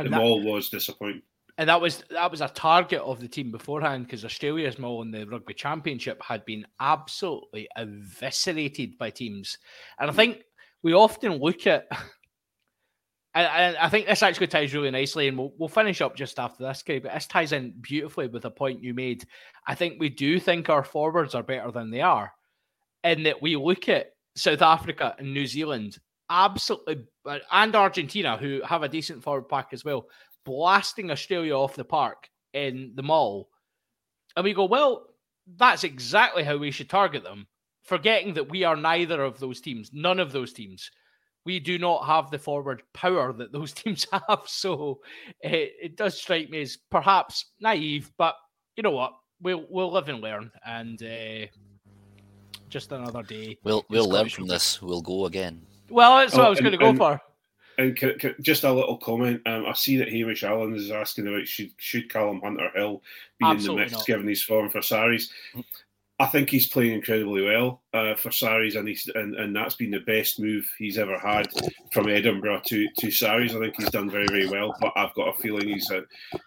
The 0.03 0.09
that, 0.09 0.17
maul 0.21 0.41
was 0.41 0.69
disappointing. 0.69 1.21
and 1.57 1.67
that 1.69 1.81
was 1.81 2.03
that 2.09 2.31
was 2.31 2.41
a 2.41 2.47
target 2.47 3.01
of 3.01 3.19
the 3.19 3.27
team 3.27 3.51
beforehand 3.51 4.05
because 4.05 4.23
Australia's 4.23 4.79
maul 4.79 5.01
in 5.01 5.11
the 5.11 5.25
Rugby 5.25 5.53
Championship 5.53 6.21
had 6.23 6.45
been 6.45 6.65
absolutely 6.79 7.67
eviscerated 7.77 8.97
by 8.97 9.09
teams, 9.09 9.57
and 9.99 10.09
I 10.09 10.13
think 10.13 10.43
we 10.83 10.93
often 10.93 11.33
look 11.33 11.67
at. 11.67 11.87
And, 13.35 13.45
and 13.45 13.77
I 13.77 13.89
think 13.89 14.07
this 14.07 14.23
actually 14.23 14.47
ties 14.47 14.73
really 14.73 14.89
nicely, 14.89 15.27
and 15.27 15.37
we'll, 15.37 15.53
we'll 15.59 15.69
finish 15.69 16.01
up 16.01 16.15
just 16.15 16.39
after 16.39 16.63
this, 16.63 16.81
Gary. 16.81 16.99
But 16.99 17.13
this 17.13 17.27
ties 17.27 17.51
in 17.51 17.75
beautifully 17.79 18.27
with 18.27 18.45
a 18.45 18.49
point 18.49 18.83
you 18.83 18.95
made. 18.95 19.23
I 19.67 19.75
think 19.75 19.99
we 19.99 20.09
do 20.09 20.39
think 20.39 20.67
our 20.67 20.83
forwards 20.83 21.35
are 21.35 21.43
better 21.43 21.71
than 21.71 21.91
they 21.91 22.01
are, 22.01 22.33
in 23.03 23.21
that 23.23 23.39
we 23.39 23.55
look 23.55 23.87
at 23.87 24.13
South 24.35 24.63
Africa 24.63 25.15
and 25.19 25.31
New 25.31 25.45
Zealand, 25.45 25.99
absolutely, 26.29 27.05
and 27.51 27.75
Argentina, 27.75 28.37
who 28.37 28.61
have 28.65 28.83
a 28.83 28.89
decent 28.89 29.23
forward 29.23 29.49
pack 29.49 29.69
as 29.71 29.83
well, 29.83 30.07
blasting 30.45 31.11
Australia 31.11 31.53
off 31.53 31.75
the 31.75 31.83
park 31.83 32.29
in 32.53 32.91
the 32.95 33.03
maul. 33.03 33.49
And 34.35 34.43
we 34.43 34.53
go, 34.53 34.65
well, 34.65 35.07
that's 35.57 35.83
exactly 35.83 36.43
how 36.43 36.57
we 36.57 36.71
should 36.71 36.89
target 36.89 37.23
them, 37.23 37.47
forgetting 37.83 38.33
that 38.35 38.49
we 38.49 38.63
are 38.63 38.75
neither 38.75 39.23
of 39.23 39.39
those 39.39 39.61
teams, 39.61 39.91
none 39.93 40.19
of 40.19 40.31
those 40.31 40.53
teams. 40.53 40.89
We 41.45 41.59
do 41.59 41.79
not 41.79 42.05
have 42.05 42.29
the 42.29 42.37
forward 42.37 42.83
power 42.93 43.33
that 43.33 43.51
those 43.51 43.73
teams 43.73 44.05
have. 44.11 44.43
So 44.45 44.99
it, 45.41 45.73
it 45.81 45.97
does 45.97 46.19
strike 46.19 46.49
me 46.49 46.61
as 46.61 46.77
perhaps 46.91 47.45
naive, 47.59 48.11
but 48.17 48.35
you 48.75 48.83
know 48.83 48.91
what? 48.91 49.13
We'll, 49.41 49.65
we'll 49.69 49.91
live 49.91 50.09
and 50.09 50.21
learn. 50.21 50.51
And 50.65 51.01
uh, 51.01 51.47
just 52.69 52.91
another 52.91 53.23
day. 53.23 53.57
We'll 53.63 53.85
we'll 53.89 54.09
learn 54.09 54.29
from 54.29 54.47
this. 54.47 54.81
We'll 54.81 55.01
go 55.01 55.25
again. 55.25 55.65
Well, 55.89 56.17
that's 56.17 56.33
what 56.35 56.41
Oh, 56.43 56.45
I 56.45 56.49
was 56.49 56.59
and- 56.59 56.65
going 56.65 56.77
to 56.77 56.83
go 56.83 56.89
and- 56.89 56.97
for. 56.97 57.21
And 57.77 57.97
c- 57.97 58.13
c- 58.21 58.33
just 58.41 58.65
a 58.65 58.73
little 58.73 58.97
comment. 58.97 59.41
Um, 59.45 59.65
I 59.65 59.71
see 59.71 59.95
that 59.97 60.09
Hamish 60.11 60.43
Allen 60.43 60.75
is 60.75 60.91
asking 60.91 61.27
about 61.29 61.47
should 61.47 61.69
should 61.77 62.09
Callum 62.11 62.41
Hunter 62.43 62.69
Hill 62.75 63.01
be 63.39 63.45
Absolutely 63.45 63.69
in 63.71 63.75
the 63.77 63.81
mix 63.83 63.91
not. 63.93 64.05
given 64.05 64.27
his 64.27 64.43
form 64.43 64.69
for 64.69 64.81
Sarries. 64.81 65.31
I 66.21 66.25
think 66.25 66.49
he's 66.49 66.67
playing 66.67 66.91
incredibly 66.91 67.41
well 67.43 67.81
uh, 67.93 68.15
for 68.15 68.31
Sarries, 68.31 68.75
and 68.75 68.85
he's 68.85 69.09
and, 69.15 69.33
and 69.35 69.55
that's 69.55 69.75
been 69.75 69.91
the 69.91 70.01
best 70.01 70.41
move 70.41 70.69
he's 70.77 70.97
ever 70.97 71.17
had 71.17 71.47
from 71.93 72.09
Edinburgh 72.09 72.63
to 72.65 72.89
to 72.97 73.09
Sarries. 73.11 73.55
I 73.55 73.59
think 73.59 73.75
he's 73.77 73.89
done 73.91 74.09
very 74.09 74.27
very 74.27 74.49
well, 74.49 74.75
but 74.81 74.91
I've 74.97 75.13
got 75.13 75.29
a 75.33 75.41
feeling 75.41 75.69
he's 75.69 75.89
a, 75.89 76.03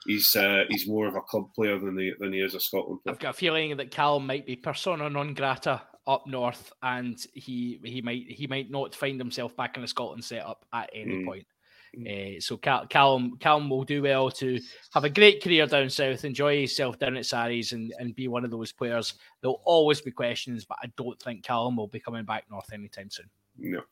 he's 0.06 0.36
uh, 0.36 0.64
he's 0.68 0.86
more 0.86 1.06
of 1.06 1.14
a 1.14 1.22
club 1.22 1.46
player 1.54 1.78
than 1.78 1.96
he 1.96 2.12
than 2.18 2.34
he 2.34 2.40
is 2.40 2.54
a 2.54 2.60
Scotland 2.60 3.00
player. 3.02 3.14
I've 3.14 3.20
got 3.20 3.30
a 3.30 3.38
feeling 3.38 3.74
that 3.78 3.90
Callum 3.90 4.26
might 4.26 4.44
be 4.44 4.54
persona 4.56 5.08
non 5.08 5.32
grata 5.32 5.80
up 6.06 6.26
north, 6.26 6.72
and 6.82 7.24
he 7.34 7.78
he 7.84 8.02
might 8.02 8.24
he 8.28 8.46
might 8.46 8.70
not 8.70 8.94
find 8.94 9.18
himself 9.20 9.54
back 9.56 9.76
in 9.76 9.82
the 9.82 9.88
Scotland 9.88 10.24
setup 10.24 10.64
at 10.72 10.90
any 10.94 11.16
Mm. 11.16 11.24
point. 11.24 11.46
Uh, 11.94 12.40
so 12.40 12.56
Cal- 12.56 12.86
Callum 12.86 13.36
Callum 13.36 13.68
will 13.68 13.84
do 13.84 14.00
well 14.02 14.30
to 14.30 14.58
have 14.94 15.04
a 15.04 15.10
great 15.10 15.42
career 15.42 15.66
down 15.66 15.90
south, 15.90 16.24
enjoy 16.24 16.58
himself 16.60 16.98
down 16.98 17.18
at 17.18 17.26
Sarries, 17.26 17.72
and, 17.72 17.92
and 17.98 18.16
be 18.16 18.28
one 18.28 18.44
of 18.46 18.50
those 18.50 18.72
players. 18.72 19.14
There'll 19.42 19.60
always 19.66 20.00
be 20.00 20.10
questions, 20.10 20.64
but 20.64 20.78
I 20.82 20.90
don't 20.96 21.20
think 21.20 21.44
Callum 21.44 21.76
will 21.76 21.88
be 21.88 22.00
coming 22.00 22.24
back 22.24 22.44
north 22.50 22.72
anytime 22.72 23.10
soon. 23.10 23.28
No. 23.58 23.82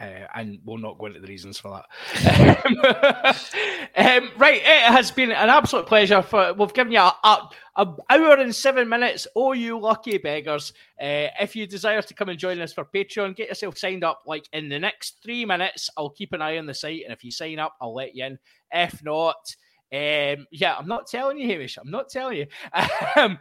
Uh, 0.00 0.26
and 0.34 0.58
we'll 0.64 0.78
not 0.78 0.98
go 0.98 1.06
into 1.06 1.20
the 1.20 1.26
reasons 1.26 1.58
for 1.58 1.70
that. 1.70 2.66
um, 3.96 4.30
right, 4.36 4.60
it 4.62 4.92
has 4.92 5.10
been 5.10 5.30
an 5.30 5.48
absolute 5.48 5.86
pleasure. 5.86 6.22
For 6.22 6.52
we've 6.54 6.74
given 6.74 6.92
you 6.92 6.98
a, 6.98 7.14
a, 7.24 7.48
a 7.76 7.96
hour 8.10 8.36
and 8.36 8.54
seven 8.54 8.88
minutes. 8.88 9.26
Oh, 9.34 9.52
you 9.52 9.78
lucky 9.78 10.18
beggars! 10.18 10.72
Uh, 11.00 11.32
if 11.40 11.56
you 11.56 11.66
desire 11.66 12.02
to 12.02 12.14
come 12.14 12.28
and 12.28 12.38
join 12.38 12.60
us 12.60 12.72
for 12.72 12.84
Patreon, 12.84 13.36
get 13.36 13.48
yourself 13.48 13.78
signed 13.78 14.04
up. 14.04 14.22
Like 14.26 14.48
in 14.52 14.68
the 14.68 14.78
next 14.78 15.22
three 15.22 15.44
minutes, 15.44 15.88
I'll 15.96 16.10
keep 16.10 16.32
an 16.32 16.42
eye 16.42 16.58
on 16.58 16.66
the 16.66 16.74
site, 16.74 17.02
and 17.04 17.12
if 17.12 17.24
you 17.24 17.30
sign 17.30 17.58
up, 17.58 17.74
I'll 17.80 17.94
let 17.94 18.14
you 18.14 18.24
in. 18.24 18.38
If 18.72 19.02
not, 19.04 19.56
um, 19.92 20.46
yeah, 20.50 20.76
I'm 20.76 20.88
not 20.88 21.06
telling 21.06 21.38
you, 21.38 21.46
Hamish. 21.46 21.76
I'm 21.76 21.90
not 21.90 22.08
telling 22.08 22.38
you. 22.38 22.46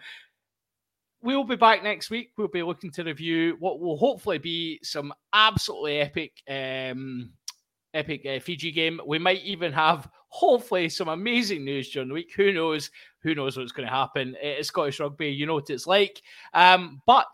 We'll 1.25 1.43
be 1.43 1.55
back 1.55 1.81
next 1.81 2.11
week. 2.11 2.33
We'll 2.37 2.49
be 2.49 2.61
looking 2.61 2.91
to 2.91 3.03
review 3.03 3.55
what 3.57 3.79
will 3.79 3.97
hopefully 3.97 4.37
be 4.37 4.79
some 4.83 5.11
absolutely 5.33 5.97
epic, 5.97 6.43
um, 6.47 7.31
epic 7.95 8.23
uh, 8.27 8.39
Fiji 8.39 8.71
game. 8.71 9.01
We 9.07 9.17
might 9.17 9.41
even 9.41 9.73
have 9.73 10.07
hopefully 10.27 10.87
some 10.87 11.07
amazing 11.07 11.65
news 11.65 11.89
during 11.89 12.09
the 12.09 12.13
week. 12.13 12.31
Who 12.35 12.53
knows? 12.53 12.91
Who 13.23 13.33
knows 13.33 13.57
what's 13.57 13.71
going 13.71 13.87
to 13.87 13.91
happen? 13.91 14.35
It 14.39 14.59
is 14.59 14.67
Scottish 14.67 14.99
rugby. 14.99 15.29
You 15.29 15.47
know 15.47 15.55
what 15.55 15.71
it's 15.71 15.87
like. 15.87 16.21
Um, 16.53 17.01
but 17.07 17.25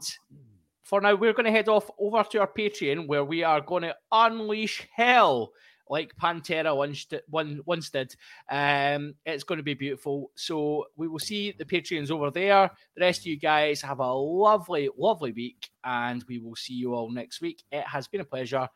for 0.83 1.01
now, 1.01 1.15
we're 1.15 1.33
going 1.33 1.47
to 1.47 1.51
head 1.51 1.67
off 1.67 1.91
over 1.99 2.23
to 2.23 2.39
our 2.39 2.49
Patreon 2.57 3.07
where 3.07 3.25
we 3.25 3.43
are 3.43 3.59
going 3.59 3.83
to 3.83 3.95
unleash 4.13 4.87
hell 4.95 5.51
like 5.91 6.15
Pantera 6.15 6.75
once 6.75 7.05
did. 7.05 7.21
One, 7.29 7.61
once 7.65 7.89
did. 7.89 8.15
Um, 8.49 9.13
it's 9.25 9.43
going 9.43 9.57
to 9.57 9.63
be 9.63 9.73
beautiful. 9.73 10.31
So 10.35 10.85
we 10.95 11.09
will 11.09 11.19
see 11.19 11.51
the 11.51 11.65
Patreons 11.65 12.09
over 12.09 12.31
there. 12.31 12.71
The 12.95 13.01
rest 13.01 13.19
of 13.21 13.25
you 13.25 13.37
guys 13.37 13.81
have 13.81 13.99
a 13.99 14.11
lovely, 14.13 14.89
lovely 14.97 15.33
week, 15.33 15.69
and 15.83 16.23
we 16.29 16.39
will 16.39 16.55
see 16.55 16.73
you 16.73 16.95
all 16.95 17.11
next 17.11 17.41
week. 17.41 17.61
It 17.71 17.85
has 17.85 18.07
been 18.07 18.21
a 18.21 18.25
pleasure. 18.25 18.69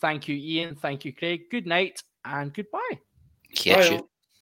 Thank 0.00 0.28
you, 0.28 0.36
Iain. 0.36 0.76
Thank 0.76 1.04
you, 1.04 1.12
Craig. 1.12 1.42
Good 1.50 1.66
night 1.66 2.00
and 2.24 2.54
goodbye. 2.54 3.00
Catch 3.54 3.76
Bye, 3.76 3.88
you. 3.88 3.96
all. 3.96 4.11